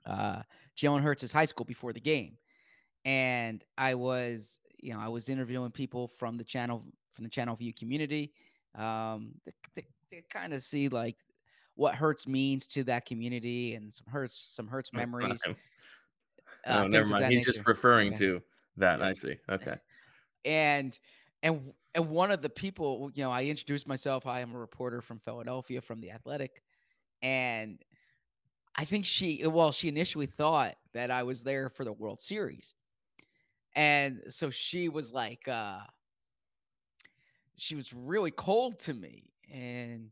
uh, 0.07 0.43
Jalen 0.77 1.03
Hurts' 1.03 1.33
high 1.33 1.45
school 1.45 1.65
before 1.65 1.93
the 1.93 2.01
game, 2.01 2.37
and 3.05 3.65
I 3.79 3.95
was 3.95 4.61
you 4.79 4.93
know 4.93 5.01
I 5.01 5.09
was 5.09 5.29
interviewing 5.29 5.71
people 5.71 6.09
from 6.09 6.37
the 6.37 6.45
channel 6.45 6.85
from 7.15 7.25
the 7.25 7.31
Channelview 7.31 7.75
community 7.77 8.33
um, 8.75 9.33
to, 9.75 9.83
kind 10.31 10.53
of 10.53 10.63
see 10.63 10.89
like 10.89 11.17
what 11.75 11.95
Hurts 11.95 12.27
means 12.27 12.67
to 12.69 12.85
that 12.85 13.07
community 13.07 13.75
and 13.75 13.93
some 13.93 14.07
Hurts 14.09 14.53
some 14.55 14.67
Hurts 14.69 14.91
Oh, 14.95 14.99
memories. 14.99 15.43
fine. 15.43 15.57
uh, 16.67 16.83
oh, 16.85 16.87
never 16.89 17.09
mind. 17.09 17.27
He's 17.27 17.45
just 17.45 17.67
referring 17.67 18.09
Okay. 18.09 18.17
to 18.17 18.43
that. 18.77 18.99
Yeah. 18.99 19.07
I 19.07 19.13
see. 19.13 19.37
Okay. 19.51 19.77
and 20.45 20.99
and 21.43 21.73
and 21.95 22.09
one 22.09 22.31
of 22.31 22.41
the 22.41 22.49
people 22.49 23.11
you 23.15 23.23
know 23.23 23.31
i 23.31 23.45
introduced 23.45 23.87
myself 23.87 24.27
i'm 24.27 24.55
a 24.55 24.59
reporter 24.59 25.03
from 25.03 25.19
philadelphia 25.19 25.81
from 25.81 26.01
the 26.01 26.11
athletic 26.11 26.63
and 27.23 27.83
i 28.77 28.85
think 28.85 29.05
she 29.05 29.47
well 29.47 29.73
she 29.73 29.89
initially 29.89 30.27
thought 30.27 30.77
that 30.93 31.11
i 31.11 31.23
was 31.23 31.43
there 31.43 31.69
for 31.69 31.85
the 31.85 31.93
world 31.93 32.21
series 32.21 32.75
and 33.75 34.23
so 34.29 34.51
she 34.51 34.89
was 34.89 35.13
like 35.13 35.47
uh 35.49 35.81
she 37.57 37.75
was 37.75 37.93
really 37.93 38.31
cold 38.31 38.79
to 38.79 38.95
me 38.95 39.25
and 39.53 40.11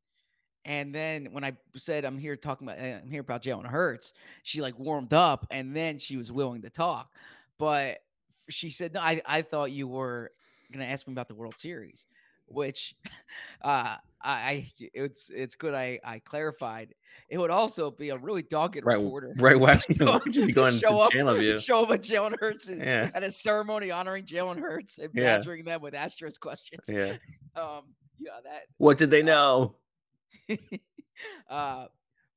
and 0.65 0.95
then 0.95 1.29
when 1.33 1.45
I 1.45 1.53
said 1.77 2.05
I'm 2.05 2.19
here 2.19 2.37
talking 2.37 2.67
about 2.67 2.79
uh, 2.79 3.01
I'm 3.03 3.11
here 3.11 3.21
about 3.21 3.43
Jalen 3.43 3.67
Hurts, 3.67 4.15
she 4.43 4.63
like 4.63 4.79
warmed 4.79 5.13
up 5.13 5.47
and 5.51 5.77
then 5.77 5.99
she 5.99 6.17
was 6.17 6.33
willing 6.33 6.63
to 6.63 6.71
talk. 6.71 7.13
But 7.59 7.99
she 8.49 8.71
said, 8.71 8.95
"No, 8.95 9.01
I, 9.01 9.21
I 9.27 9.43
thought 9.43 9.73
you 9.73 9.87
were 9.87 10.31
gonna 10.73 10.87
ask 10.87 11.07
me 11.07 11.13
about 11.13 11.29
the 11.29 11.35
World 11.35 11.55
Series," 11.55 12.07
which 12.47 12.95
uh, 13.63 13.97
I, 14.27 14.33
I 14.33 14.73
it's 14.95 15.31
it's 15.33 15.55
good 15.55 15.75
I 15.75 16.01
I 16.03 16.19
clarified. 16.21 16.95
It 17.29 17.37
would 17.39 17.51
also 17.51 17.91
be 17.91 18.09
a 18.09 18.17
really 18.17 18.43
dogged 18.43 18.81
Right. 18.83 18.97
reporter. 18.99 19.35
Right. 19.39 19.59
Why 19.61 19.75
to 19.75 19.95
show- 19.99 20.21
would 20.25 20.35
you 20.35 20.47
be 20.47 20.53
going 20.53 20.79
show 20.79 20.89
to 20.89 20.97
up, 20.97 21.13
Channelview? 21.13 21.61
show 21.63 21.83
up 21.85 21.91
at 21.91 22.01
Jalen 22.01 22.35
Hurts 22.41 22.69
and- 22.69 22.81
Yeah. 22.81 23.11
at 23.15 23.23
a 23.23 23.31
ceremony 23.31 23.91
honoring 23.91 24.25
Jalen 24.25 24.59
Hurts 24.59 24.99
and 24.99 25.11
Yeah. 25.15 25.37
badgering 25.37 25.65
them 25.65 25.83
with 25.83 25.93
Astros 25.95 26.41
questions. 26.41 26.87
Yeah. 26.89 27.17
Um, 27.55 27.95
yeah, 28.19 28.41
that 28.45 28.63
What 28.79 28.97
did 28.99 29.11
they 29.11 29.23
know? 29.23 29.77
uh, 31.51 31.87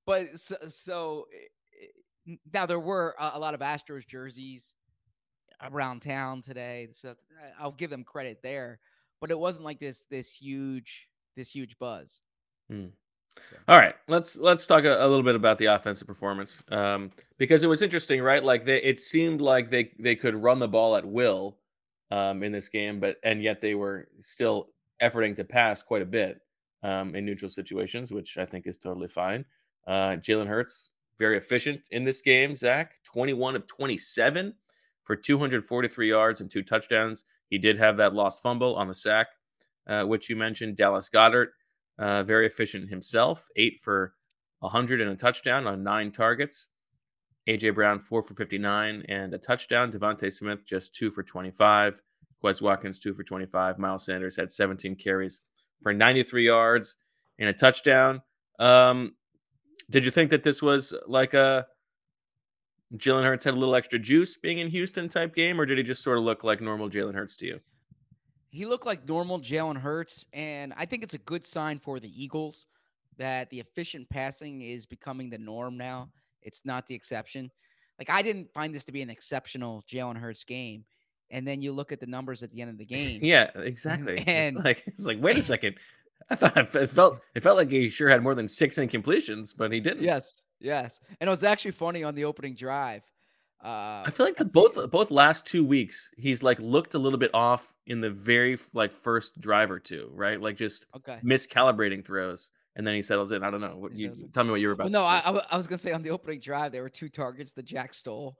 but 0.05 0.37
so, 0.39 0.55
so 0.67 1.27
i- 1.33 1.85
i- 1.85 2.31
n- 2.31 2.39
now 2.53 2.65
there 2.65 2.79
were 2.79 3.15
a, 3.19 3.31
a 3.35 3.39
lot 3.39 3.53
of 3.53 3.61
Astros 3.61 4.05
jerseys 4.07 4.73
around 5.71 6.01
town 6.01 6.41
today, 6.41 6.89
so 6.91 7.15
I'll 7.59 7.71
give 7.71 7.89
them 7.89 8.03
credit 8.03 8.39
there. 8.43 8.79
But 9.19 9.31
it 9.31 9.39
wasn't 9.39 9.65
like 9.65 9.79
this 9.79 10.05
this 10.11 10.31
huge 10.31 11.06
this 11.37 11.49
huge 11.49 11.79
buzz. 11.79 12.21
All 13.67 13.77
right, 13.77 13.95
let's 14.07 14.37
let's 14.37 14.65
talk 14.65 14.83
a, 14.83 14.97
a 15.05 15.07
little 15.07 15.23
bit 15.23 15.35
about 15.35 15.57
the 15.57 15.65
offensive 15.65 16.07
performance 16.07 16.63
um, 16.71 17.11
because 17.37 17.63
it 17.63 17.67
was 17.67 17.81
interesting, 17.81 18.21
right? 18.21 18.43
Like 18.43 18.65
they, 18.65 18.81
it 18.81 18.99
seemed 18.99 19.39
like 19.39 19.69
they 19.69 19.91
they 19.99 20.15
could 20.15 20.35
run 20.35 20.59
the 20.59 20.67
ball 20.67 20.95
at 20.95 21.05
will 21.05 21.57
um, 22.11 22.43
in 22.43 22.51
this 22.51 22.67
game, 22.67 22.99
but 22.99 23.17
and 23.23 23.41
yet 23.41 23.61
they 23.61 23.75
were 23.75 24.07
still 24.19 24.69
efforting 25.01 25.35
to 25.35 25.43
pass 25.43 25.83
quite 25.83 26.01
a 26.01 26.05
bit 26.05 26.41
um, 26.83 27.15
in 27.15 27.25
neutral 27.25 27.49
situations, 27.49 28.11
which 28.11 28.37
I 28.37 28.45
think 28.45 28.65
is 28.65 28.77
totally 28.77 29.07
fine. 29.07 29.45
Uh, 29.85 30.17
Jalen 30.17 30.47
Hurts 30.47 30.93
very 31.19 31.37
efficient 31.37 31.81
in 31.91 32.03
this 32.03 32.21
game. 32.21 32.55
Zach, 32.55 32.95
twenty 33.03 33.33
one 33.33 33.55
of 33.55 33.67
twenty 33.67 33.97
seven 33.97 34.53
for 35.03 35.15
two 35.15 35.37
hundred 35.37 35.63
forty 35.63 35.87
three 35.87 36.09
yards 36.09 36.41
and 36.41 36.49
two 36.49 36.63
touchdowns. 36.63 37.25
He 37.49 37.57
did 37.57 37.77
have 37.77 37.97
that 37.97 38.13
lost 38.13 38.41
fumble 38.41 38.75
on 38.75 38.87
the 38.87 38.93
sack, 38.93 39.27
uh, 39.87 40.03
which 40.03 40.29
you 40.29 40.35
mentioned. 40.35 40.75
Dallas 40.75 41.09
Goedert 41.09 41.47
uh, 41.99 42.23
very 42.23 42.45
efficient 42.45 42.89
himself, 42.89 43.47
eight 43.55 43.79
for 43.79 44.13
100 44.59 45.01
and 45.01 45.11
a 45.11 45.15
touchdown 45.15 45.67
on 45.67 45.83
nine 45.83 46.11
targets. 46.11 46.69
AJ 47.47 47.75
Brown, 47.75 47.97
four 47.99 48.21
for 48.21 48.33
59 48.33 49.03
and 49.07 49.33
a 49.33 49.37
touchdown. 49.37 49.91
DeVonta 49.91 50.31
Smith, 50.31 50.65
just 50.65 50.93
two 50.93 51.09
for 51.09 51.23
25. 51.23 52.01
Quez 52.43 52.61
Watkins, 52.61 52.99
two 52.99 53.13
for 53.13 53.23
25. 53.23 53.79
Miles 53.79 54.05
Sanders 54.05 54.35
had 54.35 54.51
17 54.51 54.95
carries 54.95 55.41
for 55.81 55.93
93 55.93 56.45
yards 56.45 56.97
and 57.39 57.49
a 57.49 57.53
touchdown. 57.53 58.21
Um, 58.59 59.15
did 59.89 60.03
you 60.03 60.11
think 60.11 60.29
that 60.31 60.43
this 60.43 60.61
was 60.61 60.93
like 61.07 61.33
a 61.33 61.65
Jalen 62.95 63.23
Hurts 63.23 63.45
had 63.45 63.53
a 63.53 63.57
little 63.57 63.75
extra 63.75 63.99
juice 63.99 64.37
being 64.37 64.59
in 64.59 64.69
Houston 64.69 65.09
type 65.09 65.35
game, 65.35 65.59
or 65.59 65.65
did 65.65 65.77
he 65.77 65.83
just 65.83 66.03
sort 66.03 66.17
of 66.17 66.23
look 66.23 66.43
like 66.43 66.61
normal 66.61 66.89
Jalen 66.89 67.15
Hurts 67.15 67.35
to 67.37 67.45
you? 67.45 67.59
He 68.57 68.65
looked 68.65 68.87
like 68.87 69.07
normal 69.07 69.39
Jalen 69.39 69.77
Hurts, 69.77 70.25
and 70.33 70.73
I 70.75 70.85
think 70.85 71.03
it's 71.03 71.13
a 71.13 71.19
good 71.19 71.45
sign 71.45 71.77
for 71.77 71.99
the 71.99 72.09
Eagles 72.23 72.65
that 73.17 73.51
the 73.51 73.59
efficient 73.59 74.09
passing 74.09 74.61
is 74.61 74.87
becoming 74.87 75.29
the 75.29 75.37
norm 75.37 75.77
now. 75.77 76.09
It's 76.41 76.65
not 76.65 76.87
the 76.87 76.95
exception. 76.95 77.51
Like 77.99 78.09
I 78.09 78.23
didn't 78.23 78.51
find 78.51 78.73
this 78.73 78.83
to 78.85 78.91
be 78.91 79.03
an 79.03 79.11
exceptional 79.11 79.83
Jalen 79.87 80.17
Hurts 80.17 80.43
game, 80.43 80.85
and 81.29 81.47
then 81.47 81.61
you 81.61 81.71
look 81.71 81.91
at 81.91 81.99
the 81.99 82.07
numbers 82.07 82.41
at 82.41 82.49
the 82.49 82.59
end 82.61 82.71
of 82.71 82.79
the 82.79 82.85
game. 82.97 83.19
Yeah, 83.21 83.51
exactly. 83.55 84.23
And- 84.27 84.57
like 84.65 84.81
it's 84.87 85.05
like, 85.05 85.21
wait 85.21 85.37
a 85.37 85.41
second. 85.41 85.75
I 86.31 86.35
thought 86.35 86.57
it 86.57 86.89
felt 86.89 87.19
it 87.35 87.43
felt 87.43 87.57
like 87.57 87.69
he 87.69 87.91
sure 87.91 88.09
had 88.09 88.23
more 88.23 88.33
than 88.33 88.47
six 88.47 88.77
incompletions, 88.79 89.53
but 89.55 89.71
he 89.71 89.79
didn't. 89.79 90.01
Yes, 90.01 90.41
yes. 90.59 90.99
And 91.21 91.27
it 91.27 91.29
was 91.29 91.43
actually 91.43 91.71
funny 91.71 92.03
on 92.03 92.15
the 92.15 92.25
opening 92.25 92.55
drive. 92.55 93.03
Uh, 93.63 94.03
I 94.05 94.11
feel 94.11 94.25
like 94.25 94.35
the 94.37 94.45
both 94.45 94.91
both 94.91 95.09
last 95.09 95.47
two 95.47 95.65
weeks 95.65 96.11
he's 96.15 96.43
like 96.43 96.59
looked 96.59 96.93
a 96.93 96.99
little 96.99 97.17
bit 97.17 97.31
off 97.33 97.73
in 97.87 98.01
the 98.01 98.09
very 98.11 98.57
like 98.73 98.91
first 98.93 99.39
drive 99.41 99.71
or 99.71 99.79
two, 99.79 100.09
right? 100.13 100.39
Like 100.39 100.55
just 100.57 100.85
Okay. 100.95 101.19
miscalibrating 101.23 102.05
throws, 102.05 102.51
and 102.75 102.85
then 102.85 102.93
he 102.93 103.01
settles 103.01 103.31
in. 103.31 103.43
I 103.43 103.49
don't 103.49 103.61
know. 103.61 103.75
What 103.77 103.97
you 103.97 104.13
tell 104.31 104.43
me 104.43 104.51
what 104.51 104.61
you 104.61 104.67
were 104.67 104.73
about? 104.73 104.91
Well, 104.91 104.91
no, 104.91 104.99
to 105.01 105.05
I, 105.05 105.19
say. 105.39 105.41
I 105.49 105.53
I 105.55 105.57
was 105.57 105.65
gonna 105.65 105.77
say 105.77 105.91
on 105.91 106.03
the 106.03 106.11
opening 106.11 106.39
drive 106.39 106.71
there 106.71 106.83
were 106.83 106.89
two 106.89 107.09
targets 107.09 107.51
that 107.53 107.65
Jack 107.65 107.93
stole 107.95 108.37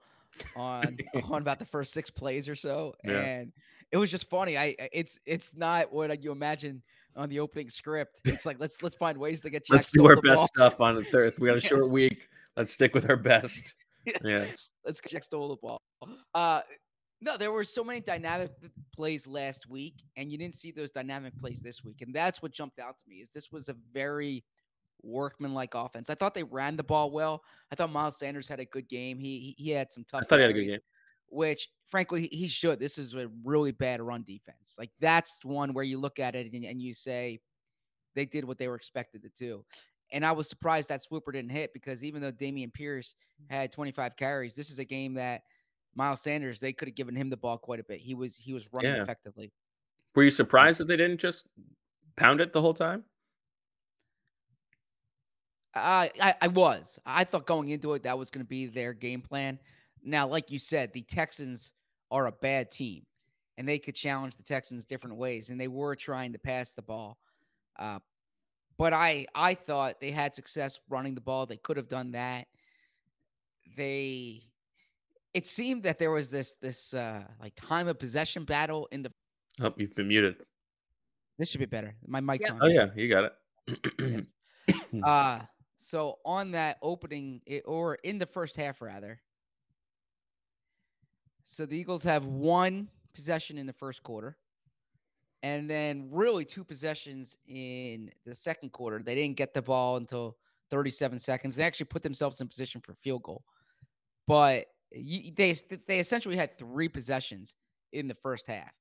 on 0.54 0.96
on 1.24 1.42
about 1.42 1.58
the 1.58 1.66
first 1.66 1.92
six 1.92 2.10
plays 2.10 2.48
or 2.48 2.54
so, 2.54 2.94
Yeah. 3.04 3.20
and 3.20 3.52
it 3.90 3.96
was 3.96 4.10
just 4.12 4.30
funny. 4.30 4.56
I 4.56 4.76
it's 4.92 5.18
it's 5.26 5.56
not 5.56 5.92
what 5.92 6.22
you 6.22 6.30
imagine 6.30 6.80
on 7.16 7.28
the 7.28 7.40
opening 7.40 7.68
script. 7.70 8.20
It's 8.24 8.46
like 8.46 8.60
let's 8.60 8.82
let's 8.84 8.94
find 8.94 9.18
ways 9.18 9.40
to 9.40 9.50
get 9.50 9.64
Jack 9.66 9.74
Let's 9.74 9.90
do 9.90 10.06
our 10.06 10.14
best 10.14 10.36
ball. 10.36 10.46
stuff 10.46 10.80
on 10.80 10.94
the 10.94 11.04
third. 11.04 11.34
We 11.40 11.48
got 11.48 11.56
a 11.56 11.60
short 11.72 11.90
week. 11.90 12.28
Let's 12.56 12.72
stick 12.72 12.94
with 12.94 13.10
our 13.10 13.16
best. 13.16 13.74
Yeah. 14.24 14.46
Let's 14.84 15.00
stole 15.22 15.48
the 15.48 15.56
ball. 15.56 15.82
Uh, 16.34 16.60
no, 17.20 17.36
there 17.36 17.50
were 17.52 17.64
so 17.64 17.82
many 17.82 18.00
dynamic 18.00 18.52
plays 18.94 19.26
last 19.26 19.68
week, 19.68 19.94
and 20.16 20.30
you 20.30 20.38
didn't 20.38 20.54
see 20.54 20.70
those 20.70 20.90
dynamic 20.92 21.36
plays 21.38 21.60
this 21.60 21.82
week, 21.84 22.00
and 22.00 22.14
that's 22.14 22.40
what 22.40 22.52
jumped 22.52 22.78
out 22.78 22.96
to 23.02 23.08
me. 23.08 23.16
Is 23.16 23.30
this 23.30 23.50
was 23.50 23.68
a 23.68 23.76
very 23.92 24.44
workmanlike 25.02 25.74
offense. 25.74 26.10
I 26.10 26.14
thought 26.14 26.34
they 26.34 26.42
ran 26.44 26.76
the 26.76 26.82
ball 26.84 27.10
well. 27.10 27.42
I 27.70 27.74
thought 27.74 27.90
Miles 27.92 28.18
Sanders 28.18 28.48
had 28.48 28.60
a 28.60 28.64
good 28.64 28.88
game. 28.88 29.18
He 29.18 29.54
he, 29.58 29.64
he 29.64 29.70
had 29.70 29.90
some 29.90 30.04
tough. 30.10 30.22
I 30.22 30.24
thought 30.24 30.36
he 30.38 30.42
had 30.42 30.50
a 30.50 30.54
good 30.54 30.60
game. 30.70 30.80
Which, 31.30 31.68
frankly, 31.88 32.22
he- 32.28 32.36
he 32.36 32.48
should. 32.48 32.78
This 32.78 32.96
is 32.98 33.14
a 33.14 33.28
really 33.44 33.72
bad 33.72 34.00
run 34.00 34.22
defense. 34.22 34.76
Like 34.78 34.90
that's 35.00 35.38
one 35.44 35.74
where 35.74 35.84
you 35.84 35.98
look 35.98 36.18
at 36.18 36.34
it 36.34 36.52
and, 36.52 36.64
and 36.64 36.80
you 36.80 36.94
say 36.94 37.40
they 38.14 38.24
did 38.24 38.44
what 38.44 38.58
they 38.58 38.68
were 38.68 38.76
expected 38.76 39.22
to 39.22 39.28
do. 39.36 39.64
And 40.10 40.24
I 40.24 40.32
was 40.32 40.48
surprised 40.48 40.88
that 40.88 41.02
Swooper 41.02 41.32
didn't 41.32 41.50
hit 41.50 41.72
because 41.72 42.02
even 42.02 42.22
though 42.22 42.32
Dameon 42.32 42.72
Pierce 42.72 43.14
had 43.50 43.70
25 43.72 44.16
carries, 44.16 44.54
this 44.54 44.70
is 44.70 44.78
a 44.78 44.84
game 44.84 45.14
that 45.14 45.42
Miles 45.94 46.22
Sanders 46.22 46.60
they 46.60 46.72
could 46.72 46.88
have 46.88 46.94
given 46.94 47.14
him 47.14 47.28
the 47.28 47.36
ball 47.36 47.58
quite 47.58 47.80
a 47.80 47.84
bit. 47.84 48.00
He 48.00 48.14
was 48.14 48.36
he 48.36 48.52
was 48.52 48.72
running 48.72 48.94
Yeah. 48.94 49.02
effectively. 49.02 49.52
Were 50.14 50.22
you 50.24 50.30
surprised 50.30 50.80
that 50.80 50.88
they 50.88 50.96
didn't 50.96 51.18
just 51.20 51.46
pound 52.16 52.40
it 52.40 52.52
the 52.52 52.60
whole 52.60 52.74
time? 52.74 53.04
I, 55.74 56.10
I 56.20 56.34
I 56.42 56.48
was. 56.48 56.98
I 57.06 57.24
thought 57.24 57.46
going 57.46 57.68
into 57.68 57.92
it 57.94 58.02
that 58.02 58.18
was 58.18 58.30
going 58.30 58.44
to 58.44 58.48
be 58.48 58.66
their 58.66 58.92
game 58.92 59.20
plan. 59.20 59.58
Now, 60.02 60.26
like 60.26 60.50
you 60.50 60.58
said, 60.58 60.92
the 60.92 61.02
Texans 61.02 61.72
are 62.10 62.26
a 62.26 62.32
bad 62.32 62.70
team, 62.70 63.04
and 63.58 63.68
they 63.68 63.78
could 63.78 63.94
challenge 63.94 64.36
the 64.36 64.42
Texans 64.42 64.86
different 64.86 65.16
ways, 65.16 65.50
and 65.50 65.60
they 65.60 65.68
were 65.68 65.94
trying 65.94 66.32
to 66.32 66.38
pass 66.38 66.72
the 66.72 66.82
ball. 66.82 67.18
Uh, 67.78 67.98
but 68.78 68.92
I 68.94 69.26
I 69.34 69.54
thought 69.54 70.00
they 70.00 70.10
had 70.12 70.32
success 70.34 70.78
running 70.88 71.14
the 71.14 71.20
ball. 71.20 71.44
They 71.46 71.56
could 71.58 71.76
have 71.76 71.88
done 71.88 72.12
that. 72.12 72.46
They 73.76 74.44
it 75.34 75.44
seemed 75.46 75.82
that 75.82 75.98
there 75.98 76.10
was 76.10 76.30
this 76.30 76.54
this 76.54 76.94
uh 76.94 77.24
like 77.40 77.54
time 77.54 77.86
of 77.88 77.98
possession 77.98 78.44
battle 78.44 78.88
in 78.90 79.02
the 79.02 79.12
Oh, 79.60 79.74
you've 79.76 79.94
been 79.94 80.08
muted. 80.08 80.36
this 81.36 81.48
should 81.50 81.58
be 81.60 81.66
better. 81.66 81.96
My 82.06 82.20
mic's 82.20 82.48
on. 82.48 82.60
Oh 82.62 82.68
yeah, 82.68 82.88
you 82.94 83.08
got 83.08 83.32
it. 83.68 83.92
Yes. 83.98 84.34
Uh 85.04 85.40
so 85.76 86.18
on 86.24 86.50
that 86.52 86.78
opening 86.82 87.40
i- 87.50 87.62
or 87.64 87.94
in 87.96 88.18
the 88.18 88.26
first 88.26 88.56
half 88.56 88.80
rather. 88.82 89.20
So 91.44 91.64
the 91.66 91.76
Eagles 91.76 92.02
have 92.04 92.26
one 92.26 92.88
possession 93.14 93.58
in 93.58 93.66
the 93.66 93.72
first 93.72 94.02
quarter 94.02 94.36
and 95.42 95.68
then 95.70 96.08
really 96.10 96.44
two 96.44 96.64
possessions 96.64 97.36
in 97.46 98.10
the 98.26 98.34
second 98.34 98.72
quarter. 98.72 99.02
They 99.02 99.14
didn't 99.14 99.36
get 99.36 99.54
the 99.54 99.62
ball 99.62 99.96
until 99.96 100.36
37 100.70 101.18
seconds. 101.18 101.56
They 101.56 101.64
actually 101.64 101.86
put 101.86 102.02
themselves 102.02 102.40
in 102.40 102.48
position 102.48 102.80
for 102.80 102.94
field 102.94 103.22
goal. 103.22 103.44
But 104.26 104.66
they 104.92 105.54
they 105.86 106.00
essentially 106.00 106.36
had 106.36 106.58
three 106.58 106.88
possessions 106.88 107.54
in 107.92 108.08
the 108.08 108.16
first 108.22 108.46
half. 108.46 108.72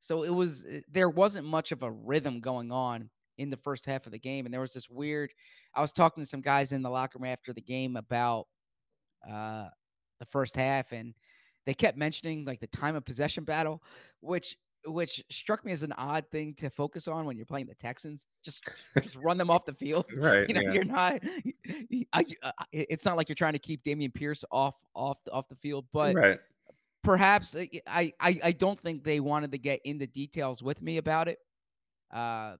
So 0.00 0.22
it 0.22 0.30
was 0.30 0.64
uh, 0.64 0.80
there 0.90 1.08
wasn't 1.08 1.46
much 1.46 1.72
of 1.72 1.82
a 1.82 1.90
rhythm 1.90 2.40
going 2.40 2.70
on 2.72 3.10
in 3.38 3.50
the 3.50 3.56
first 3.56 3.84
half 3.84 4.06
of 4.06 4.12
the 4.12 4.18
game 4.18 4.46
and 4.46 4.52
there 4.52 4.60
was 4.60 4.72
this 4.72 4.88
weird 4.88 5.30
I 5.74 5.82
was 5.82 5.92
talking 5.92 6.22
to 6.22 6.28
some 6.28 6.40
guys 6.40 6.72
in 6.72 6.82
the 6.82 6.88
locker 6.88 7.18
room 7.18 7.30
after 7.30 7.52
the 7.52 7.60
game 7.60 7.96
about 7.96 8.46
uh 9.28 9.66
the 10.18 10.24
first 10.24 10.56
half 10.56 10.92
and 10.92 11.12
they 11.66 11.74
kept 11.74 11.98
mentioning 11.98 12.44
like 12.46 12.60
the 12.60 12.66
time 12.68 12.96
of 12.96 13.04
possession 13.04 13.44
battle 13.44 13.82
which 14.20 14.56
which 14.86 15.22
struck 15.30 15.64
me 15.64 15.72
as 15.72 15.82
an 15.82 15.92
odd 15.92 16.24
thing 16.30 16.54
to 16.54 16.70
focus 16.70 17.08
on 17.08 17.26
when 17.26 17.36
you're 17.36 17.46
playing 17.46 17.66
the 17.66 17.74
Texans 17.74 18.26
just 18.42 18.62
just 19.02 19.16
run 19.22 19.36
them 19.36 19.50
off 19.50 19.64
the 19.64 19.74
field 19.74 20.06
Right. 20.16 20.48
you 20.48 20.54
know 20.54 20.60
yeah. 20.60 20.72
you're 20.72 20.84
not 20.84 21.20
I, 22.12 22.24
it- 22.72 22.86
it's 22.90 23.04
not 23.04 23.16
like 23.16 23.28
you're 23.28 23.34
trying 23.36 23.54
to 23.54 23.58
keep 23.58 23.82
Dameon 23.84 24.14
Pierce 24.14 24.44
off 24.50 24.76
off 24.94 25.22
the, 25.24 25.32
off 25.32 25.48
the 25.48 25.54
field 25.56 25.86
but 25.92 26.14
right. 26.14 26.38
perhaps 27.02 27.54
uh, 27.56 27.64
I, 27.86 28.12
I 28.20 28.40
I 28.44 28.52
don't 28.52 28.78
think 28.78 29.04
they 29.04 29.20
wanted 29.20 29.52
to 29.52 29.58
get 29.58 29.80
into 29.84 30.06
details 30.06 30.62
with 30.62 30.80
me 30.82 30.98
about 30.98 31.28
it. 31.28 31.38
Uh, 32.12 32.56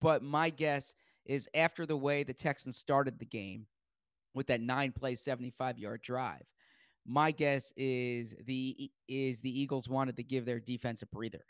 but 0.00 0.22
my 0.22 0.50
guess 0.50 0.94
is 1.24 1.48
after 1.54 1.86
the 1.86 1.96
way 1.96 2.24
the 2.24 2.32
Texans 2.32 2.76
started 2.76 3.18
the 3.18 3.24
game 3.26 3.66
with 4.34 4.46
that 4.48 4.60
nine 4.60 4.90
play, 4.92 5.14
75 5.14 5.78
yard 5.78 6.02
drive, 6.02 6.42
my 7.06 7.30
guess 7.30 7.72
is 7.76 8.34
the 8.46 8.90
is 9.08 9.40
the 9.40 9.60
Eagles 9.60 9.88
wanted 9.88 10.16
to 10.16 10.22
give 10.22 10.44
their 10.44 10.60
defense 10.60 11.02
a 11.02 11.06
breather, 11.06 11.44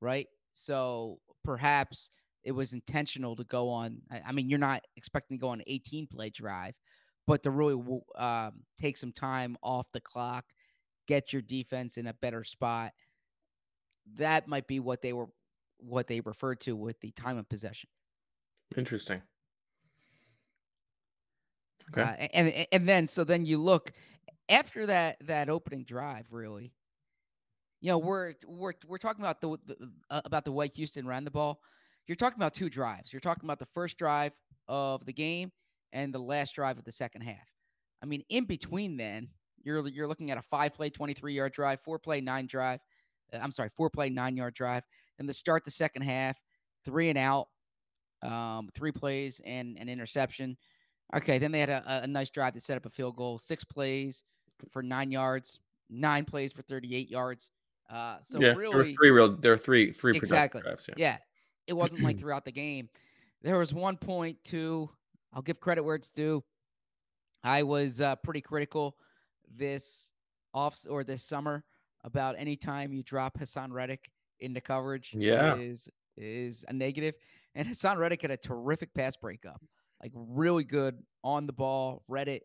right? 0.00 0.26
So 0.52 1.18
perhaps 1.44 2.10
it 2.44 2.52
was 2.52 2.72
intentional 2.72 3.36
to 3.36 3.44
go 3.44 3.68
on. 3.68 4.02
I, 4.10 4.22
I 4.28 4.32
mean, 4.32 4.48
you're 4.48 4.58
not 4.58 4.82
expecting 4.96 5.38
to 5.38 5.40
go 5.40 5.48
on 5.48 5.60
an 5.60 5.64
18 5.66 6.06
play 6.06 6.30
drive, 6.30 6.74
but 7.26 7.42
to 7.42 7.50
really 7.50 7.80
um, 8.16 8.52
take 8.80 8.96
some 8.96 9.12
time 9.12 9.56
off 9.62 9.86
the 9.92 10.00
clock, 10.00 10.44
get 11.06 11.32
your 11.32 11.42
defense 11.42 11.98
in 11.98 12.06
a 12.06 12.14
better 12.14 12.44
spot. 12.44 12.92
That 14.16 14.48
might 14.48 14.66
be 14.66 14.80
what 14.80 15.02
they 15.02 15.12
were, 15.12 15.28
what 15.78 16.08
they 16.08 16.20
referred 16.20 16.60
to 16.60 16.74
with 16.74 17.00
the 17.00 17.12
time 17.12 17.38
of 17.38 17.48
possession. 17.48 17.88
Interesting. 18.76 19.22
Okay. 21.90 22.02
Uh, 22.02 22.28
and 22.32 22.66
and 22.72 22.88
then 22.88 23.06
so 23.06 23.24
then 23.24 23.44
you 23.44 23.58
look 23.58 23.92
after 24.48 24.86
that 24.86 25.16
that 25.26 25.48
opening 25.48 25.84
drive 25.84 26.26
really 26.30 26.72
you 27.80 27.90
know 27.90 27.98
we're 27.98 28.34
we're 28.46 28.74
we're 28.86 28.98
talking 28.98 29.24
about 29.24 29.40
the, 29.40 29.56
the 29.66 29.90
uh, 30.10 30.20
about 30.24 30.44
the 30.44 30.52
way 30.52 30.68
Houston 30.68 31.06
ran 31.06 31.24
the 31.24 31.30
ball. 31.30 31.60
You're 32.06 32.16
talking 32.16 32.38
about 32.38 32.54
two 32.54 32.68
drives. 32.68 33.12
You're 33.12 33.20
talking 33.20 33.44
about 33.44 33.58
the 33.58 33.66
first 33.66 33.96
drive 33.96 34.32
of 34.68 35.04
the 35.04 35.12
game 35.12 35.52
and 35.92 36.12
the 36.12 36.18
last 36.18 36.54
drive 36.54 36.78
of 36.78 36.84
the 36.84 36.92
second 36.92 37.22
half. 37.22 37.48
I 38.02 38.06
mean 38.06 38.22
in 38.28 38.44
between 38.44 38.96
then 38.96 39.28
you're 39.62 39.86
you're 39.88 40.08
looking 40.08 40.30
at 40.30 40.38
a 40.38 40.42
five 40.42 40.74
play 40.74 40.90
23 40.90 41.34
yard 41.34 41.52
drive 41.52 41.80
four 41.80 41.98
play 41.98 42.20
9 42.20 42.46
drive 42.46 42.80
uh, 43.32 43.38
i'm 43.40 43.52
sorry 43.52 43.68
four 43.76 43.88
play 43.88 44.10
9 44.10 44.36
yard 44.36 44.54
drive 44.54 44.82
and 45.18 45.28
to 45.28 45.34
start 45.34 45.64
the 45.64 45.70
second 45.70 46.02
half 46.02 46.36
three 46.84 47.08
and 47.10 47.18
out 47.18 47.46
um 48.22 48.68
three 48.74 48.92
plays 48.92 49.40
and 49.44 49.76
an 49.78 49.88
interception. 49.88 50.56
Okay, 51.14 51.38
then 51.38 51.52
they 51.52 51.60
had 51.60 51.68
a- 51.68 52.02
a 52.04 52.06
nice 52.06 52.30
drive 52.30 52.54
to 52.54 52.60
set 52.60 52.76
up 52.76 52.86
a 52.86 52.90
field 52.90 53.16
goal. 53.16 53.38
Six 53.38 53.64
plays 53.64 54.24
for 54.70 54.82
nine 54.82 55.10
yards, 55.10 55.60
nine 55.90 56.24
plays 56.24 56.52
for 56.52 56.62
38 56.62 57.10
yards. 57.10 57.50
Uh, 57.90 58.16
so 58.22 58.38
yeah. 58.40 58.54
there 58.54 58.70
were 58.70 58.84
three 58.84 59.10
real. 59.10 59.36
There 59.36 59.52
were 59.52 59.58
three 59.58 59.92
three 59.92 60.16
exactly. 60.16 60.62
drives. 60.62 60.88
Yeah. 60.88 60.94
Yeah, 60.96 61.16
it 61.66 61.74
wasn't 61.74 62.02
like 62.02 62.18
throughout 62.20 62.44
the 62.44 62.52
game. 62.52 62.88
There 63.42 63.58
was 63.58 63.74
one 63.74 63.96
point 63.96 64.42
to, 64.44 64.88
I'll 65.32 65.42
give 65.42 65.60
credit 65.60 65.82
where 65.82 65.96
it's 65.96 66.10
due. 66.10 66.42
I 67.44 67.64
was 67.64 68.00
uh, 68.00 68.16
pretty 68.16 68.40
critical 68.40 68.96
this 69.56 70.12
off 70.54 70.78
or 70.88 71.04
this 71.04 71.22
summer 71.22 71.64
about 72.04 72.36
any 72.38 72.56
time 72.56 72.92
you 72.92 73.02
drop 73.02 73.38
Haason 73.38 73.72
Reddick 73.72 74.10
into 74.40 74.60
coverage 74.60 75.10
Yeah. 75.14 75.56
is 75.56 75.88
is 76.16 76.64
a 76.68 76.72
negative. 76.72 77.14
And 77.54 77.68
Haason 77.68 77.96
Reddick 77.98 78.22
had 78.22 78.30
a 78.30 78.36
terrific 78.36 78.94
pass 78.94 79.16
breakup, 79.16 79.60
like 80.02 80.12
really 80.14 80.64
good 80.64 80.98
on 81.22 81.46
the 81.46 81.52
ball. 81.52 82.02
Read 82.08 82.28
it. 82.28 82.44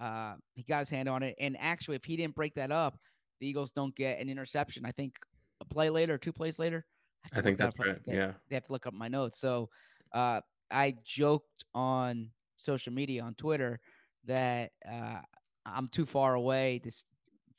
Uh, 0.00 0.34
he 0.54 0.62
got 0.62 0.80
his 0.80 0.90
hand 0.90 1.08
on 1.08 1.22
it. 1.22 1.34
And 1.38 1.56
actually, 1.58 1.96
if 1.96 2.04
he 2.04 2.16
didn't 2.16 2.34
break 2.34 2.54
that 2.54 2.70
up, 2.70 2.98
the 3.40 3.46
Eagles 3.46 3.72
don't 3.72 3.94
get 3.94 4.20
an 4.20 4.28
interception. 4.28 4.84
I 4.84 4.92
think 4.92 5.16
a 5.60 5.64
play 5.64 5.90
later, 5.90 6.18
two 6.18 6.32
plays 6.32 6.58
later. 6.58 6.84
have 7.32 7.38
I 7.38 7.42
think 7.42 7.58
that's 7.58 7.78
right. 7.78 7.98
Yeah. 8.06 8.32
They 8.48 8.56
have 8.56 8.66
to 8.66 8.72
look 8.72 8.86
up 8.86 8.94
my 8.94 9.08
notes. 9.08 9.38
So 9.38 9.68
uh, 10.12 10.40
I 10.70 10.94
joked 11.04 11.64
on 11.74 12.30
social 12.56 12.92
media 12.92 13.22
on 13.22 13.34
Twitter 13.34 13.80
that 14.26 14.70
uh, 14.90 15.20
I'm 15.66 15.88
too 15.88 16.06
far 16.06 16.34
away 16.34 16.80
to, 16.84 16.92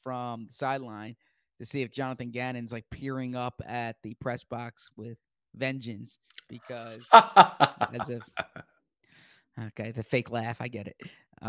from 0.01 0.45
the 0.47 0.53
sideline 0.53 1.15
to 1.59 1.65
see 1.65 1.81
if 1.81 1.91
Jonathan 1.91 2.31
Gannon's 2.31 2.71
like 2.71 2.86
peering 2.89 3.36
up 3.36 3.61
at 3.65 3.95
the 4.03 4.13
press 4.15 4.43
box 4.43 4.89
with 4.97 5.17
vengeance 5.55 6.17
because 6.49 7.07
as 7.93 8.09
if 8.09 8.21
okay 9.67 9.91
the 9.91 10.03
fake 10.03 10.31
laugh 10.31 10.57
I 10.59 10.67
get 10.67 10.88
it. 10.88 10.97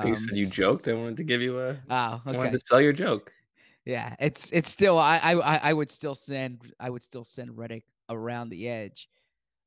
You 0.03 0.11
Um, 0.11 0.17
said 0.17 0.37
you 0.37 0.47
joked. 0.47 0.89
I 0.89 0.93
wanted 0.95 1.17
to 1.19 1.25
give 1.25 1.41
you 1.41 1.59
a. 1.61 1.73
oh, 1.91 2.21
I 2.25 2.33
wanted 2.33 2.53
to 2.53 2.59
sell 2.59 2.81
your 2.81 2.93
joke. 2.93 3.33
Yeah, 3.85 4.15
it's 4.19 4.51
it's 4.53 4.71
still 4.71 4.99
I 4.99 5.19
I 5.23 5.59
I- 5.69 5.73
would 5.73 5.91
still 5.91 6.15
send 6.15 6.73
I 6.81 6.89
would 6.91 7.03
still 7.03 7.25
send 7.25 7.57
Reddick 7.57 7.85
around 8.09 8.49
the 8.49 8.67
edge. 8.69 9.09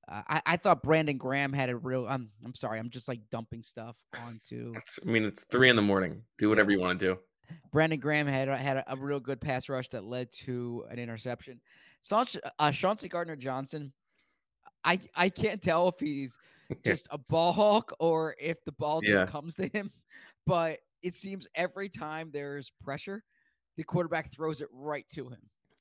Uh, 0.09 0.21
I, 0.27 0.41
I 0.45 0.57
thought 0.57 0.81
Brandon 0.83 1.17
Graham 1.17 1.51
had 1.53 1.69
a 1.69 1.75
real. 1.77 2.07
I'm 2.07 2.31
I'm 2.43 2.55
sorry. 2.55 2.79
I'm 2.79 2.89
just 2.89 3.07
like 3.07 3.19
dumping 3.29 3.61
stuff 3.63 3.95
onto. 4.25 4.71
It's- 4.71 4.99
I 5.05 5.09
mean, 5.09 5.23
it's 5.23 5.43
three 5.45 5.69
in 5.69 5.75
the 5.75 5.81
morning. 5.81 6.23
Do 6.39 6.49
whatever 6.49 6.71
you 6.71 6.79
want 6.79 6.99
to 6.99 7.05
do. 7.05 7.19
Brandon 7.71 7.99
Graham 7.99 8.25
had 8.27 8.47
had 8.49 8.77
a, 8.77 8.93
a 8.93 8.95
real 8.97 9.19
good 9.19 9.39
pass 9.39 9.69
rush 9.69 9.87
that 9.89 10.03
led 10.03 10.31
to 10.45 10.85
an 10.89 10.97
interception. 10.99 11.61
Saunch, 12.03 12.37
uh, 12.59 12.71
Chauncey 12.71 13.07
Gardner 13.09 13.35
Johnson, 13.35 13.93
I 14.83 14.99
I 15.15 15.29
can't 15.29 15.61
tell 15.61 15.89
if 15.89 15.99
he's 15.99 16.37
just 16.85 17.07
a 17.11 17.17
ball 17.17 17.51
hawk 17.51 17.93
or 17.99 18.35
if 18.39 18.63
the 18.65 18.71
ball 18.73 19.01
just 19.01 19.21
Yeah. 19.21 19.25
comes 19.25 19.55
to 19.55 19.67
him, 19.69 19.89
but 20.45 20.79
it 21.03 21.13
seems 21.13 21.47
every 21.55 21.89
time 21.89 22.29
there's 22.33 22.71
pressure, 22.83 23.23
the 23.77 23.83
quarterback 23.83 24.31
throws 24.33 24.61
it 24.61 24.67
right 24.71 25.07
to 25.13 25.29
him. 25.29 25.39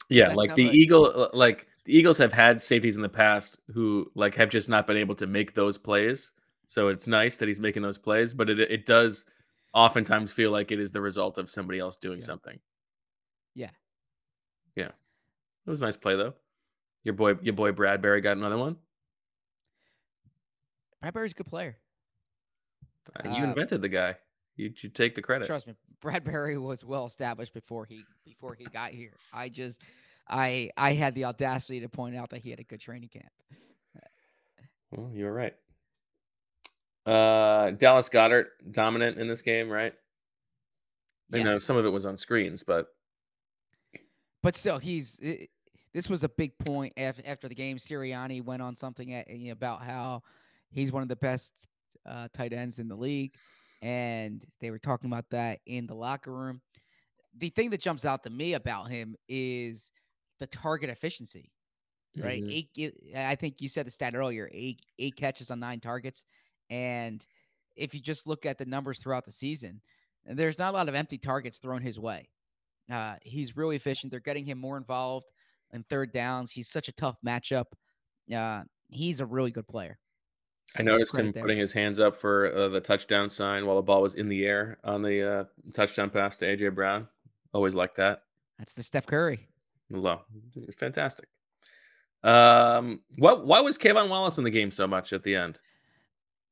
Yeah, 0.09 0.26
That's 0.26 0.37
like 0.37 0.55
the 0.55 0.62
another- 0.62 0.76
Eagle, 0.76 1.22
uh, 1.22 1.28
like 1.32 1.66
the 1.84 1.97
Eagles 1.97 2.18
have 2.18 2.32
had 2.32 2.61
safeties 2.61 2.97
in 2.97 3.03
the 3.03 3.09
past 3.09 3.59
who 3.72 4.11
like 4.14 4.34
have 4.37 4.51
just 4.51 4.68
not 4.68 4.87
been 4.87 4.97
able 4.97 5.14
to 5.16 5.26
make 5.26 5.55
those 5.55 5.76
plays. 5.78 6.32
So 6.68 6.89
it's 6.89 7.07
nice 7.09 7.37
that 7.39 7.49
he's 7.49 7.59
making 7.61 7.82
those 7.82 7.99
plays, 7.99 8.32
but 8.34 8.49
it 8.51 8.61
it 8.61 8.87
does 8.87 9.24
oftentimes 9.74 10.32
feel 10.32 10.51
like 10.53 10.70
it 10.70 10.78
is 10.80 10.93
the 10.93 11.01
result 11.01 11.39
of 11.39 11.51
somebody 11.51 11.78
else 11.80 11.97
doing 11.97 12.20
Yeah. 12.20 12.24
something. 12.26 12.61
Yeah. 13.55 13.70
Yeah, 14.76 14.89
it 14.89 15.70
was 15.70 15.80
a 15.82 15.84
nice 15.87 15.97
play 15.97 16.14
though. 16.16 16.34
Your 17.03 17.14
boy, 17.14 17.34
your 17.43 17.55
boy 17.55 17.72
Bradberry 17.72 18.22
got 18.22 18.37
another 18.37 18.59
one. 18.59 18.76
Bradberry's 21.03 21.32
a 21.32 21.34
good 21.34 21.47
player. 21.47 21.76
You 23.24 23.30
Uh, 23.30 23.44
invented 23.44 23.82
the 23.82 23.88
guy. 23.88 24.16
You 24.57 24.72
should 24.74 24.94
take 24.94 25.14
the 25.14 25.22
credit. 25.22 25.47
Trust 25.47 25.66
me, 25.66 25.74
Bradbury 26.01 26.59
was 26.59 26.84
well 26.84 27.05
established 27.05 27.53
before 27.53 27.84
he 27.84 28.05
before 28.24 28.55
he 28.55 28.64
got 28.64 28.90
here. 28.90 29.16
I 29.32 29.49
just 29.49 29.82
I 30.28 30.70
I 30.76 30.94
had 30.94 31.14
the 31.14 31.24
audacity 31.24 31.80
to 31.80 31.88
point 31.88 32.16
out 32.16 32.30
that 32.30 32.40
he 32.40 32.51
had 32.51 32.61
a 32.61 32.64
good 32.64 32.80
training 32.80 33.11
camp. 33.11 33.30
Well, 34.90 35.11
you 35.12 35.24
were 35.24 35.32
right. 35.32 35.55
Uh, 37.05 37.72
Dallas 37.72 38.09
Goedert 38.09 38.47
dominant 38.70 39.18
in 39.18 39.28
this 39.28 39.42
game, 39.42 39.68
right? 39.68 39.94
I 41.32 41.42
know 41.42 41.59
some 41.59 41.76
of 41.76 41.84
it 41.84 41.90
was 41.90 42.07
on 42.07 42.16
screens, 42.16 42.62
but 42.62 42.88
But 44.42 44.55
still, 44.55 44.78
he's 44.78 45.20
i 45.24 45.49
this 45.92 46.11
was 46.11 46.24
a 46.24 46.28
big 46.28 46.59
point 46.59 46.92
after 46.97 47.22
after 47.26 47.49
the 47.49 47.55
game. 47.55 47.78
Sirianni 47.78 48.44
went 48.44 48.62
on 48.62 48.76
something 48.76 49.12
at, 49.14 49.30
you 49.30 49.53
about 49.53 49.82
how 49.82 50.22
he's 50.71 50.93
one 50.93 51.03
of 51.03 51.09
the 51.09 51.17
best 51.17 51.53
uh, 52.07 52.29
tight 52.33 52.53
ends 52.53 52.79
in 52.79 52.89
the 52.89 52.97
league, 52.97 53.35
and 53.83 54.45
they 54.61 54.71
were 54.71 54.79
talking 54.79 55.11
about 55.11 55.31
that 55.31 55.61
in 55.67 55.87
the 55.87 55.95
locker 55.95 56.33
room. 56.33 56.62
The 57.35 57.51
thing 57.51 57.71
that 57.71 57.81
jumps 57.81 58.05
out 58.05 58.23
to 58.25 58.31
me 58.31 58.55
about 58.55 58.91
him 58.91 59.17
is 59.29 59.93
the 60.39 60.47
target 60.47 60.91
efficiency. 60.91 61.53
Right, 62.19 62.43
Mhm. 62.43 62.49
eight. 62.49 62.71
I 63.14 63.35
think 63.37 63.61
you 63.61 63.69
said 63.69 63.87
the 63.87 63.91
stat 63.91 64.14
earlier: 64.14 64.49
eight 64.53 64.81
eight 64.99 65.17
catches 65.17 65.51
on 65.51 65.61
nine 65.61 65.81
targets, 65.81 66.25
and 66.71 67.27
if 67.77 67.95
you 67.95 68.01
just 68.01 68.27
look 68.27 68.47
at 68.47 68.59
the 68.59 68.64
numbers 68.64 68.99
throughout 69.01 69.27
the 69.27 69.33
season, 69.33 69.83
there's 70.25 70.59
not 70.59 70.73
a 70.75 70.77
lot 70.77 70.89
of 70.89 70.95
empty 70.95 71.19
targets 71.19 71.59
thrown 71.59 71.83
his 71.83 71.99
way. 72.01 72.31
Uh, 72.91 73.17
he's 73.23 73.57
really 73.57 73.77
efficient. 73.77 74.11
They're 74.11 74.21
getting 74.21 74.47
him 74.47 74.59
more 74.59 74.77
involved 74.79 75.27
in 75.73 75.83
third 75.85 76.12
downs. 76.12 76.53
He's 76.53 76.69
such 76.71 76.89
a 76.89 76.93
tough 76.93 77.19
matchup. 77.27 77.67
Uh, 78.35 78.64
he's 78.89 79.21
a 79.21 79.27
really 79.27 79.51
good 79.53 79.69
player. 79.69 79.99
I 80.79 80.83
noticed 80.83 81.17
him 81.17 81.33
there. 81.33 81.43
putting 81.43 81.59
his 81.59 81.73
hands 81.73 82.01
up 82.01 82.17
for 82.17 82.53
uh, 82.55 82.69
the 82.69 82.81
touchdown 82.81 83.29
sign 83.29 83.67
while 83.67 83.77
the 83.77 83.83
ball 83.83 84.03
was 84.03 84.14
in 84.14 84.29
the 84.29 84.45
air 84.45 84.79
on 84.85 85.01
the 85.03 85.39
uh, 85.41 85.45
touchdown 85.73 86.11
pass 86.11 86.39
to 86.39 86.45
AJ 86.47 86.75
Brown. 86.75 87.07
Always 87.55 87.75
like 87.75 87.95
that. 87.97 88.23
That's 88.59 88.75
the 88.75 88.83
Steph 88.83 89.07
Curry. 89.07 89.47
Low, 89.91 90.23
fantastic. 90.77 91.29
Um, 92.25 93.03
what? 93.19 93.47
Why 93.47 93.61
was 93.61 93.79
K'Von 93.79 94.09
Wallace 94.09 94.39
in 94.39 94.45
the 94.45 94.51
game 94.51 94.71
so 94.71 94.87
much 94.87 95.12
at 95.12 95.23
the 95.23 95.37
end? 95.37 95.61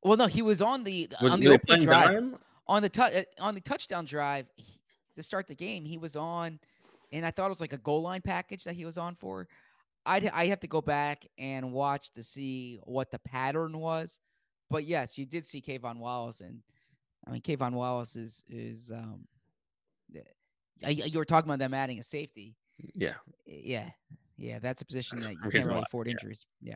Well, 0.03 0.15
no, 0.17 0.27
he 0.27 0.41
was 0.41 0.61
on 0.61 0.83
the 0.83 1.09
Was 1.21 1.33
on 1.33 1.39
the 1.39 1.49
opening 1.49 1.85
drive 1.85 2.13
dime? 2.13 2.37
on 2.67 2.81
the 2.81 2.89
tou- 2.89 3.01
uh, 3.03 3.23
on 3.39 3.55
the 3.55 3.61
touchdown 3.61 4.05
drive 4.05 4.45
he- 4.55 4.79
to 5.17 5.23
start 5.23 5.47
the 5.47 5.55
game. 5.55 5.83
He 5.83 5.97
was 5.97 6.15
on, 6.15 6.59
and 7.11 7.25
I 7.25 7.31
thought 7.31 7.47
it 7.47 7.49
was 7.49 7.59
like 7.61 7.73
a 7.73 7.77
goal 7.79 8.01
line 8.03 8.21
package 8.21 8.63
that 8.63 8.75
he 8.75 8.85
was 8.85 8.97
on 8.97 9.15
for. 9.15 9.47
I'd 10.05 10.27
I 10.27 10.47
have 10.47 10.59
to 10.61 10.67
go 10.67 10.81
back 10.81 11.25
and 11.37 11.71
watch 11.71 12.11
to 12.13 12.23
see 12.23 12.79
what 12.83 13.11
the 13.11 13.19
pattern 13.19 13.77
was, 13.79 14.19
but 14.69 14.85
yes, 14.85 15.17
you 15.17 15.25
did 15.25 15.45
see 15.45 15.61
K'Von 15.61 15.97
Wallace, 15.97 16.41
and 16.41 16.61
I 17.27 17.31
mean 17.31 17.41
K'Von 17.41 17.73
Wallace 17.73 18.15
is 18.15 18.43
is 18.47 18.91
um, 18.91 19.27
I- 20.83 20.89
you 20.89 21.17
were 21.17 21.25
talking 21.25 21.49
about 21.49 21.59
them 21.59 21.73
adding 21.73 21.99
a 21.99 22.03
safety. 22.03 22.55
Yeah, 22.93 23.13
Yeah, 23.45 23.89
yeah, 24.37 24.59
that's 24.59 24.81
a 24.81 24.85
position 24.85 25.17
that 25.19 25.33
you 25.33 25.49
can't 25.49 25.65
really 25.65 25.83
afford 25.87 26.07
yeah. 26.07 26.11
injuries. 26.11 26.45
Yeah. 26.61 26.75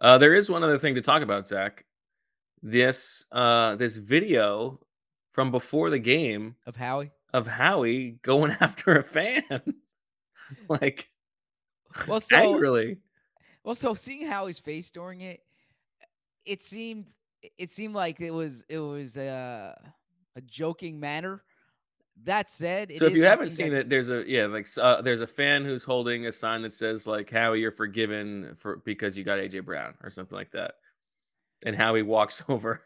Uh, 0.00 0.18
there 0.18 0.34
is 0.34 0.50
one 0.50 0.62
other 0.62 0.78
thing 0.78 0.94
to 0.94 1.00
talk 1.00 1.22
about, 1.22 1.46
Zach. 1.46 1.84
This 2.62 3.26
uh, 3.32 3.76
this 3.76 3.96
video 3.96 4.80
from 5.30 5.50
before 5.50 5.90
the 5.90 5.98
game 5.98 6.54
Of 6.66 6.76
Howie. 6.76 7.10
of 7.32 7.46
Howie 7.46 8.18
going 8.22 8.52
after 8.60 8.96
a 8.96 9.02
fan, 9.02 9.42
like 10.68 11.08
Well, 12.08 12.20
so 12.20 12.36
angrily. 12.36 12.98
Well, 13.64 13.74
so 13.74 13.94
seeing 13.94 14.26
Howie's 14.26 14.58
face 14.58 14.90
during 14.90 15.22
it, 15.22 15.40
it 16.44 16.62
seemed 16.62 17.06
it 17.58 17.68
seemed 17.68 17.94
like 17.94 18.20
it 18.20 18.30
was 18.30 18.64
it 18.68 18.78
was 18.78 19.16
a 19.16 19.76
a 20.36 20.40
joking 20.42 20.98
manner. 20.98 21.42
That 22.22 22.48
said, 22.48 22.92
it 22.92 22.98
So 22.98 23.06
if 23.06 23.16
you 23.16 23.24
haven't 23.24 23.50
seen 23.50 23.72
that- 23.72 23.80
it, 23.80 23.88
there's 23.90 24.08
a 24.08 24.24
yeah, 24.26 24.46
like 24.46 24.66
uh, 24.80 25.02
there's 25.02 25.20
a 25.20 25.26
fan 25.26 25.64
who's 25.64 25.84
holding 25.84 26.26
a 26.26 26.32
sign 26.32 26.62
that 26.62 26.72
says 26.72 27.06
like 27.06 27.28
Howie, 27.30 27.60
you're 27.60 27.70
forgiven 27.70 28.54
for 28.54 28.76
because 28.84 29.18
you 29.18 29.24
got 29.24 29.38
AJ 29.38 29.64
Brown 29.64 29.94
or 30.02 30.10
something 30.10 30.36
like 30.36 30.50
that. 30.52 30.74
And 31.66 31.74
Howie 31.76 32.02
walks 32.02 32.42
over, 32.48 32.82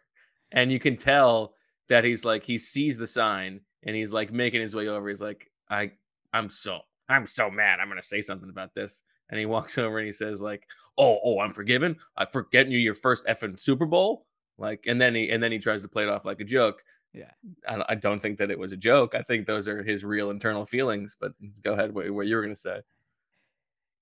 and 0.52 0.72
you 0.72 0.78
can 0.78 0.96
tell 0.96 1.54
that 1.88 2.04
he's 2.04 2.24
like 2.24 2.42
he 2.44 2.58
sees 2.58 2.98
the 2.98 3.06
sign 3.06 3.60
and 3.84 3.94
he's 3.94 4.12
like 4.12 4.32
making 4.32 4.60
his 4.60 4.74
way 4.74 4.88
over. 4.88 5.08
He's 5.08 5.22
like, 5.22 5.50
I 5.70 5.92
I'm 6.32 6.48
so 6.50 6.80
I'm 7.08 7.26
so 7.26 7.50
mad. 7.50 7.80
I'm 7.80 7.88
gonna 7.88 8.02
say 8.02 8.20
something 8.20 8.50
about 8.50 8.74
this. 8.74 9.02
And 9.30 9.38
he 9.38 9.46
walks 9.46 9.76
over 9.78 9.98
and 9.98 10.06
he 10.06 10.12
says 10.12 10.40
like, 10.40 10.66
Oh 10.96 11.18
oh, 11.22 11.38
I'm 11.40 11.52
forgiven. 11.52 11.96
I 12.16 12.24
for 12.24 12.44
getting 12.50 12.72
you 12.72 12.78
your 12.78 12.94
first 12.94 13.26
effing 13.26 13.60
Super 13.60 13.86
Bowl. 13.86 14.24
Like, 14.56 14.84
and 14.88 15.00
then 15.00 15.14
he 15.14 15.30
and 15.30 15.40
then 15.42 15.52
he 15.52 15.58
tries 15.58 15.82
to 15.82 15.88
play 15.88 16.02
it 16.02 16.08
off 16.08 16.24
like 16.24 16.40
a 16.40 16.44
joke. 16.44 16.82
Yeah. 17.18 17.30
I, 17.68 17.84
I 17.88 17.94
don't 17.96 18.20
think 18.22 18.38
that 18.38 18.50
it 18.50 18.58
was 18.58 18.70
a 18.70 18.76
joke. 18.76 19.16
I 19.16 19.22
think 19.22 19.44
those 19.44 19.66
are 19.66 19.82
his 19.82 20.04
real 20.04 20.30
internal 20.30 20.64
feelings. 20.64 21.16
But 21.20 21.32
go 21.64 21.72
ahead, 21.72 21.92
what, 21.92 22.08
what 22.10 22.28
you 22.28 22.36
were 22.36 22.42
going 22.42 22.54
to 22.54 22.60
say. 22.60 22.80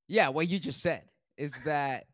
Yeah, 0.06 0.28
what 0.28 0.48
you 0.48 0.58
just 0.58 0.82
said 0.82 1.04
is 1.38 1.52
that 1.64 2.04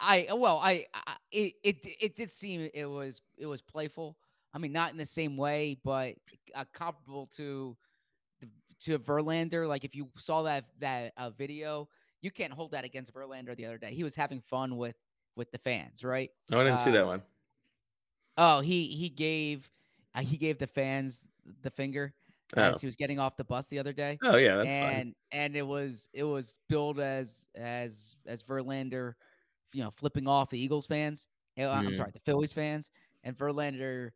I 0.00 0.28
well 0.32 0.58
I, 0.62 0.86
I 0.94 1.16
it, 1.30 1.54
it 1.62 1.86
it 2.00 2.16
did 2.16 2.30
seem 2.30 2.70
it 2.72 2.86
was 2.86 3.20
it 3.36 3.46
was 3.46 3.60
playful. 3.60 4.16
I 4.54 4.58
mean, 4.58 4.72
not 4.72 4.90
in 4.90 4.96
the 4.96 5.04
same 5.04 5.36
way, 5.36 5.78
but 5.84 6.14
uh, 6.54 6.64
comparable 6.72 7.28
to 7.36 7.76
to 8.80 8.98
Verlander. 8.98 9.68
Like 9.68 9.84
if 9.84 9.94
you 9.94 10.08
saw 10.16 10.42
that 10.44 10.64
that 10.80 11.12
uh, 11.16 11.30
video, 11.30 11.88
you 12.22 12.30
can't 12.30 12.52
hold 12.52 12.70
that 12.72 12.84
against 12.84 13.12
Verlander 13.12 13.54
the 13.54 13.66
other 13.66 13.78
day. 13.78 13.92
He 13.92 14.02
was 14.02 14.14
having 14.14 14.40
fun 14.40 14.78
with 14.78 14.96
with 15.36 15.50
the 15.52 15.58
fans, 15.58 16.02
right? 16.02 16.30
No, 16.48 16.60
I 16.60 16.64
didn't 16.64 16.78
see 16.78 16.90
Uh, 16.90 16.94
that 16.94 17.06
one. 17.06 17.22
Oh, 18.38 18.60
he 18.60 18.86
he 18.86 19.08
gave 19.10 19.70
uh, 20.16 20.22
he 20.22 20.36
gave 20.38 20.58
the 20.58 20.66
fans 20.66 21.28
the 21.62 21.70
finger 21.70 22.14
as 22.56 22.76
Oh. 22.76 22.78
he 22.80 22.86
was 22.86 22.96
getting 22.96 23.18
off 23.20 23.36
the 23.36 23.44
bus 23.44 23.68
the 23.68 23.78
other 23.78 23.92
day. 23.92 24.18
Oh, 24.22 24.36
yeah, 24.36 24.56
that's 24.56 24.74
fine. 24.74 24.92
and 24.92 25.14
and 25.32 25.56
it 25.56 25.66
was 25.66 26.08
it 26.14 26.24
was 26.24 26.58
billed 26.68 27.00
as 27.00 27.48
as 27.56 28.16
as 28.26 28.42
Verlander, 28.42 29.14
you 29.72 29.82
know, 29.84 29.90
flipping 29.90 30.28
off 30.28 30.50
the 30.50 30.58
Eagles 30.60 30.86
fans. 30.86 31.26
Uh, 31.58 31.68
I'm 31.70 31.86
Mhm. 31.86 31.96
sorry, 31.96 32.10
the 32.12 32.20
Phillies 32.20 32.52
fans. 32.52 32.90
And 33.24 33.36
Verlander 33.36 34.12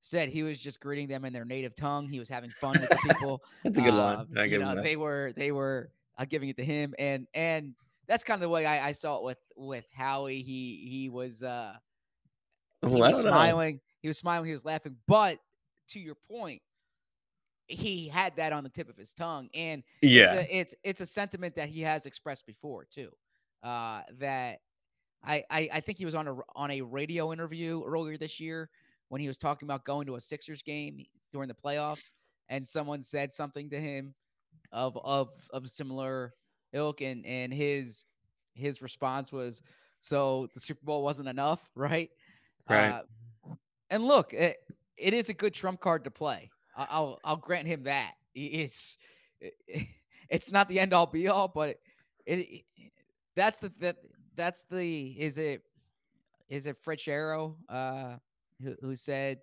said 0.00 0.28
he 0.30 0.42
was 0.42 0.58
just 0.60 0.80
greeting 0.80 1.08
them 1.08 1.24
in 1.24 1.32
their 1.32 1.44
native 1.44 1.74
tongue. 1.76 2.08
He 2.08 2.18
was 2.18 2.28
having 2.28 2.52
fun 2.60 2.78
with 2.80 2.90
the 2.90 2.98
people. 2.98 3.42
That's 3.64 3.78
a 3.78 3.82
good 3.82 3.94
line. 3.94 4.18
Um, 4.20 4.28
you 4.46 4.58
know, 4.58 4.74
they 4.82 4.96
were 4.96 5.32
they 5.36 5.52
were 5.52 5.92
uh, 6.18 6.24
giving 6.24 6.48
it 6.48 6.56
to 6.58 6.64
him, 6.64 6.94
and 6.98 7.26
and 7.34 7.74
that's 8.06 8.24
kind 8.24 8.36
of 8.36 8.42
the 8.42 8.48
way 8.48 8.66
I, 8.66 8.88
I 8.88 8.92
saw 8.92 9.18
it 9.18 9.24
with 9.24 9.38
with 9.56 9.86
Howie. 9.92 10.42
He 10.42 10.86
he 10.88 11.08
was 11.10 11.42
uh 11.42 11.76
he 12.82 12.88
Well, 12.88 13.00
was 13.00 13.22
don't 13.22 13.32
know. 13.32 13.38
He 14.00 14.08
was 14.08 14.18
smiling. 14.18 14.46
He 14.46 14.52
was 14.52 14.64
laughing. 14.64 14.96
But 15.06 15.40
to 15.88 16.00
your 16.00 16.14
point, 16.14 16.62
he 17.66 18.08
had 18.08 18.36
that 18.36 18.52
on 18.52 18.64
the 18.64 18.70
tip 18.70 18.88
of 18.88 18.96
his 18.96 19.12
tongue, 19.12 19.50
and 19.54 19.82
Yeah. 20.02 20.40
it's 20.40 20.50
a, 20.50 20.56
it's, 20.58 20.74
it's 20.84 21.00
a 21.00 21.06
sentiment 21.06 21.54
that 21.56 21.68
he 21.68 21.80
has 21.82 22.06
expressed 22.06 22.46
before 22.46 22.84
too. 22.86 23.10
Uh, 23.62 24.02
that 24.18 24.60
I, 25.22 25.44
I 25.50 25.68
I 25.74 25.80
think 25.80 25.98
he 25.98 26.04
was 26.04 26.14
on 26.14 26.28
a 26.28 26.36
on 26.56 26.70
a 26.70 26.82
radio 26.82 27.32
interview 27.32 27.82
earlier 27.84 28.16
this 28.18 28.40
year 28.40 28.70
when 29.08 29.20
he 29.20 29.28
was 29.28 29.38
talking 29.38 29.66
about 29.66 29.84
going 29.84 30.06
to 30.06 30.16
a 30.16 30.20
Sixers 30.20 30.62
game 30.62 31.04
during 31.32 31.48
the 31.48 31.54
playoffs, 31.54 32.12
and 32.48 32.66
someone 32.66 33.02
said 33.02 33.32
something 33.32 33.70
to 33.70 33.80
him 33.80 34.14
of 34.72 34.96
of 34.98 35.30
of 35.52 35.68
similar 35.68 36.34
ilk, 36.72 37.00
and 37.02 37.26
and 37.26 37.52
his 37.52 38.06
his 38.54 38.82
response 38.82 39.32
was, 39.32 39.62
"So 40.00 40.48
the 40.54 40.60
Super 40.60 40.84
Bowl 40.84 41.02
wasn't 41.02 41.28
enough, 41.28 41.70
right?" 41.76 42.10
Right. 42.68 42.90
Uh, 42.90 43.02
and 43.90 44.04
look, 44.04 44.32
it, 44.32 44.56
it 44.96 45.14
is 45.14 45.28
a 45.28 45.34
good 45.34 45.54
trump 45.54 45.80
card 45.80 46.04
to 46.04 46.10
play. 46.10 46.50
I- 46.76 46.88
I'll 46.90 47.18
I'll 47.24 47.36
grant 47.36 47.66
him 47.66 47.84
that. 47.84 48.12
It's 48.34 48.96
it's 50.28 50.50
not 50.50 50.68
the 50.68 50.80
end 50.80 50.92
all 50.92 51.06
be 51.06 51.28
all, 51.28 51.48
but 51.48 51.76
it, 52.26 52.38
it 52.38 52.64
that's 53.36 53.58
the 53.58 53.72
that 53.78 53.96
that's 54.36 54.64
the 54.70 55.06
is 55.18 55.38
it 55.38 55.62
is 56.48 56.66
it 56.66 56.76
Fred 56.80 56.98
Shero 56.98 57.56
uh 57.68 58.16
who, 58.62 58.74
who 58.80 58.94
said 58.94 59.38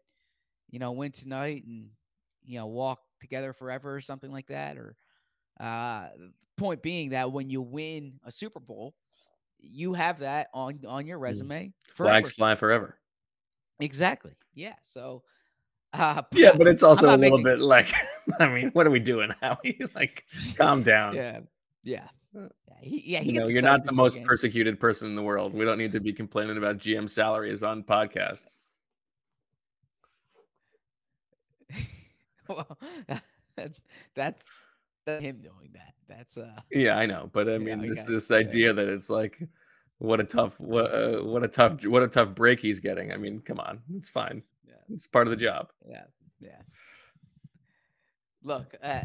you 0.69 0.79
know 0.79 0.91
win 0.91 1.11
tonight 1.11 1.63
and 1.65 1.89
you 2.43 2.59
know 2.59 2.67
walk 2.67 2.99
together 3.19 3.53
forever 3.53 3.95
or 3.95 4.01
something 4.01 4.31
like 4.31 4.47
that 4.47 4.77
or 4.77 4.95
uh 5.59 6.07
point 6.57 6.81
being 6.81 7.09
that 7.11 7.31
when 7.31 7.49
you 7.49 7.61
win 7.61 8.19
a 8.23 8.31
Super 8.31 8.59
Bowl 8.59 8.93
you 9.59 9.93
have 9.93 10.19
that 10.19 10.47
on 10.53 10.79
on 10.87 11.05
your 11.05 11.19
resume 11.19 11.73
forever. 11.91 12.13
Flags 12.13 12.31
fly 12.33 12.55
forever. 12.55 12.97
Exactly. 13.79 14.31
Yeah. 14.53 14.75
So, 14.81 15.23
uh, 15.93 16.21
Yeah, 16.31 16.51
but 16.57 16.67
it's 16.67 16.83
also 16.83 17.07
a 17.07 17.17
little 17.17 17.37
making- 17.37 17.43
bit 17.43 17.61
like, 17.61 17.91
I 18.39 18.47
mean, 18.47 18.69
what 18.71 18.87
are 18.87 18.91
we 18.91 18.99
doing, 18.99 19.31
Howie? 19.41 19.79
Like, 19.95 20.25
calm 20.55 20.83
down. 20.83 21.15
Yeah. 21.15 21.39
Yeah. 21.83 22.07
Yeah. 22.33 22.47
He, 22.81 23.03
yeah. 23.05 23.19
He 23.21 23.31
you 23.33 23.39
know, 23.39 23.47
you're 23.47 23.61
not 23.61 23.85
the 23.85 23.91
most 23.91 24.15
games. 24.15 24.27
persecuted 24.27 24.79
person 24.79 25.09
in 25.09 25.15
the 25.15 25.21
world. 25.23 25.53
We 25.53 25.65
don't 25.65 25.77
need 25.77 25.91
to 25.93 25.99
be 25.99 26.11
complaining 26.13 26.57
about 26.57 26.77
GM 26.77 27.09
salaries 27.09 27.63
on 27.63 27.83
podcasts. 27.83 28.59
well, 32.47 32.77
that's 33.55 33.79
that's 34.15 34.45
him 35.07 35.37
doing 35.41 35.71
that. 35.73 35.93
That's 36.07 36.37
uh. 36.37 36.59
Yeah, 36.71 36.97
I 36.97 37.05
know, 37.05 37.29
but 37.33 37.49
I 37.49 37.57
mean, 37.57 37.79
I 37.79 37.87
this 37.87 38.03
this 38.03 38.31
idea 38.31 38.73
that 38.73 38.87
it's 38.87 39.09
like, 39.09 39.41
what 39.99 40.19
a 40.19 40.23
tough, 40.23 40.59
what 40.59 40.93
uh, 40.93 41.23
what 41.23 41.43
a 41.43 41.47
tough, 41.47 41.85
what 41.85 42.03
a 42.03 42.07
tough 42.07 42.35
break 42.35 42.59
he's 42.59 42.79
getting. 42.79 43.11
I 43.11 43.17
mean, 43.17 43.39
come 43.39 43.59
on, 43.59 43.79
it's 43.95 44.09
fine. 44.09 44.43
Yeah. 44.67 44.73
It's 44.89 45.07
part 45.07 45.27
of 45.27 45.31
the 45.31 45.37
job, 45.37 45.69
Yeah. 45.87 46.03
Yeah. 46.39 46.61
Look, 48.43 48.75
uh, 48.83 49.01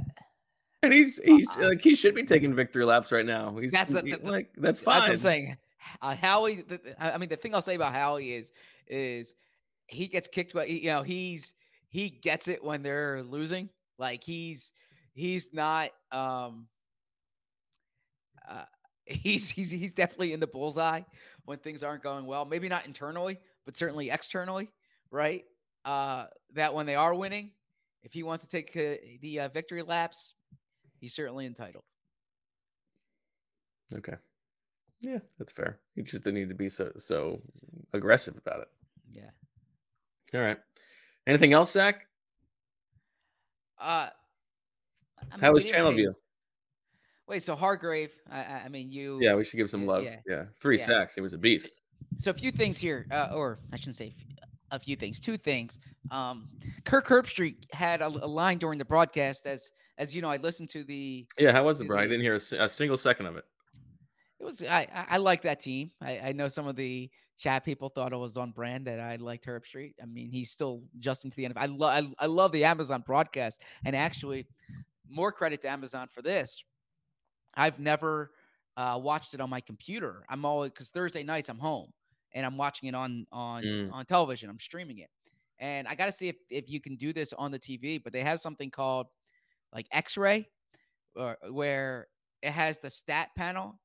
and 0.82 0.92
he's 0.92 1.18
he's 1.24 1.56
like 1.58 1.80
he 1.80 1.94
should 1.94 2.14
be 2.14 2.24
taking 2.24 2.54
victory 2.54 2.84
laps 2.84 3.12
right 3.12 3.24
now. 3.24 3.56
He's 3.56 3.72
That's 3.72 3.92
he- 3.92 4.10
the- 4.12 4.18
like 4.22 4.50
that's 4.56 4.80
that's 4.80 4.80
fine. 4.80 5.00
what 5.02 5.10
I'm 5.10 5.18
saying. 5.18 5.56
Uh, 6.02 6.14
Howie, 6.14 6.56
the, 6.62 6.78
I 6.98 7.16
mean, 7.16 7.30
the 7.30 7.36
thing 7.36 7.54
I'll 7.54 7.62
say 7.62 7.74
about 7.74 7.94
Howie 7.94 8.34
is, 8.34 8.52
is 8.86 9.34
he 9.86 10.08
gets 10.08 10.28
kicked, 10.28 10.52
but 10.52 10.68
you 10.68 10.90
know, 10.90 11.02
he's 11.02 11.54
he 11.88 12.10
gets 12.10 12.48
it 12.48 12.62
when 12.62 12.82
they're 12.82 13.22
losing. 13.22 13.70
Like 13.98 14.22
he's 14.22 14.72
he's 15.14 15.54
not 15.54 15.90
um 16.12 16.66
uh, 18.48 18.64
he's 19.10 19.48
he's 19.48 19.70
he's 19.70 19.92
definitely 19.92 20.32
in 20.32 20.40
the 20.40 20.46
bullseye 20.46 21.02
when 21.44 21.58
things 21.58 21.82
aren't 21.82 22.02
going 22.02 22.26
well. 22.26 22.44
Maybe 22.44 22.68
not 22.68 22.86
internally, 22.86 23.38
but 23.64 23.76
certainly 23.76 24.10
externally, 24.10 24.70
right? 25.10 25.44
Uh, 25.84 26.26
that 26.54 26.72
when 26.74 26.86
they 26.86 26.94
are 26.94 27.14
winning, 27.14 27.50
if 28.02 28.12
he 28.12 28.22
wants 28.22 28.44
to 28.44 28.50
take 28.50 28.76
uh, 28.76 28.96
the 29.20 29.40
uh, 29.40 29.48
victory 29.48 29.82
laps, 29.82 30.34
he's 31.00 31.14
certainly 31.14 31.46
entitled. 31.46 31.84
Okay, 33.94 34.14
yeah, 35.00 35.18
that's 35.38 35.52
fair. 35.52 35.78
He 35.96 36.02
just 36.02 36.24
didn't 36.24 36.38
need 36.38 36.48
to 36.48 36.54
be 36.54 36.68
so 36.68 36.92
so 36.96 37.40
aggressive 37.92 38.36
about 38.36 38.60
it. 38.60 38.68
Yeah. 39.12 39.30
All 40.38 40.40
right. 40.46 40.58
Anything 41.26 41.52
else, 41.52 41.72
Zach? 41.72 42.06
Uh, 43.80 44.08
I 44.12 44.12
mean, 45.32 45.40
How 45.40 45.52
was 45.52 45.64
didn't 45.64 45.74
pay- 45.74 45.80
Channelview? 46.04 46.14
Wait, 47.30 47.44
so 47.44 47.54
Hargrave, 47.54 48.12
I, 48.28 48.62
I 48.64 48.68
mean, 48.68 48.90
you. 48.90 49.18
Yeah, 49.20 49.36
we 49.36 49.44
should 49.44 49.56
give 49.56 49.70
some 49.70 49.86
love. 49.86 50.02
yeah, 50.02 50.16
Yeah, 50.26 50.44
three 50.60 50.76
yeah. 50.76 50.84
sacks. 50.84 51.14
He 51.14 51.20
was 51.20 51.32
a 51.32 51.38
beast. 51.38 51.80
So 52.18 52.32
a 52.32 52.34
few 52.34 52.50
things 52.50 52.76
here, 52.76 53.06
uh, 53.12 53.28
or 53.32 53.60
I 53.72 53.76
shouldn't 53.76 53.94
say 53.94 54.16
a 54.72 54.80
few 54.80 54.96
things, 54.96 55.20
two 55.20 55.36
things. 55.36 55.78
Um, 56.10 56.48
Kirk 56.84 57.06
Herbstreit 57.06 57.54
had 57.72 58.00
a, 58.02 58.08
a 58.08 58.26
line 58.26 58.58
during 58.58 58.80
the 58.80 58.84
broadcast, 58.84 59.46
as 59.46 59.70
as 59.96 60.12
you 60.12 60.22
know, 60.22 60.28
I 60.30 60.38
listened 60.38 60.70
to 60.70 60.82
the. 60.82 61.24
Yeah, 61.38 61.52
how 61.52 61.64
was 61.64 61.80
it, 61.80 61.84
to 61.84 61.88
bro? 61.88 61.98
I 61.98 62.02
didn't 62.02 62.22
hear 62.22 62.34
a, 62.34 62.64
a 62.64 62.68
single 62.68 62.96
second 62.96 63.26
of 63.26 63.36
it. 63.36 63.44
It 64.40 64.44
was 64.44 64.60
I 64.62 64.88
I, 65.08 65.18
like 65.18 65.42
that 65.42 65.60
team. 65.60 65.92
I, 66.02 66.18
I 66.18 66.32
know 66.32 66.48
some 66.48 66.66
of 66.66 66.74
the 66.74 67.08
chat 67.38 67.64
people 67.64 67.90
thought 67.90 68.12
it 68.12 68.16
was 68.16 68.36
on 68.36 68.50
brand 68.50 68.86
that 68.86 68.98
I 68.98 69.16
liked 69.16 69.46
Herbstreit. 69.46 69.94
I 70.02 70.06
mean, 70.06 70.30
he's 70.30 70.50
still 70.50 70.82
adjusting 70.96 71.30
to 71.30 71.36
the 71.36 71.44
end. 71.44 71.54
I 71.56 71.66
love 71.66 71.92
I, 72.18 72.24
I 72.24 72.26
love 72.26 72.50
the 72.50 72.64
Amazon 72.64 73.04
broadcast, 73.06 73.62
and 73.84 73.94
actually, 73.94 74.48
more 75.08 75.30
credit 75.30 75.62
to 75.62 75.68
Amazon 75.68 76.08
for 76.08 76.22
this. 76.22 76.64
I've 77.54 77.78
never 77.78 78.32
uh, 78.76 78.98
watched 79.02 79.34
it 79.34 79.40
on 79.40 79.50
my 79.50 79.60
computer. 79.60 80.24
I'm 80.28 80.44
always 80.44 80.70
because 80.72 80.90
Thursday 80.90 81.22
nights 81.22 81.48
I'm 81.48 81.58
home 81.58 81.92
and 82.32 82.46
I'm 82.46 82.56
watching 82.56 82.88
it 82.88 82.94
on 82.94 83.26
on 83.32 83.76
Mm. 83.86 83.90
on 83.90 84.06
television. 84.06 84.50
I'm 84.50 84.58
streaming 84.58 84.98
it, 84.98 85.10
and 85.58 85.88
I 85.88 85.94
got 85.94 86.06
to 86.06 86.12
see 86.12 86.28
if 86.28 86.36
if 86.50 86.68
you 86.68 86.80
can 86.80 86.96
do 86.96 87.12
this 87.12 87.32
on 87.32 87.50
the 87.50 87.58
TV. 87.58 87.98
But 87.98 88.12
they 88.12 88.22
have 88.24 88.40
something 88.40 88.70
called 88.70 89.08
like 89.72 89.88
X-ray, 89.92 90.48
or 91.14 91.38
where 91.50 92.08
it 92.42 92.52
has 92.52 92.78
the 92.78 92.90
stat 92.90 93.30
panel 93.36 93.80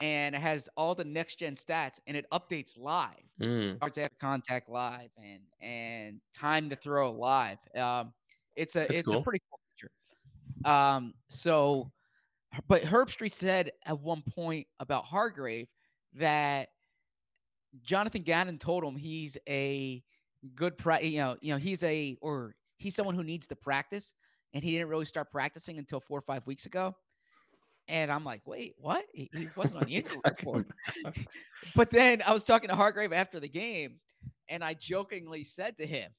and 0.00 0.34
it 0.34 0.40
has 0.40 0.68
all 0.76 0.94
the 0.94 1.04
next 1.04 1.36
gen 1.38 1.54
stats 1.56 2.00
and 2.06 2.16
it 2.16 2.26
updates 2.32 2.78
live 2.78 3.22
Mm. 3.38 3.80
after 3.82 4.08
contact 4.20 4.68
live 4.68 5.10
and 5.16 5.42
and 5.60 6.20
time 6.34 6.70
to 6.70 6.76
throw 6.76 7.12
live 7.12 7.58
um 7.76 8.12
it's 8.56 8.76
a 8.76 8.88
That's 8.88 9.00
it's 9.00 9.12
cool. 9.12 9.14
a 9.14 9.18
pretty 9.18 9.40
cool 9.50 9.60
feature 9.76 9.90
um 10.64 11.14
so 11.28 11.92
but 12.66 12.82
herbstreit 12.82 13.32
said 13.32 13.70
at 13.86 13.98
one 14.00 14.22
point 14.22 14.66
about 14.80 15.04
hargrave 15.04 15.68
that 16.14 16.68
jonathan 17.82 18.22
gannon 18.22 18.58
told 18.58 18.82
him 18.84 18.96
he's 18.96 19.36
a 19.48 20.02
good 20.54 20.76
pra- 20.76 21.02
you 21.02 21.20
know 21.20 21.36
you 21.40 21.52
know 21.52 21.58
he's 21.58 21.82
a 21.84 22.16
or 22.20 22.54
he's 22.76 22.94
someone 22.94 23.14
who 23.14 23.22
needs 23.22 23.46
to 23.46 23.54
practice 23.56 24.14
and 24.52 24.64
he 24.64 24.72
didn't 24.72 24.88
really 24.88 25.04
start 25.04 25.30
practicing 25.30 25.78
until 25.78 26.00
four 26.00 26.18
or 26.18 26.22
five 26.22 26.44
weeks 26.46 26.66
ago 26.66 26.94
and 27.88 28.10
i'm 28.10 28.24
like 28.24 28.40
wait 28.46 28.74
what 28.78 29.04
he, 29.12 29.28
he 29.32 29.46
wasn't 29.54 29.80
on 29.80 29.86
the 29.86 29.96
injury 29.96 30.20
report 30.24 30.66
but 31.74 31.90
then 31.90 32.22
I 32.26 32.32
was 32.32 32.44
talking 32.44 32.68
to 32.70 32.74
Hargrave 32.76 33.12
after 33.12 33.38
the 33.38 33.48
game, 33.48 34.00
and 34.48 34.64
I 34.64 34.74
jokingly 34.74 35.44
said 35.44 35.76
to 35.78 35.86
him, 35.86 36.10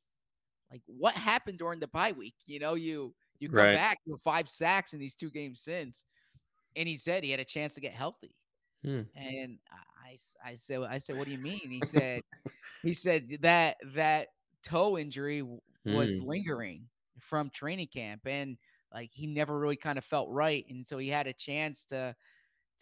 like, 0.72 0.82
what 0.86 1.16
happened 1.16 1.58
during 1.58 1.80
the 1.80 1.88
bye 1.88 2.12
week? 2.12 2.36
You 2.46 2.60
know, 2.60 2.76
you 2.76 3.14
you 3.40 3.50
come 3.50 3.58
Right. 3.58 3.74
back 3.76 3.98
with 4.06 4.22
five 4.22 4.48
sacks 4.48 4.94
in 4.94 5.00
these 5.00 5.16
two 5.16 5.32
games 5.32 5.62
since. 5.62 6.06
And 6.76 6.88
he 6.88 6.98
said 6.98 7.24
he 7.24 7.32
had 7.32 7.40
a 7.40 7.46
chance 7.46 7.74
to 7.76 7.82
get 7.82 7.94
healthy. 7.94 8.36
Hmm. 8.84 9.02
And 9.16 9.60
I, 10.04 10.18
I 10.44 10.56
said, 10.56 10.82
I 10.82 10.98
said, 10.98 11.16
what 11.16 11.26
do 11.26 11.32
you 11.32 11.38
mean? 11.40 11.70
He 11.70 11.82
said, 11.82 12.24
he 12.82 12.94
said 12.94 13.38
that 13.42 13.78
that 13.94 14.30
toe 14.64 14.98
injury 14.98 15.44
was 15.86 16.20
Hmm. 16.20 16.22
lingering 16.22 16.90
from 17.20 17.50
training 17.50 17.88
camp, 17.88 18.24
and 18.28 18.58
like 18.94 19.12
he 19.14 19.28
never 19.28 19.60
really 19.60 19.78
kind 19.78 19.98
of 19.98 20.06
felt 20.06 20.30
right, 20.30 20.66
and 20.70 20.86
so 20.88 20.98
he 20.98 21.10
had 21.10 21.28
a 21.28 21.34
chance 21.34 21.86
to 21.86 22.16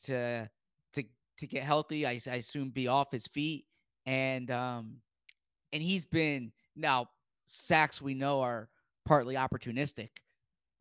to 0.05 0.49
to 0.93 1.03
to 1.39 1.47
get 1.47 1.63
healthy. 1.63 2.05
I 2.05 2.19
assume 2.27 2.71
be 2.71 2.87
off 2.87 3.11
his 3.11 3.27
feet, 3.27 3.65
and 4.05 4.49
um, 4.51 5.01
and 5.73 5.83
he's 5.83 6.05
been 6.05 6.51
now 6.75 7.09
sacks 7.45 8.01
we 8.01 8.13
know 8.13 8.41
are 8.41 8.69
partly 9.05 9.35
opportunistic, 9.35 10.09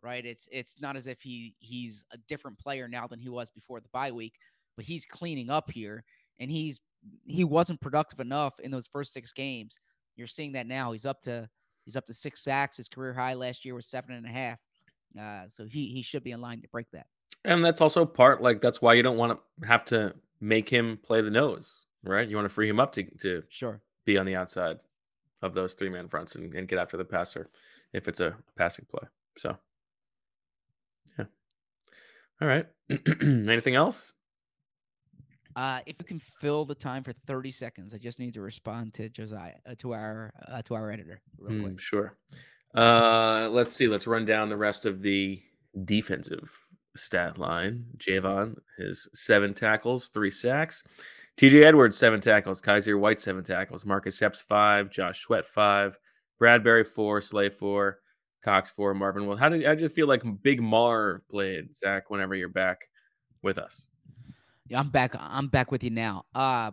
right? 0.02 0.24
It's 0.24 0.48
it's 0.52 0.80
not 0.80 0.96
as 0.96 1.06
if 1.06 1.20
he 1.20 1.54
he's 1.58 2.04
a 2.12 2.18
different 2.28 2.58
player 2.58 2.88
now 2.88 3.06
than 3.06 3.20
he 3.20 3.28
was 3.28 3.50
before 3.50 3.80
the 3.80 3.88
bye 3.92 4.12
week, 4.12 4.34
but 4.76 4.84
he's 4.84 5.04
cleaning 5.04 5.50
up 5.50 5.70
here, 5.70 6.04
and 6.38 6.50
he's 6.50 6.80
he 7.26 7.44
wasn't 7.44 7.80
productive 7.80 8.20
enough 8.20 8.58
in 8.60 8.70
those 8.70 8.86
first 8.86 9.12
six 9.12 9.32
games. 9.32 9.78
You're 10.16 10.26
seeing 10.26 10.52
that 10.52 10.66
now. 10.66 10.92
He's 10.92 11.06
up 11.06 11.20
to 11.22 11.48
he's 11.84 11.96
up 11.96 12.06
to 12.06 12.14
six 12.14 12.42
sacks. 12.42 12.76
His 12.76 12.88
career 12.88 13.14
high 13.14 13.34
last 13.34 13.64
year 13.64 13.74
was 13.74 13.86
seven 13.86 14.14
and 14.14 14.26
a 14.26 14.30
half. 14.30 14.58
Uh, 15.18 15.48
so 15.48 15.64
he 15.66 15.88
he 15.88 16.02
should 16.02 16.22
be 16.24 16.32
in 16.32 16.40
line 16.40 16.60
to 16.60 16.68
break 16.68 16.90
that. 16.92 17.06
And 17.44 17.64
that's 17.64 17.80
also 17.80 18.04
part 18.04 18.42
like 18.42 18.60
that's 18.60 18.82
why 18.82 18.94
you 18.94 19.02
don't 19.02 19.16
want 19.16 19.38
to 19.60 19.66
have 19.66 19.84
to 19.86 20.14
make 20.40 20.68
him 20.68 20.98
play 21.02 21.20
the 21.20 21.30
nose, 21.30 21.86
right? 22.02 22.28
You 22.28 22.36
want 22.36 22.46
to 22.46 22.54
free 22.54 22.68
him 22.68 22.80
up 22.80 22.92
to 22.92 23.04
to 23.18 23.42
Sure. 23.48 23.80
be 24.04 24.18
on 24.18 24.26
the 24.26 24.36
outside 24.36 24.78
of 25.42 25.54
those 25.54 25.74
three 25.74 25.88
man 25.88 26.08
fronts 26.08 26.34
and, 26.34 26.52
and 26.54 26.66
get 26.68 26.78
after 26.78 26.96
the 26.96 27.04
passer 27.04 27.48
if 27.92 28.08
it's 28.08 28.20
a 28.20 28.36
passing 28.56 28.86
play. 28.90 29.06
So 29.36 29.56
yeah. 31.18 31.24
All 32.40 32.48
right. 32.48 32.66
Anything 33.22 33.74
else? 33.74 34.12
Uh, 35.56 35.80
if 35.86 35.96
you 35.98 36.04
can 36.04 36.20
fill 36.20 36.64
the 36.64 36.74
time 36.74 37.02
for 37.02 37.12
30 37.26 37.50
seconds, 37.50 37.92
I 37.92 37.98
just 37.98 38.18
need 38.20 38.34
to 38.34 38.40
respond 38.40 38.94
to 38.94 39.08
Josiah, 39.08 39.54
uh, 39.68 39.74
to 39.78 39.92
our 39.92 40.32
uh, 40.46 40.62
to 40.62 40.74
our 40.74 40.90
editor, 40.90 41.20
real 41.38 41.52
Hmm, 41.58 41.62
quick. 41.64 41.80
sure. 41.80 42.16
Uh, 42.74 43.48
let's 43.50 43.74
see. 43.74 43.88
Let's 43.88 44.06
run 44.06 44.24
down 44.24 44.48
the 44.50 44.56
rest 44.56 44.86
of 44.86 45.02
the 45.02 45.42
defensive 45.84 46.48
stat 46.96 47.38
line. 47.38 47.86
Javon, 47.96 48.56
his 48.76 49.08
seven 49.14 49.52
tackles, 49.54 50.08
three 50.08 50.30
sacks. 50.30 50.84
TJ 51.38 51.64
Edwards, 51.64 51.96
seven 51.96 52.20
tackles. 52.20 52.60
Kyzir 52.62 52.98
White, 53.00 53.18
seven 53.18 53.42
tackles. 53.42 53.84
Marcus 53.84 54.20
Epps, 54.22 54.40
five. 54.40 54.90
Josh 54.90 55.20
Sweat, 55.22 55.46
five. 55.46 55.98
Bradberry, 56.40 56.86
four. 56.86 57.20
Slay, 57.20 57.48
four. 57.48 57.98
Cox, 58.42 58.70
for 58.70 58.94
Marvin 58.94 59.26
Will. 59.26 59.36
How 59.36 59.48
did 59.48 59.66
I 59.66 59.74
just 59.74 59.94
feel 59.94 60.06
like 60.06 60.22
Big 60.42 60.60
Marv 60.62 61.20
played, 61.28 61.74
Zach, 61.74 62.10
whenever 62.10 62.34
you're 62.34 62.48
back 62.48 62.82
with 63.42 63.58
us? 63.58 63.88
Yeah, 64.68 64.80
I'm 64.80 64.90
back. 64.90 65.14
I'm 65.18 65.48
back 65.48 65.72
with 65.72 65.82
you 65.82 65.90
now. 65.90 66.24
Uh, 66.34 66.72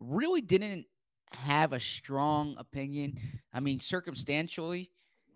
really 0.00 0.40
didn't 0.40 0.86
have 1.32 1.72
a 1.72 1.80
strong 1.80 2.54
opinion. 2.58 3.18
I 3.52 3.60
mean, 3.60 3.80
circumstantially, 3.80 4.90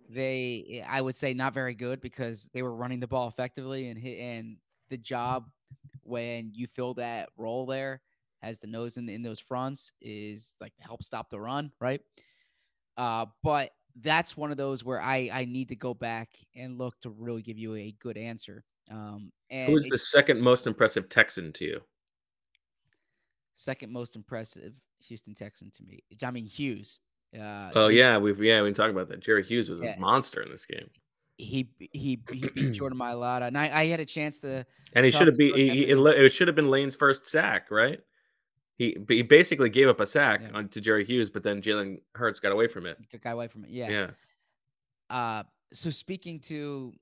they 0.09 0.85
I 0.87 1.01
would 1.01 1.15
say 1.15 1.35
not 1.35 1.55
very 1.55 1.75
good 1.75 2.01
because 2.01 2.49
they 2.53 2.63
were 2.63 2.75
running 2.75 3.01
the 3.01 3.09
ball 3.09 3.29
effectively 3.29 3.89
and 3.89 3.99
hit 3.99 4.19
and 4.19 4.57
the 4.89 4.97
job 4.97 5.51
when 6.03 6.53
you 6.55 6.67
fill 6.67 6.95
that 6.95 7.29
role 7.37 7.67
there 7.67 8.01
as 8.43 8.61
the 8.61 8.67
nose 8.67 8.97
in 8.97 9.09
in 9.09 9.23
those 9.23 9.41
fronts 9.41 9.93
is 10.01 10.55
like 10.61 10.73
help 10.79 11.03
stop 11.03 11.31
the 11.31 11.41
run, 11.41 11.73
right? 11.81 12.01
Uh, 12.97 13.27
but 13.43 13.73
that's 14.03 14.37
one 14.37 14.51
of 14.51 14.57
those 14.57 14.85
where 14.85 15.01
I 15.01 15.31
I 15.33 15.45
need 15.47 15.69
to 15.71 15.77
go 15.77 15.95
back 15.95 16.29
and 16.55 16.79
look 16.79 16.99
to 17.01 17.11
really 17.11 17.43
give 17.43 17.59
you 17.59 17.75
a 17.77 17.93
good 18.01 18.17
answer. 18.17 18.65
Um, 18.91 19.33
and 19.51 19.67
Who 19.67 19.73
was 19.73 19.87
the 19.87 19.99
second 19.99 20.41
most 20.41 20.67
impressive 20.67 21.09
Texan 21.09 21.53
to 21.55 21.65
you? 21.65 21.81
second 23.55 23.91
most 23.93 24.17
impressive 24.17 24.73
Houston 25.07 25.35
Texan 25.35 25.71
to 25.73 25.83
me. 25.85 26.01
I 26.23 26.31
mean 26.31 26.47
Hughes. 26.47 27.01
Uh, 27.39 27.71
Oh 27.75 27.89
yeah, 27.89 28.19
we've 28.19 28.41
yeah 28.43 28.63
we 28.63 28.73
talked 28.73 28.91
about 28.91 29.09
that. 29.09 29.21
Jerry 29.21 29.43
Hughes 29.45 29.69
was 29.71 29.81
Yeah. 29.81 29.95
a 29.97 30.01
monster 30.01 30.43
in 30.43 30.51
this 30.51 30.67
game, 30.67 30.89
he 31.39 31.69
he 31.79 32.21
he 32.31 32.49
beat 32.55 32.73
Jordan 32.73 32.99
Mailata, 32.99 33.47
and 33.49 33.59
I, 33.59 33.81
I 33.81 33.87
had 33.87 34.01
a 34.01 34.05
chance 34.07 34.41
to. 34.41 34.65
and 34.95 35.05
he 35.05 35.11
should 35.11 35.27
have. 35.27 35.37
He, 35.37 35.53
he- 35.53 35.85
it, 35.91 35.99
it 35.99 36.31
should 36.33 36.49
have 36.49 36.55
been 36.55 36.71
Lane's 36.71 36.97
first 36.97 37.27
sack, 37.27 37.71
right? 37.71 38.01
He 38.77 38.97
he 39.09 39.23
basically 39.23 39.71
gave 39.71 39.89
up 39.89 40.01
a 40.01 40.07
sack 40.07 40.43
Yeah. 40.43 40.51
on, 40.53 40.69
to 40.69 40.81
Jerry 40.81 41.05
Hughes, 41.05 41.31
but 41.31 41.43
then 41.43 41.63
Jalen 41.63 42.01
Hurts 42.15 42.41
got 42.41 42.53
away 42.53 42.69
from 42.69 42.87
it. 42.87 42.99
guy 43.23 43.31
away 43.31 43.49
from 43.49 43.65
it. 43.65 43.71
Yeah. 43.71 43.91
Yeah, 43.91 44.11
Uh, 45.09 45.43
so 45.73 45.91
speaking 45.91 46.41
to, 46.41 46.93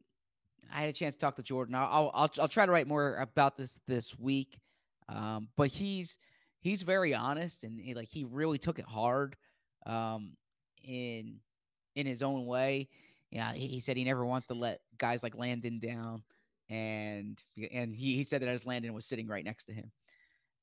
I 0.73 0.81
had 0.81 0.89
a 0.89 0.93
chance 0.93 1.15
to 1.17 1.21
talk 1.21 1.37
to 1.37 1.43
Jordan. 1.43 1.75
I'll 1.75 1.89
I'll 1.91 2.11
I'll, 2.15 2.31
I'll 2.43 2.49
try 2.49 2.65
to 2.67 2.73
write 2.73 2.87
more 2.87 3.17
about 3.17 3.57
this 3.57 3.81
this 3.87 4.17
week. 4.19 4.59
Um, 5.09 5.49
but 5.57 5.69
he's 5.69 6.17
he's 6.61 6.83
very 6.83 7.13
honest 7.15 7.65
and 7.65 7.79
he, 7.79 7.95
like 7.95 8.09
he 8.09 8.25
really 8.25 8.57
took 8.59 8.79
it 8.79 8.87
hard, 8.87 9.37
um, 9.85 10.37
in 10.83 11.41
in 11.97 12.07
his 12.07 12.23
own 12.23 12.47
way. 12.47 12.89
Yeah, 13.31 13.53
he, 13.53 13.67
he 13.67 13.81
said 13.81 13.97
he 13.97 14.05
never 14.05 14.25
wants 14.25 14.47
to 14.47 14.55
let 14.55 14.81
guys 14.97 15.23
like 15.25 15.37
Landon 15.37 15.81
down, 15.81 16.23
and 16.71 17.43
and 17.73 17.95
he, 17.95 18.15
he 18.15 18.23
said 18.25 18.41
that 18.43 18.49
as 18.49 18.65
Landon 18.65 18.95
was 18.95 19.05
sitting 19.07 19.27
right 19.27 19.45
next 19.45 19.65
to 19.65 19.73
him. 19.73 19.91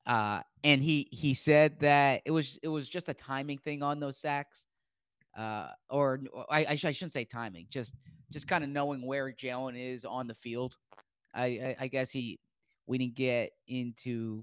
Uh, 0.06 0.42
and 0.64 0.82
he 0.82 1.08
he 1.12 1.34
said 1.34 1.78
that 1.80 2.22
it 2.26 2.30
was 2.32 2.58
it 2.62 2.68
was 2.68 2.88
just 2.88 3.08
a 3.08 3.14
timing 3.14 3.58
thing 3.58 3.82
on 3.82 4.00
those 4.00 4.18
sacks 4.18 4.66
uh, 5.36 5.68
or 5.90 6.20
I, 6.50 6.66
I, 6.70 6.76
sh- 6.76 6.84
I 6.86 6.90
shouldn't 6.92 7.12
say 7.12 7.24
timing, 7.24 7.66
just 7.70 7.94
just 8.32 8.46
kind 8.48 8.64
of 8.64 8.70
knowing 8.70 9.06
where 9.06 9.32
Jalen 9.32 9.74
is 9.76 10.04
on 10.04 10.26
the 10.26 10.34
field. 10.34 10.76
I, 11.34 11.44
I 11.44 11.76
I 11.80 11.88
guess 11.88 12.10
he 12.10 12.40
we 12.86 12.98
didn't 12.98 13.16
get 13.16 13.52
into 13.68 14.42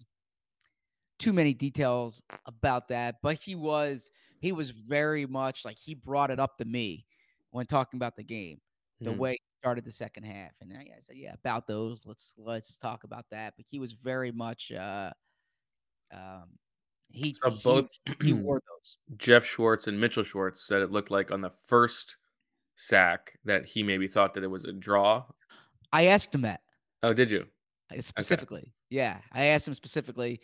too 1.20 1.34
many 1.34 1.54
details 1.54 2.22
about 2.46 2.88
that, 2.90 3.18
but 3.22 3.36
he 3.38 3.56
was 3.56 4.12
he 4.40 4.52
was 4.52 4.70
very 4.72 5.26
much 5.26 5.66
like 5.66 5.78
he 5.78 5.94
brought 5.94 6.32
it 6.32 6.40
up 6.40 6.58
to 6.58 6.66
me 6.66 7.06
when 7.52 7.66
talking 7.66 7.98
about 7.98 8.16
the 8.16 8.24
game, 8.24 8.62
the 9.04 9.12
Mhm. 9.12 9.18
way 9.20 9.34
he 9.34 9.40
started 9.62 9.84
the 9.86 9.92
second 9.92 10.24
half, 10.24 10.52
and 10.62 10.72
I, 10.74 10.82
I 10.98 11.00
said, 11.02 11.18
yeah, 11.18 11.34
about 11.34 11.68
those. 11.68 12.06
Let's 12.06 12.34
let's 12.38 12.78
talk 12.78 13.04
about 13.04 13.26
that. 13.32 13.54
But 13.58 13.66
he 13.70 13.80
was 13.80 13.92
very 13.92 14.32
much 14.32 14.72
uh, 14.72 15.12
um, 16.14 16.46
he 17.12 17.34
So 17.34 17.50
he- 17.50 17.62
both 17.64 17.90
he 18.22 18.34
wore 18.34 18.62
those. 18.80 18.98
Geoff 19.18 19.46
Schwartz 19.46 19.88
and 19.88 20.00
Mitchell 20.00 20.24
Schwartz 20.24 20.66
said 20.68 20.82
it 20.82 20.92
looked 20.92 21.12
like 21.12 21.32
on 21.32 21.42
the 21.42 21.50
first 21.50 22.16
sack 22.76 23.34
that 23.46 23.66
he 23.66 23.84
maybe 23.84 24.08
thought 24.08 24.34
that 24.34 24.44
it 24.44 24.48
was 24.52 24.66
a 24.66 24.72
draw. 24.74 25.24
I 25.92 26.06
asked 26.08 26.34
him 26.34 26.42
that. 26.42 26.62
Oh, 27.04 27.14
did 27.14 27.32
you? 27.32 27.46
Specifically, 28.00 28.74
yeah. 28.90 29.20
I 29.34 29.46
asked 29.46 29.68
him 29.68 29.74
specifically, 29.74 30.40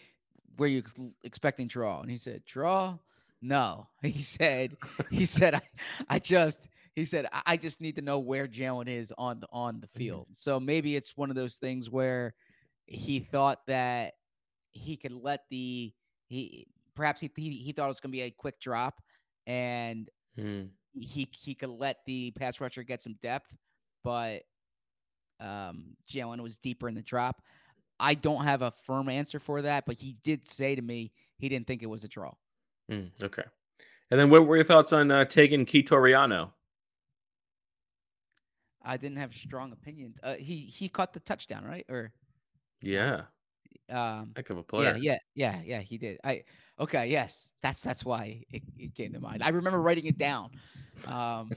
"Were 0.57 0.65
you 0.67 0.81
expecting 1.23 1.67
draw?" 1.67 2.01
And 2.01 2.09
he 2.09 2.17
said, 2.17 2.43
"Draw? 2.45 2.97
No." 3.41 3.87
He 4.01 4.21
said, 4.21 4.75
"He 5.11 5.25
said 5.37 5.53
I, 5.55 5.61
I 6.09 6.17
just." 6.19 6.67
He 6.95 7.05
said, 7.05 7.27
"I 7.31 7.41
I 7.45 7.57
just 7.57 7.81
need 7.81 7.95
to 7.97 8.01
know 8.01 8.17
where 8.19 8.47
Jalen 8.47 8.87
is 8.87 9.13
on 9.17 9.41
the 9.41 9.47
on 9.51 9.79
the 9.79 9.87
field." 9.87 10.27
So 10.33 10.59
maybe 10.59 10.95
it's 10.95 11.15
one 11.15 11.29
of 11.29 11.35
those 11.35 11.57
things 11.57 11.89
where 11.91 12.33
he 12.87 13.19
thought 13.19 13.59
that 13.67 14.13
he 14.75 14.97
could 14.97 15.13
let 15.13 15.41
the 15.49 15.93
he 16.27 16.67
perhaps 16.95 17.19
he 17.19 17.31
he, 17.35 17.51
he 17.51 17.71
thought 17.71 17.85
it 17.85 17.87
was 17.87 17.99
going 17.99 18.11
to 18.11 18.17
be 18.17 18.21
a 18.21 18.31
quick 18.31 18.59
drop, 18.59 19.01
and 19.47 20.09
Hmm. 20.35 20.65
he 20.93 21.27
he 21.31 21.55
could 21.55 21.69
let 21.69 21.97
the 22.05 22.31
pass 22.31 22.59
rusher 22.61 22.83
get 22.83 23.01
some 23.01 23.15
depth, 23.21 23.55
but 24.03 24.43
um, 25.39 25.95
Jalen 26.09 26.41
was 26.41 26.57
deeper 26.57 26.87
in 26.87 26.95
the 26.95 27.01
drop. 27.01 27.41
I 27.99 28.13
don't 28.13 28.43
have 28.43 28.61
a 28.61 28.71
firm 28.85 29.09
answer 29.09 29.39
for 29.39 29.61
that, 29.61 29.85
but 29.85 29.95
he 29.95 30.13
did 30.23 30.47
say 30.47 30.75
to 30.75 30.81
me 30.81 31.11
he 31.37 31.49
didn't 31.49 31.67
think 31.67 31.81
it 31.83 31.87
was 31.87 32.03
a 32.03 32.07
draw. 32.07 32.33
Hmm, 32.89 33.05
okay. 33.21 33.43
And 34.11 34.19
then 34.19 34.29
what 34.29 34.47
were 34.47 34.55
your 34.57 34.65
thoughts 34.65 34.93
on 34.93 35.11
uh, 35.11 35.25
taking 35.25 35.65
Kitoriano? 35.65 36.51
I 38.81 38.97
didn't 38.97 39.17
have 39.17 39.33
strong 39.33 39.71
opinions. 39.71 40.17
Uh, 40.23 40.35
he 40.35 40.57
he 40.57 40.87
caught 40.89 41.13
the 41.13 41.19
touchdown, 41.19 41.65
right? 41.65 41.85
Or 41.89 42.13
Yeah, 42.81 43.25
um, 43.89 44.31
heck 44.35 44.49
of 44.49 44.57
a 44.57 44.63
player. 44.63 44.95
yeah, 44.97 45.17
yeah, 45.35 45.55
yeah, 45.55 45.61
yeah. 45.65 45.79
He 45.81 45.97
did. 45.97 46.19
I 46.23 46.43
okay. 46.79 47.07
Yes, 47.07 47.49
that's 47.61 47.81
that's 47.81 48.03
why 48.05 48.43
it, 48.51 48.63
it 48.77 48.95
came 48.95 49.13
to 49.13 49.19
mind. 49.19 49.43
I 49.43 49.49
remember 49.49 49.81
writing 49.81 50.05
it 50.05 50.17
down. 50.17 50.51
Um, 51.07 51.51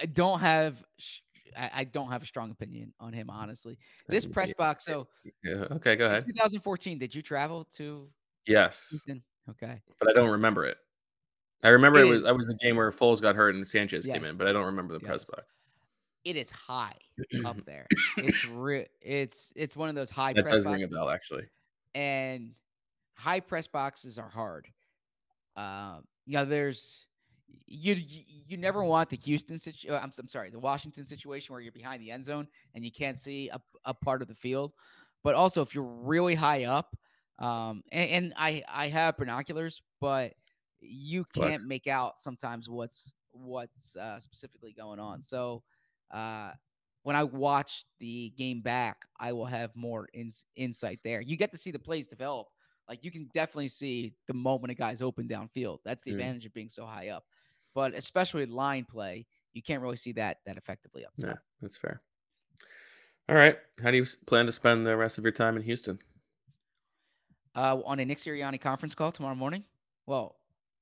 I 0.00 0.06
don't 0.06 0.40
have. 0.40 0.82
sh- 0.98 1.20
I, 1.56 1.70
I 1.74 1.84
don't 1.84 2.10
have 2.10 2.22
a 2.22 2.26
strong 2.26 2.50
opinion 2.50 2.92
on 3.00 3.14
him, 3.14 3.30
honestly. 3.30 3.78
This 4.08 4.26
press 4.26 4.52
box. 4.52 4.84
So, 4.84 5.08
Yeah, 5.42 5.64
Okay, 5.70 5.96
go 5.96 6.04
ahead. 6.04 6.22
2014, 6.26 6.98
did 6.98 7.14
you 7.14 7.22
travel 7.22 7.64
to 7.76 8.10
Yes, 8.46 8.88
Houston? 8.90 9.22
Okay. 9.48 9.80
but 9.98 10.10
I 10.10 10.12
don't 10.12 10.28
remember 10.30 10.66
it. 10.66 10.76
I 11.62 11.68
remember 11.70 12.00
It 12.00 12.02
it 12.02 12.08
was 12.10 12.20
is- 12.20 12.26
I 12.26 12.32
was 12.32 12.46
the 12.46 12.58
game 12.62 12.76
where 12.76 12.90
Foles 12.90 13.22
got 13.22 13.36
hurt 13.36 13.54
and 13.54 13.66
Sanchez 13.66 14.04
came 14.06 14.24
in, 14.24 14.36
but 14.36 14.46
I 14.46 14.52
don't 14.52 14.66
remember 14.66 14.92
the 14.94 15.00
press 15.00 15.24
box. 15.24 15.44
It 16.26 16.36
is 16.36 16.50
high 16.50 16.96
up 17.44 17.56
there. 17.66 17.86
It's 18.18 18.44
re- 18.46 18.88
It's 19.00 19.52
it's 19.54 19.76
one 19.76 19.88
of 19.88 19.94
those 19.94 20.10
high 20.10 20.32
That 20.32 20.42
press 20.44 20.56
does 20.56 20.66
ring 20.66 20.74
a 20.74 20.78
boxes. 20.88 20.88
bell, 20.96 21.08
actually. 21.10 21.44
and 21.94 22.52
high 23.14 23.38
press 23.40 23.66
boxes 23.68 24.18
are 24.18 24.28
hard. 24.28 24.66
Um, 25.56 26.04
you 26.26 26.32
know, 26.34 26.44
there's 26.44 27.06
you 27.68 27.94
you, 28.48 28.56
never 28.56 28.82
want 28.82 29.08
the 29.08 29.16
Houston 29.16 29.56
situation. 29.58 29.94
I'm, 30.02 30.08
s- 30.10 30.18
I'm 30.18 30.28
sorry, 30.28 30.50
the 30.50 30.58
Washington 30.58 31.04
situation 31.04 31.52
where 31.52 31.62
you're 31.62 31.72
behind 31.72 32.02
the 32.02 32.10
end 32.10 32.24
zone 32.24 32.48
and 32.74 32.84
you 32.84 32.90
can't 32.90 33.16
see 33.16 33.48
a, 33.50 33.60
a 33.84 33.94
part 33.94 34.20
of 34.20 34.28
the 34.28 34.34
field. 34.34 34.72
But 35.22 35.34
also, 35.36 35.62
if 35.62 35.74
you're 35.74 35.84
really 35.84 36.34
high 36.34 36.64
up, 36.64 36.96
um, 37.38 37.82
and, 37.92 38.10
and 38.10 38.34
I 38.36 38.62
I 38.68 38.88
have 38.88 39.16
binoculars, 39.16 39.80
but 40.00 40.34
you 40.80 41.24
can't 41.24 41.52
Flex. 41.52 41.66
make 41.66 41.86
out 41.86 42.18
sometimes 42.18 42.68
what's 42.68 43.12
what's 43.30 43.94
uh, 43.96 44.18
specifically 44.18 44.72
going 44.76 44.98
on. 44.98 45.22
So. 45.22 45.62
Uh, 46.10 46.52
when 47.02 47.14
I 47.16 47.24
watch 47.24 47.84
the 48.00 48.30
game 48.36 48.60
back, 48.62 49.04
I 49.18 49.32
will 49.32 49.46
have 49.46 49.74
more 49.76 50.08
ins- 50.12 50.44
insight 50.56 51.00
there. 51.04 51.20
You 51.20 51.36
get 51.36 51.52
to 51.52 51.58
see 51.58 51.70
the 51.70 51.78
plays 51.78 52.06
develop. 52.08 52.48
Like 52.88 53.04
you 53.04 53.10
can 53.10 53.28
definitely 53.32 53.68
see 53.68 54.14
the 54.26 54.34
moment 54.34 54.70
a 54.70 54.74
guy's 54.74 55.02
open 55.02 55.28
downfield. 55.28 55.78
That's 55.84 56.02
the 56.02 56.12
Mm. 56.12 56.14
advantage 56.14 56.46
of 56.46 56.54
being 56.54 56.68
so 56.68 56.86
high 56.86 57.08
up. 57.08 57.24
But 57.74 57.94
especially 57.94 58.46
line 58.46 58.84
play, 58.84 59.26
you 59.52 59.62
can't 59.62 59.82
really 59.82 59.96
see 59.96 60.12
that 60.12 60.38
that 60.46 60.56
effectively 60.56 61.04
up 61.04 61.12
Yeah, 61.18 61.36
that's 61.60 61.76
fair. 61.76 62.02
All 63.28 63.34
right. 63.36 63.58
How 63.82 63.90
do 63.90 63.96
you 63.96 64.06
plan 64.26 64.46
to 64.46 64.52
spend 64.52 64.86
the 64.86 64.96
rest 64.96 65.18
of 65.18 65.24
your 65.24 65.32
time 65.32 65.56
in 65.56 65.62
Houston? 65.62 65.98
Uh, 67.54 67.80
on 67.84 67.98
a 67.98 68.04
Nick 68.04 68.18
Sirianni 68.18 68.60
conference 68.60 68.94
call 68.94 69.10
tomorrow 69.10 69.34
morning. 69.34 69.64
Well, 70.06 70.36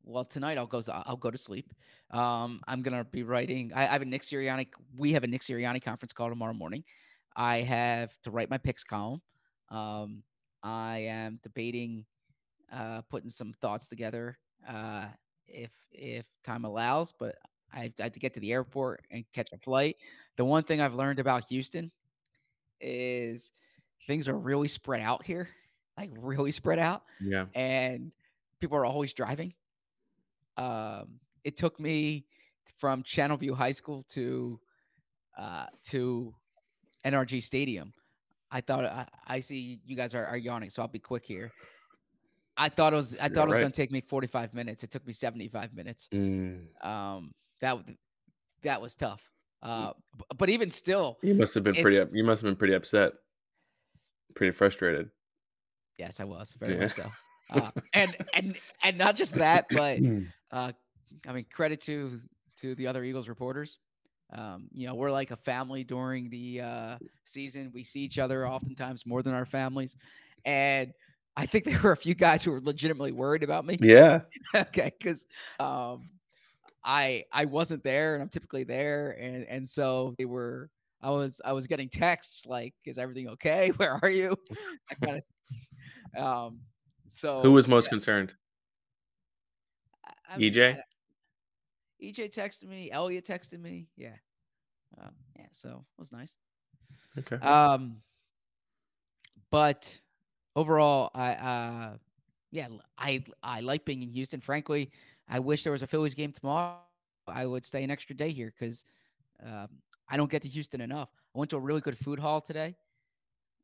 well, 0.05 0.24
tonight 0.24 0.59
I'll 0.59 0.66
go. 0.66 0.82
I'll 0.88 1.16
go 1.16 1.30
to 1.30 1.38
sleep. 1.38 1.72
Um, 2.11 2.61
I'm 2.66 2.82
gonna 2.82 3.05
be 3.05 3.22
writing. 3.22 3.72
I, 3.74 3.82
I 3.82 3.86
have 3.86 4.02
a 4.02 4.07
Nick 4.07 4.22
Sirianni. 4.22 4.68
We 4.96 5.12
have 5.12 5.24
a 5.24 5.26
Nick 5.26 5.42
Sirianni 5.42 5.82
conference 5.82 6.12
call 6.12 6.28
tomorrow 6.28 6.55
morning. 6.55 6.84
I 7.36 7.59
have 7.59 8.16
to 8.22 8.30
write 8.30 8.50
my 8.50 8.59
picks 8.59 8.84
column. 8.84 9.20
Um, 9.70 10.22
I 10.62 10.98
am 11.09 11.40
debating, 11.42 12.05
uh, 12.72 13.02
putting 13.11 13.28
some 13.28 13.52
thoughts 13.61 13.88
together. 13.88 14.38
Uh, 14.68 15.07
if 15.46 15.70
if 15.92 16.26
time 16.42 16.64
allows, 16.64 17.12
but 17.12 17.36
I, 17.72 17.92
I 17.98 18.02
have 18.05 18.12
to 18.12 18.20
get 18.20 18.34
to 18.34 18.40
the 18.40 18.52
airport 18.52 19.05
and 19.11 19.24
catch 19.32 19.48
a 19.52 19.59
flight. 19.59 19.96
The 20.36 20.44
one 20.44 20.62
thing 20.62 20.80
I've 20.80 20.94
learned 20.94 21.18
about 21.18 21.44
Houston 21.48 21.90
is 22.80 23.50
things 24.07 24.28
are 24.28 24.38
really 24.38 24.68
spread 24.68 25.00
out 25.00 25.24
here, 25.24 25.48
like 25.96 26.11
really 26.16 26.50
spread 26.50 26.78
out. 26.78 27.02
Yeah. 27.20 27.46
And 27.55 28.12
people 28.61 28.76
are 28.76 28.84
always 28.84 29.12
driving. 29.12 29.55
Um, 30.57 31.20
it 31.44 31.57
took 31.57 31.78
me 31.80 32.26
from 32.78 33.02
Channelview 33.02 33.55
High 33.55 33.72
School 33.72 34.05
to 34.11 34.59
uh, 35.38 35.66
to 35.88 36.34
NRG 37.05 37.42
Stadium. 37.42 37.92
I 38.50 38.61
thought 38.61 38.84
I, 38.84 39.07
I 39.26 39.40
see 39.40 39.80
you 39.84 39.96
guys 39.96 40.14
are, 40.14 40.26
are 40.26 40.36
yawning, 40.36 40.70
so 40.70 40.82
I'll 40.82 40.88
be 40.88 40.98
quick 41.00 41.24
here. 41.26 41.50
I 42.57 42.68
thought 42.68 42.92
it 42.92 42.96
was 42.96 43.18
I 43.20 43.28
thought 43.28 43.44
it 43.44 43.48
was 43.48 43.57
right. 43.57 43.62
going 43.62 43.72
to 43.72 43.76
take 43.76 43.90
me 43.90 44.00
45 44.00 44.55
minutes. 44.55 44.84
It 44.84 44.90
took 44.90 45.05
me 45.07 45.12
75 45.12 45.74
minutes. 45.74 46.09
Mm. 46.14 46.66
Um, 46.86 47.32
that 47.61 47.78
that 48.62 48.80
was 48.80 48.94
tough. 48.94 49.22
Uh, 49.62 49.92
but 50.36 50.50
even 50.50 50.70
still, 50.70 51.18
You 51.22 51.34
must 51.34 51.55
have 51.55 51.64
been 51.64 51.74
pretty. 51.74 52.00
You 52.16 52.22
must 52.22 52.42
have 52.42 52.48
been 52.48 52.57
pretty 52.57 52.74
upset, 52.74 53.12
pretty 54.34 54.52
frustrated. 54.52 55.11
yes, 55.98 56.20
I 56.20 56.24
was 56.24 56.55
very 56.59 56.74
Yeah. 56.74 56.80
much 56.80 56.92
so. 56.92 57.11
Uh, 57.50 57.70
and 57.92 58.16
and 58.32 58.57
and 58.82 58.96
not 58.96 59.14
just 59.14 59.34
that, 59.34 59.66
but 59.70 59.98
uh, 60.55 60.72
I 61.26 61.32
mean, 61.32 61.44
credit 61.52 61.80
to 61.82 62.18
to 62.61 62.74
the 62.76 62.86
other 62.86 63.05
Eagles 63.05 63.28
reporters. 63.28 63.78
Um, 64.32 64.68
you 64.72 64.86
know, 64.86 64.94
we're 64.94 65.11
like 65.11 65.32
a 65.32 65.36
family 65.36 65.84
during 65.84 66.30
the 66.30 66.61
uh, 66.61 66.98
season. 67.24 67.70
We 67.74 67.82
see 67.82 68.00
each 68.00 68.18
other 68.18 68.48
oftentimes 68.48 69.05
more 69.05 69.22
than 69.22 69.34
our 69.34 69.44
families, 69.44 69.96
and 70.44 70.92
I 71.36 71.46
think 71.46 71.64
there 71.64 71.80
were 71.82 71.92
a 71.92 71.96
few 71.96 72.14
guys 72.14 72.42
who 72.42 72.52
were 72.52 72.61
legitimately 72.61 73.12
worried 73.12 73.42
about 73.42 73.66
me. 73.66 73.76
yeah. 73.80 74.20
okay, 74.55 74.92
because 74.98 75.26
um, 75.59 76.09
I 76.84 77.24
I 77.32 77.44
wasn't 77.44 77.82
there, 77.82 78.14
and 78.14 78.22
I'm 78.22 78.28
typically 78.28 78.64
there, 78.64 79.16
and 79.20 79.44
and 79.44 79.68
so 79.68 80.14
they 80.18 80.24
were. 80.24 80.70
I 81.02 81.11
was 81.11 81.38
I 81.44 81.52
was 81.52 81.66
getting 81.66 81.90
texts 81.90 82.46
like, 82.46 82.72
"Is 82.86 82.96
everything 82.96 83.28
okay? 83.30 83.70
Where 83.76 83.98
are 84.02 84.09
you?" 84.09 84.36
I 84.90 84.94
kind 84.94 85.22
of. 86.16 86.24
Um. 86.24 86.61
So 87.09 87.42
Who 87.42 87.52
was 87.52 87.68
most 87.68 87.86
yeah, 87.86 87.90
concerned? 87.90 88.34
I- 90.35 90.39
EJ? 90.39 90.80
EJ 92.03 92.35
texted 92.35 92.68
me. 92.68 92.91
Elliott 92.91 93.24
texted 93.24 93.61
me. 93.61 93.89
Yeah. 93.97 94.16
Uh, 95.01 95.11
yeah. 95.37 95.47
So 95.53 95.85
it 95.97 96.01
was 96.01 96.12
nice. 96.12 96.37
Okay. 97.18 97.37
Um, 97.37 98.03
but 99.51 100.01
overall, 100.57 101.11
I 101.14 101.35
uh, 101.35 101.97
yeah, 102.51 102.68
I 102.99 103.24
I 103.43 103.61
like 103.61 103.85
being 103.85 104.03
in 104.03 104.11
Houston. 104.11 104.41
Frankly, 104.41 104.91
I 105.28 105.39
wish 105.39 105.62
there 105.62 105.72
was 105.72 105.82
a 105.82 105.87
Phillies 105.87 106.14
game 106.14 106.32
tomorrow. 106.32 106.78
I 107.26 107.47
would 107.47 107.64
stay 107.64 107.82
an 107.85 107.91
extra 107.91 108.14
day 108.14 108.30
here 108.30 108.53
because 108.59 108.85
um, 109.45 109.68
I 110.09 110.16
don't 110.16 110.30
get 110.30 110.43
to 110.43 110.49
Houston 110.49 110.80
enough. 110.80 111.09
I 111.35 111.39
went 111.39 111.51
to 111.51 111.57
a 111.57 111.61
really 111.61 111.80
good 111.80 111.97
food 111.97 112.18
hall 112.18 112.41
today. 112.41 112.76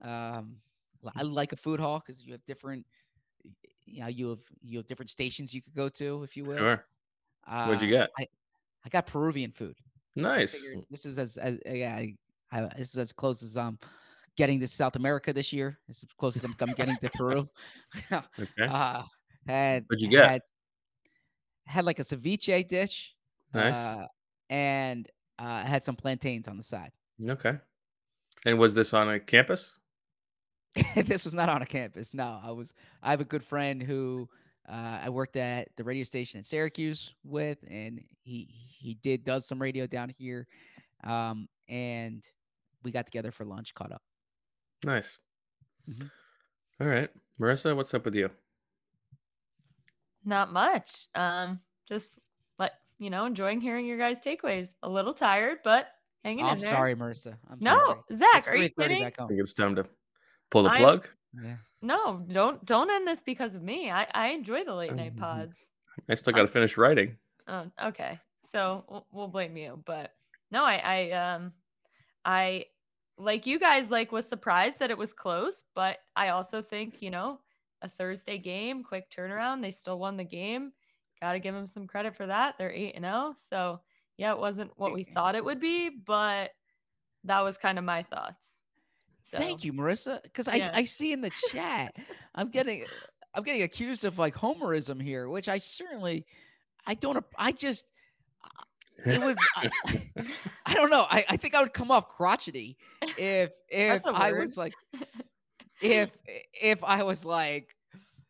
Um, 0.02 0.56
I 1.14 1.22
like 1.22 1.52
a 1.52 1.56
food 1.56 1.80
hall 1.80 2.02
because 2.04 2.24
you 2.24 2.32
have 2.32 2.44
different, 2.44 2.86
you 3.90 4.00
know, 4.02 4.08
you 4.08 4.28
have 4.30 4.40
you 4.62 4.78
have 4.78 4.86
different 4.86 5.10
stations 5.10 5.52
you 5.52 5.62
could 5.62 5.74
go 5.74 5.88
to, 5.88 6.22
if 6.22 6.36
you 6.36 6.44
will. 6.44 6.56
Sure. 6.56 6.84
What'd 7.48 7.82
you 7.82 7.88
Uh, 7.88 8.00
get? 8.00 8.10
I 8.18 8.26
I 8.84 8.88
got 8.88 9.06
Peruvian 9.06 9.52
food. 9.52 9.76
Nice. 10.16 10.66
this 10.90 11.04
is 11.06 11.18
as, 11.18 11.36
as 11.36 11.58
uh, 11.68 11.72
yeah, 11.72 11.96
I, 11.96 12.16
I, 12.52 12.60
this 12.76 12.90
is 12.90 12.98
as 12.98 13.12
close 13.12 13.42
as 13.42 13.56
um 13.56 13.78
getting 14.36 14.60
to 14.60 14.66
South 14.68 14.96
America 14.96 15.32
this 15.32 15.52
year. 15.52 15.78
Is 15.88 16.04
as 16.04 16.12
close 16.16 16.36
as 16.36 16.44
I'm, 16.44 16.54
I'm 16.60 16.72
getting 16.74 16.96
to 16.98 17.10
Peru. 17.10 17.48
Okay. 18.12 18.66
uh, 18.66 19.02
had 19.46 19.84
What'd 19.88 20.02
you 20.02 20.08
get? 20.10 20.28
Had, 20.30 20.42
had 21.66 21.84
like 21.84 21.98
a 21.98 22.02
ceviche 22.02 22.66
dish. 22.68 23.14
Nice. 23.52 23.76
Uh, 23.76 24.06
and 24.48 25.08
uh, 25.38 25.62
had 25.64 25.82
some 25.82 25.96
plantains 25.96 26.46
on 26.48 26.56
the 26.56 26.62
side. 26.62 26.92
okay. 27.28 27.58
And 28.46 28.58
was 28.58 28.74
this 28.74 28.94
on 28.94 29.10
a 29.10 29.20
campus? 29.20 29.79
this 30.94 31.24
was 31.24 31.34
not 31.34 31.48
on 31.48 31.62
a 31.62 31.66
campus. 31.66 32.14
No, 32.14 32.40
I 32.42 32.50
was. 32.50 32.74
I 33.02 33.10
have 33.10 33.20
a 33.20 33.24
good 33.24 33.42
friend 33.42 33.82
who 33.82 34.28
uh, 34.68 35.00
I 35.02 35.08
worked 35.10 35.36
at 35.36 35.68
the 35.76 35.84
radio 35.84 36.04
station 36.04 36.38
in 36.38 36.44
Syracuse 36.44 37.14
with, 37.24 37.58
and 37.68 38.00
he 38.22 38.44
he 38.78 38.94
did 38.94 39.24
does 39.24 39.46
some 39.46 39.60
radio 39.60 39.86
down 39.86 40.08
here, 40.10 40.46
um, 41.04 41.48
and 41.68 42.24
we 42.84 42.92
got 42.92 43.04
together 43.06 43.30
for 43.32 43.44
lunch, 43.44 43.74
caught 43.74 43.92
up. 43.92 44.02
Nice. 44.84 45.18
Mhm. 45.88 46.10
All 46.80 46.86
right. 46.86 47.10
Marissa, 47.40 47.74
what's 47.74 47.92
up 47.94 48.04
with 48.04 48.14
you? 48.14 48.30
Not 50.24 50.52
much. 50.52 51.08
Um, 51.14 51.60
just 51.88 52.18
like 52.58 52.72
you 52.98 53.10
know, 53.10 53.24
enjoying 53.24 53.60
hearing 53.60 53.86
your 53.86 53.98
guys' 53.98 54.20
takeaways. 54.20 54.74
A 54.82 54.88
little 54.88 55.14
tired, 55.14 55.58
but 55.64 55.88
hanging 56.22 56.44
Oh, 56.44 56.48
in 56.48 56.52
I'm 56.54 56.60
there. 56.60 56.70
sorry, 56.70 56.94
Marissa. 56.94 57.36
I'm 57.50 57.58
No, 57.60 57.78
sorry. 57.86 57.98
Zach, 58.14 58.28
It's 58.36 58.48
are 58.48 58.56
you 58.56 58.68
3:30 58.68 58.74
kidding? 58.88 59.02
back 59.02 59.20
I 59.20 59.26
think 59.26 59.40
it's 59.40 59.52
time 59.54 59.74
to 59.76 59.84
pull 60.50 60.62
the 60.64 60.70
I'm- 60.70 60.80
plug. 60.82 61.08
Yeah. 61.42 61.56
No, 61.82 62.18
don't 62.30 62.64
don't 62.64 62.90
end 62.90 63.06
this 63.06 63.22
because 63.22 63.54
of 63.54 63.62
me. 63.62 63.90
I 63.90 64.06
I 64.12 64.28
enjoy 64.28 64.64
the 64.64 64.74
late 64.74 64.92
night 64.94 65.14
Mhm. 65.14 65.20
pods. 65.20 65.56
I 66.08 66.14
still 66.14 66.32
got 66.32 66.42
to 66.42 66.48
finish 66.48 66.76
writing. 66.76 67.16
Oh, 67.46 67.70
okay. 67.82 68.18
So 68.50 68.84
we'll, 68.88 69.06
we'll 69.12 69.28
blame 69.28 69.56
you, 69.56 69.80
but 69.86 70.12
no, 70.50 70.64
I, 70.64 70.76
I, 70.76 71.10
um, 71.12 71.52
I, 72.24 72.66
like 73.16 73.46
you 73.46 73.58
guys, 73.60 73.90
like 73.90 74.10
was 74.12 74.26
surprised 74.26 74.78
that 74.80 74.90
it 74.90 74.98
was 74.98 75.12
close, 75.12 75.62
but 75.74 75.98
I 76.16 76.30
also 76.30 76.60
think 76.62 77.00
you 77.00 77.10
know 77.10 77.40
a 77.82 77.88
Thursday 77.88 78.38
game, 78.38 78.82
quick 78.82 79.08
turnaround. 79.10 79.62
They 79.62 79.70
still 79.72 79.98
won 79.98 80.16
the 80.16 80.24
game. 80.24 80.72
Got 81.20 81.32
to 81.32 81.38
give 81.38 81.54
them 81.54 81.66
some 81.66 81.86
credit 81.86 82.16
for 82.16 82.26
that. 82.26 82.56
They're 82.58 82.72
eight 82.72 82.94
and 82.96 83.04
zero. 83.04 83.34
So 83.48 83.80
yeah, 84.16 84.32
it 84.32 84.38
wasn't 84.38 84.72
what 84.76 84.92
we 84.92 85.04
thought 85.04 85.34
it 85.36 85.44
would 85.44 85.60
be, 85.60 85.90
but 85.90 86.50
that 87.24 87.40
was 87.40 87.56
kind 87.58 87.78
of 87.78 87.84
my 87.84 88.02
thoughts. 88.02 88.56
So 89.30 89.38
Thank 89.38 89.64
you, 89.64 89.72
Marissa. 89.72 90.20
Because 90.24 90.48
I 90.48 90.56
Yeah. 90.56 90.70
I 90.74 90.84
see 90.84 91.12
in 91.12 91.20
the 91.20 91.30
chat, 91.30 91.94
I'm 92.34 92.48
getting 92.50 92.86
I'm 93.32 93.44
getting 93.44 93.62
accused 93.62 94.04
of 94.04 94.18
like 94.18 94.34
homerism 94.34 95.00
here, 95.00 95.28
which 95.28 95.48
I 95.48 95.58
certainly 95.58 96.26
I 96.84 96.94
don't. 96.94 97.24
I 97.38 97.52
just 97.52 97.84
it 99.06 99.22
would. 99.22 99.38
I, 99.56 99.70
I 100.66 100.74
don't 100.74 100.90
know. 100.90 101.06
I, 101.08 101.24
I 101.28 101.36
think 101.36 101.54
I 101.54 101.60
would 101.60 101.72
come 101.72 101.92
off 101.92 102.08
crotchety 102.08 102.76
if 103.16 103.50
if 103.68 104.04
I 104.04 104.32
was 104.32 104.56
like 104.56 104.74
if 105.80 106.10
if 106.60 106.82
I 106.82 107.04
was 107.04 107.24
like 107.24 107.76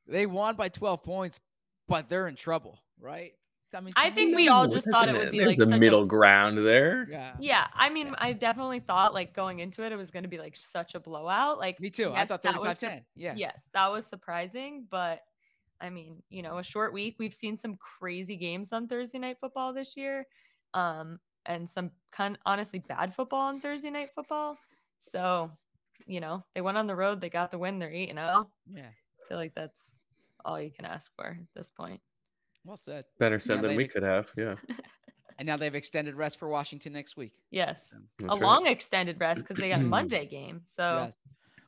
they 0.07 0.27
won 0.27 0.57
by 0.57 0.69
12 0.69 1.03
points, 1.03 1.41
but 1.89 2.11
they're 2.11 2.29
in 2.29 2.37
trouble, 2.37 2.79
right? 3.01 3.33
I 3.75 3.81
mean, 3.81 3.93
I 3.97 4.11
think 4.11 4.37
we 4.37 4.49
all 4.49 4.67
just 4.67 4.89
thought 4.89 5.09
it 5.09 5.15
would 5.15 5.31
be 5.31 5.39
There's 5.39 5.59
like 5.59 5.69
a 5.69 5.71
such 5.71 5.81
middle 5.81 6.05
ground 6.05 6.59
there. 6.59 7.07
Yeah. 7.09 7.35
Yeah, 7.39 7.67
I 7.75 7.89
mean, 7.91 8.09
Yeah. 8.09 8.15
I 8.19 8.33
definitely 8.33 8.81
thought 8.81 9.15
like 9.15 9.33
going 9.35 9.61
into 9.61 9.85
it, 9.85 9.93
it 9.93 9.97
was 9.97 10.11
going 10.11 10.25
to 10.25 10.29
be 10.29 10.39
like 10.39 10.57
such 10.57 10.95
a 10.95 11.01
blowout. 11.01 11.59
Like 11.59 11.81
Me 11.81 11.91
too. 11.91 12.11
I 12.11 12.21
yes, 12.21 12.29
thought 12.29 12.43
that 12.43 12.59
was 12.61 12.69
35 12.69 12.81
sur- 12.81 12.89
10. 12.89 13.05
Yeah. 13.15 13.35
Yes, 13.37 13.69
that 13.73 13.91
was 13.91 14.07
surprising, 14.07 14.87
but 14.91 15.21
I 15.81 15.91
mean, 15.91 16.23
you 16.29 16.43
know, 16.43 16.59
a 16.59 16.65
short 16.65 16.93
week. 16.93 17.17
We've 17.19 17.33
seen 17.35 17.57
some 17.57 17.77
crazy 17.77 18.37
games 18.37 18.73
on 18.73 18.87
Thursday 18.89 19.19
night 19.19 19.39
football 19.41 19.73
this 19.73 19.97
year, 19.97 20.27
um, 20.75 21.19
and 21.47 21.69
some 21.69 21.91
kind 22.13 22.35
of, 22.35 22.41
honestly 22.45 22.81
bad 22.81 23.15
football 23.15 23.41
on 23.41 23.61
Thursday 23.61 23.91
night 23.91 24.11
football. 24.15 24.59
So, 25.01 25.51
you 26.07 26.21
know, 26.21 26.45
they 26.55 26.61
went 26.61 26.77
on 26.77 26.87
the 26.87 26.97
road, 26.97 27.21
they 27.21 27.31
got 27.31 27.51
the 27.51 27.59
win, 27.59 27.79
they're 27.79 27.91
eight 27.91 28.11
and 28.11 28.19
zero. 28.19 28.51
Yeah. 28.71 28.89
I 28.89 29.29
feel 29.29 29.39
like 29.39 29.55
that's 29.55 29.83
all 30.45 30.61
you 30.61 30.71
can 30.71 30.85
ask 30.85 31.11
for 31.17 31.29
at 31.29 31.55
this 31.55 31.71
point. 31.71 32.01
Well 32.65 32.77
said. 32.77 33.05
Better 33.19 33.39
said 33.39 33.57
Yeah, 33.57 33.63
than 33.63 33.77
we 33.77 33.85
ex- 33.85 33.95
could 33.95 34.03
have. 34.03 34.31
Yeah. 34.37 34.57
And 35.39 35.47
now 35.47 35.57
they've 35.57 35.75
extended 35.75 36.17
rest 36.17 36.39
for 36.39 36.51
Washington 36.51 36.93
next 36.93 37.17
week. 37.17 37.33
Yes, 37.51 37.95
That's 38.19 38.37
a 38.37 38.37
right. 38.37 38.43
long 38.43 38.67
extended 38.67 39.19
rest 39.19 39.41
because 39.41 39.57
they 39.57 39.71
got 39.71 39.81
a 39.81 39.83
Monday 39.85 40.27
game. 40.27 40.61
So 40.77 41.05
yes. 41.05 41.17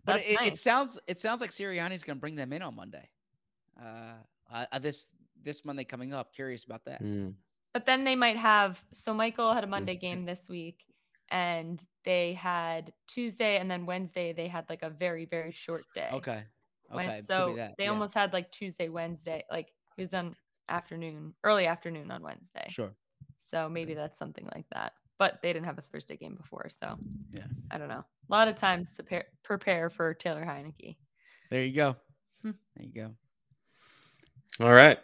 But 0.04 0.16
that's 0.16 0.28
it, 0.28 0.40
it 0.42 0.56
sounds 0.56 0.98
it 1.06 1.18
sounds 1.18 1.40
like 1.40 1.48
Sirianni's 1.48 2.02
going 2.02 2.18
to 2.18 2.20
bring 2.20 2.34
them 2.34 2.52
in 2.52 2.60
on 2.60 2.76
Monday. 2.76 3.08
Uh, 3.80 4.16
uh, 4.52 4.66
uh, 4.72 4.78
this 4.78 5.08
this 5.42 5.64
Monday 5.64 5.84
coming 5.84 6.12
up. 6.12 6.34
Curious 6.34 6.64
about 6.64 6.84
that. 6.84 7.02
Mm. 7.02 7.32
But 7.72 7.86
then 7.86 8.04
they 8.04 8.14
might 8.14 8.36
have 8.36 8.78
so 8.92 9.14
Michael 9.14 9.54
had 9.54 9.64
a 9.64 9.66
Monday 9.66 9.96
game 9.96 10.26
this 10.26 10.42
week 10.50 10.84
and 11.30 11.80
they 12.04 12.34
had 12.34 12.92
Tuesday 13.06 13.56
and 13.56 13.70
then 13.70 13.86
Wednesday 13.86 14.34
they 14.34 14.48
had 14.48 14.68
like 14.68 14.82
a 14.82 14.90
very 14.90 15.24
very 15.24 15.52
short 15.52 15.84
day. 15.94 16.08
Okay. 16.12 16.42
Okay. 16.92 17.06
could 17.06 17.16
be 17.16 17.22
so 17.22 17.54
that, 17.56 17.76
they 17.78 17.84
yeah, 17.84 17.90
almost 17.90 18.12
had 18.12 18.34
like 18.34 18.50
Tuesday 18.50 18.90
Wednesday 18.90 19.42
like 19.50 19.72
it 19.96 20.02
was 20.02 20.12
on 20.12 20.36
afternoon 20.68 21.34
early 21.44 21.66
afternoon 21.66 22.10
on 22.10 22.22
Wednesday. 22.22 22.66
sure. 22.70 22.92
So 23.40 23.68
maybe 23.68 23.94
that's 23.94 24.18
something 24.18 24.48
like 24.54 24.66
that. 24.72 24.92
But 25.18 25.40
they 25.42 25.52
didn't 25.52 25.66
have 25.66 25.78
a 25.78 25.82
Thursday 25.82 26.16
game 26.16 26.34
before, 26.36 26.68
so 26.70 26.96
Yeah. 27.30 27.44
I 27.70 27.78
don't 27.78 27.88
know. 27.88 28.04
A 28.04 28.32
lot 28.32 28.48
of 28.48 28.56
time 28.56 28.86
to 28.96 29.02
prepare, 29.02 29.24
prepare 29.44 29.90
for 29.90 30.14
Taylor 30.14 30.44
Heinicke. 30.44 30.96
There 31.50 31.62
you 31.64 31.72
go. 31.74 31.96
Hmm. 32.42 32.52
There 32.76 32.86
you 32.86 32.92
go. 32.94 34.64
All 34.64 34.72
right. 34.72 34.98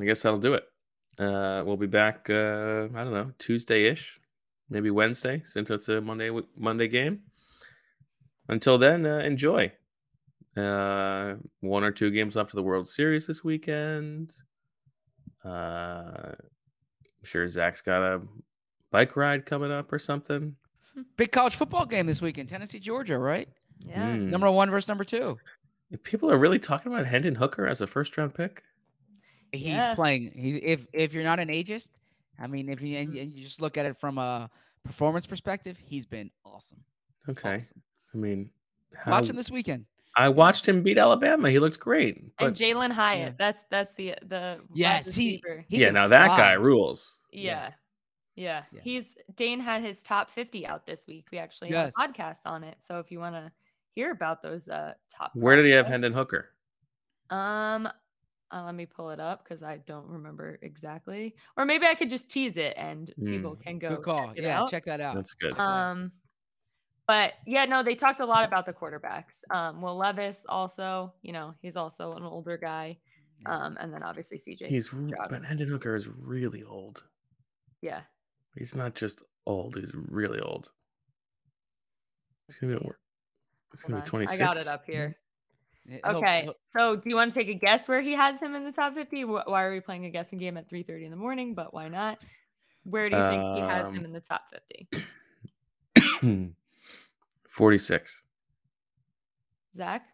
I 0.00 0.04
guess 0.04 0.22
that'll 0.22 0.38
do 0.38 0.54
it. 0.54 0.64
Uh, 1.18 1.62
we'll 1.66 1.76
be 1.76 1.86
back. 1.86 2.30
Uh, 2.30 2.88
I 2.94 3.04
don't 3.04 3.12
know, 3.12 3.32
Tuesday 3.38 3.84
ish, 3.84 4.18
maybe 4.70 4.90
Wednesday, 4.90 5.42
since 5.44 5.68
it's 5.68 5.88
a 5.90 6.00
Monday 6.00 6.30
Monday 6.56 6.88
game. 6.88 7.20
Until 8.48 8.78
then, 8.78 9.04
uh, 9.04 9.18
enjoy. 9.18 9.70
Uh, 10.56 11.34
one 11.60 11.84
or 11.84 11.90
two 11.90 12.10
games 12.10 12.36
left 12.36 12.50
of 12.50 12.56
the 12.56 12.62
World 12.62 12.86
Series 12.86 13.26
this 13.26 13.44
weekend. 13.44 14.34
Uh, 15.44 16.32
I'm 16.32 17.24
sure 17.24 17.46
Zach's 17.48 17.82
got 17.82 18.02
a 18.02 18.20
bike 18.90 19.16
ride 19.16 19.46
coming 19.46 19.72
up 19.72 19.92
or 19.92 19.98
something. 19.98 20.54
Big 21.16 21.32
college 21.32 21.56
football 21.56 21.86
game 21.86 22.06
this 22.06 22.20
weekend. 22.22 22.48
Tennessee, 22.48 22.78
Georgia, 22.80 23.18
right? 23.18 23.48
Yeah. 23.78 24.12
Mm. 24.14 24.30
Number 24.30 24.50
one 24.50 24.70
versus 24.70 24.88
number 24.88 25.04
two. 25.04 25.38
People 26.04 26.30
are 26.30 26.38
really 26.38 26.58
talking 26.58 26.92
about 26.92 27.06
Hendon 27.06 27.34
Hooker 27.34 27.66
as 27.66 27.80
a 27.80 27.86
first 27.86 28.16
round 28.16 28.34
pick. 28.34 28.62
He's 29.52 29.66
Yeah. 29.66 29.94
playing. 29.94 30.32
He's 30.34 30.60
if 30.62 30.86
if 30.92 31.12
you're 31.12 31.24
not 31.24 31.38
an 31.40 31.48
ageist, 31.48 31.98
I 32.38 32.46
mean, 32.46 32.68
if 32.68 32.80
you 32.80 32.96
and, 32.98 33.14
and 33.14 33.32
you 33.32 33.44
just 33.44 33.60
look 33.60 33.76
at 33.76 33.84
it 33.84 33.98
from 33.98 34.16
a 34.18 34.48
performance 34.84 35.26
perspective, 35.26 35.76
he's 35.78 36.06
been 36.06 36.30
awesome. 36.44 36.78
Okay. 37.28 37.56
Awesome. 37.56 37.82
I 38.14 38.16
mean, 38.18 38.50
how, 38.94 39.12
Watch 39.12 39.28
him 39.28 39.36
this 39.36 39.50
weekend. 39.50 39.84
I 40.16 40.28
watched 40.28 40.68
him 40.68 40.82
beat 40.82 40.98
Alabama. 40.98 41.50
He 41.50 41.58
looked 41.58 41.80
great. 41.80 42.22
And 42.38 42.54
Jalin 42.54 42.90
Hyatt. 42.92 43.18
Yeah. 43.32 43.34
That's 43.38 43.64
that's 43.70 43.94
the 43.94 44.14
the 44.26 44.60
Yes, 44.74 45.14
he, 45.14 45.42
he 45.68 45.78
yeah, 45.78 45.86
can 45.86 45.94
now 45.94 46.08
that 46.08 46.28
guy 46.36 46.52
rules. 46.52 47.20
Yeah. 47.32 47.70
Yeah. 48.34 48.64
Yeah. 48.72 48.80
He's 48.82 49.14
Dane 49.36 49.60
had 49.60 49.82
his 49.82 50.02
top 50.02 50.30
50 50.30 50.66
out 50.66 50.86
this 50.86 51.04
week. 51.06 51.26
We 51.32 51.38
actually 51.38 51.70
Yes. 51.70 51.92
have 51.98 52.10
a 52.10 52.12
podcast 52.12 52.38
on 52.44 52.62
it. 52.64 52.76
So 52.86 52.98
if 52.98 53.10
you 53.10 53.18
want 53.18 53.36
to 53.36 53.50
hear 53.94 54.10
about 54.10 54.42
those 54.42 54.68
uh 54.68 54.94
top 55.14 55.30
Where 55.34 55.56
did 55.56 55.64
he 55.66 55.70
have 55.72 55.86
Hendon 55.86 56.12
Hooker? 56.12 56.50
Um 57.30 57.88
uh, 58.54 58.64
let 58.64 58.74
me 58.74 58.84
pull 58.84 59.08
it 59.08 59.18
up 59.18 59.42
because 59.42 59.62
I 59.62 59.78
don't 59.86 60.06
remember 60.06 60.58
exactly. 60.60 61.34
Or 61.56 61.64
maybe 61.64 61.86
I 61.86 61.94
could 61.94 62.10
just 62.10 62.28
tease 62.28 62.58
it 62.58 62.74
and 62.76 63.10
people 63.24 63.56
can 63.56 63.78
go 63.78 63.96
Good 63.96 64.02
call. 64.02 64.26
check 64.28 64.36
it 64.36 64.42
Yeah, 64.44 64.60
out. 64.60 64.70
check 64.70 64.84
that 64.84 65.00
out. 65.00 65.14
That's 65.14 65.32
good. 65.32 65.52
Check 65.52 65.56
that. 65.56 65.62
Um, 65.62 66.12
but 67.12 67.34
yeah, 67.46 67.66
no, 67.66 67.82
they 67.82 67.94
talked 67.94 68.20
a 68.20 68.24
lot 68.24 68.42
about 68.46 68.64
the 68.64 68.72
quarterbacks. 68.72 69.34
Um, 69.50 69.82
Will 69.82 69.98
Levis 69.98 70.38
also, 70.48 71.12
you 71.20 71.34
know, 71.34 71.52
he's 71.60 71.76
also 71.76 72.12
an 72.12 72.22
older 72.22 72.56
guy. 72.56 72.96
Um, 73.44 73.76
and 73.78 73.92
then 73.92 74.02
obviously 74.02 74.38
CJ. 74.38 74.68
He's 74.68 74.86
Stroud. 74.86 75.12
but 75.28 75.44
Hendon 75.44 75.68
Hooker 75.68 75.94
is 75.94 76.08
really 76.08 76.62
old. 76.62 77.02
yeah. 77.82 78.00
He's 78.56 78.74
not 78.74 78.94
just 78.94 79.24
old. 79.46 79.76
He's 79.76 79.94
really 79.94 80.40
old. 80.40 80.70
He's 82.46 82.56
gonna 82.56 82.72
be, 82.74 82.78
see. 82.78 82.84
wor- 82.86 82.98
he's 83.72 83.82
Hold 83.82 83.90
gonna 83.90 83.98
on. 84.00 84.04
be 84.04 84.08
26. 84.10 84.40
I 84.40 84.44
got 84.44 84.56
it 84.58 84.68
up 84.68 84.84
here. 84.86 85.16
He'll- 85.86 86.00
he'll- 86.04 86.16
Okay, 86.18 86.48
so 86.68 86.96
do 86.96 87.10
you 87.10 87.16
want 87.16 87.34
to 87.34 87.38
take 87.40 87.48
a 87.54 87.58
guess 87.58 87.88
where 87.88 88.00
he 88.00 88.12
has 88.14 88.40
him 88.40 88.54
in 88.54 88.64
the 88.64 88.72
top 88.72 88.94
50? 88.94 89.24
Why 89.26 89.64
are 89.64 89.70
we 89.72 89.80
playing 89.80 90.06
a 90.06 90.10
guessing 90.10 90.38
game 90.38 90.56
at 90.56 90.66
3:30 90.70 91.04
in 91.04 91.10
the 91.10 91.16
morning? 91.18 91.54
But 91.54 91.74
why 91.74 91.88
not? 91.88 92.22
Where 92.84 93.10
do 93.10 93.16
you 93.16 93.22
think 93.22 93.42
he 93.56 93.60
has 93.60 93.90
him 93.90 93.98
Um, 93.98 94.04
in 94.06 94.12
the 94.12 94.20
top 94.20 94.42
50? 94.52 94.88
46. 97.52 98.22
Zach, 99.76 100.06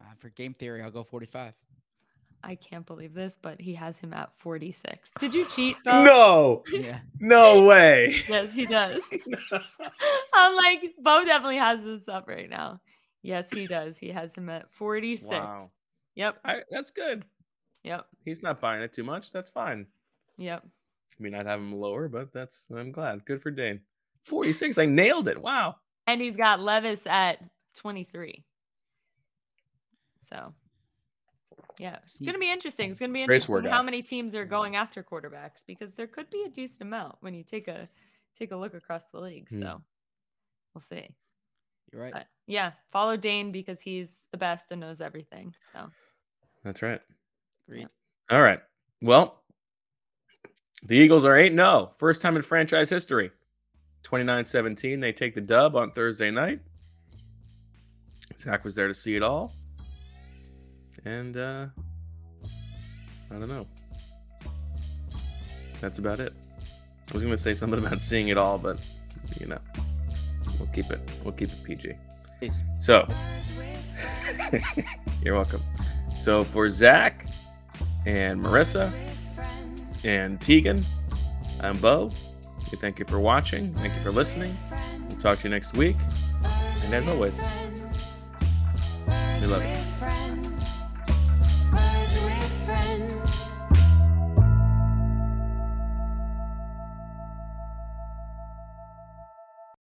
Uh, 0.00 0.04
for 0.18 0.28
game 0.30 0.54
theory, 0.54 0.82
I'll 0.82 0.90
go 0.90 1.02
45. 1.04 1.54
I 2.44 2.54
can't 2.54 2.86
believe 2.86 3.14
this, 3.14 3.36
but 3.42 3.60
he 3.60 3.74
has 3.74 3.98
him 3.98 4.14
at 4.14 4.30
46. 4.38 5.10
Did 5.18 5.34
you 5.34 5.44
cheat? 5.46 5.76
Bo? 5.84 6.04
No, 6.04 6.62
Yeah. 6.72 7.00
no 7.20 7.66
way. 7.66 8.14
Yes, 8.28 8.54
he 8.54 8.64
does. 8.64 9.02
I'm 10.32 10.54
like, 10.54 10.94
Bo 11.02 11.24
definitely 11.24 11.58
has 11.58 11.82
this 11.82 12.06
up 12.08 12.28
right 12.28 12.48
now. 12.48 12.80
Yes, 13.22 13.50
he 13.50 13.66
does. 13.66 13.98
He 13.98 14.08
has 14.10 14.34
him 14.34 14.48
at 14.48 14.70
46. 14.72 15.28
Wow. 15.28 15.68
Yep. 16.14 16.38
I, 16.44 16.60
that's 16.70 16.92
good. 16.92 17.24
Yep. 17.82 18.06
He's 18.24 18.42
not 18.42 18.60
buying 18.60 18.82
it 18.82 18.92
too 18.92 19.04
much. 19.04 19.32
That's 19.32 19.50
fine. 19.50 19.86
Yep. 20.36 20.64
I 20.64 21.22
mean, 21.22 21.34
I'd 21.34 21.46
have 21.46 21.58
him 21.60 21.74
lower, 21.74 22.08
but 22.08 22.32
that's 22.32 22.68
I'm 22.74 22.92
glad. 22.92 23.24
Good 23.24 23.42
for 23.42 23.50
Dane. 23.50 23.80
46. 24.28 24.78
I 24.78 24.86
nailed 24.86 25.28
it. 25.28 25.40
Wow. 25.40 25.76
And 26.06 26.20
he's 26.20 26.36
got 26.36 26.60
Levis 26.60 27.00
at 27.06 27.38
23. 27.76 28.44
So, 30.28 30.52
yeah, 31.78 31.96
it's 32.02 32.18
going 32.18 32.34
to 32.34 32.38
be 32.38 32.50
interesting. 32.50 32.90
It's 32.90 33.00
going 33.00 33.10
to 33.10 33.14
be 33.14 33.22
interesting 33.22 33.64
how 33.64 33.82
many 33.82 34.02
teams 34.02 34.34
are 34.34 34.44
going 34.44 34.76
after 34.76 35.02
quarterbacks 35.02 35.64
because 35.66 35.92
there 35.94 36.06
could 36.06 36.28
be 36.30 36.44
a 36.46 36.50
decent 36.50 36.82
amount 36.82 37.16
when 37.20 37.34
you 37.34 37.42
take 37.42 37.68
a 37.68 37.88
take 38.38 38.52
a 38.52 38.56
look 38.56 38.74
across 38.74 39.02
the 39.12 39.20
league. 39.20 39.48
Hmm. 39.48 39.62
So, 39.62 39.82
we'll 40.74 40.82
see. 40.82 41.08
You're 41.92 42.02
right. 42.02 42.12
But 42.12 42.26
yeah, 42.46 42.72
follow 42.92 43.16
Dane 43.16 43.52
because 43.52 43.80
he's 43.80 44.18
the 44.32 44.38
best 44.38 44.66
and 44.70 44.80
knows 44.80 45.00
everything. 45.00 45.54
So, 45.72 45.90
That's 46.64 46.82
right. 46.82 47.00
Agreed. 47.66 47.88
All 48.30 48.42
right. 48.42 48.60
Well, 49.00 49.42
the 50.82 50.96
Eagles 50.96 51.24
are 51.24 51.36
8 51.36 51.52
0. 51.52 51.90
First 51.96 52.22
time 52.22 52.36
in 52.36 52.42
franchise 52.42 52.90
history. 52.90 53.30
29 54.08 54.46
17. 54.46 55.00
They 55.00 55.12
take 55.12 55.34
the 55.34 55.40
dub 55.42 55.76
on 55.76 55.90
Thursday 55.90 56.30
night. 56.30 56.60
Zach 58.38 58.64
was 58.64 58.74
there 58.74 58.88
to 58.88 58.94
see 58.94 59.16
it 59.16 59.22
all. 59.22 59.52
And 61.04 61.36
uh 61.36 61.66
I 63.30 63.34
don't 63.34 63.50
know. 63.50 63.66
That's 65.82 65.98
about 65.98 66.20
it. 66.20 66.32
I 67.10 67.12
was 67.12 67.22
gonna 67.22 67.36
say 67.36 67.52
something 67.52 67.78
about 67.84 68.00
seeing 68.00 68.28
it 68.28 68.38
all, 68.38 68.56
but 68.56 68.78
you 69.38 69.46
know, 69.46 69.58
we'll 70.58 70.68
keep 70.68 70.90
it 70.90 71.00
we'll 71.22 71.34
keep 71.34 71.50
it 71.50 71.62
PG. 71.62 71.92
Peace. 72.40 72.62
So 72.80 73.06
you're 75.22 75.34
welcome. 75.34 75.60
So 76.18 76.44
for 76.44 76.70
Zach 76.70 77.26
and 78.06 78.40
Marissa 78.40 78.90
and 80.02 80.40
Tegan, 80.40 80.82
I'm 81.60 81.76
Bo. 81.76 82.10
We 82.70 82.76
thank 82.76 82.98
you 82.98 83.04
for 83.06 83.18
watching. 83.18 83.72
Thank 83.74 83.94
you 83.94 84.02
for 84.02 84.10
listening. 84.10 84.54
We'll 85.08 85.18
talk 85.20 85.38
to 85.38 85.44
you 85.44 85.50
next 85.50 85.74
week. 85.74 85.96
And 86.84 86.94
as 86.94 87.06
always, 87.06 87.40
we 89.40 89.46
love 89.46 89.62
you. 89.64 90.27